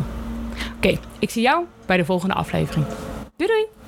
Oké, 0.77 0.99
ik 1.19 1.31
zie 1.31 1.43
jou 1.43 1.65
bij 1.87 1.97
de 1.97 2.05
volgende 2.05 2.35
aflevering. 2.35 2.87
Doei 3.37 3.51
doei! 3.51 3.82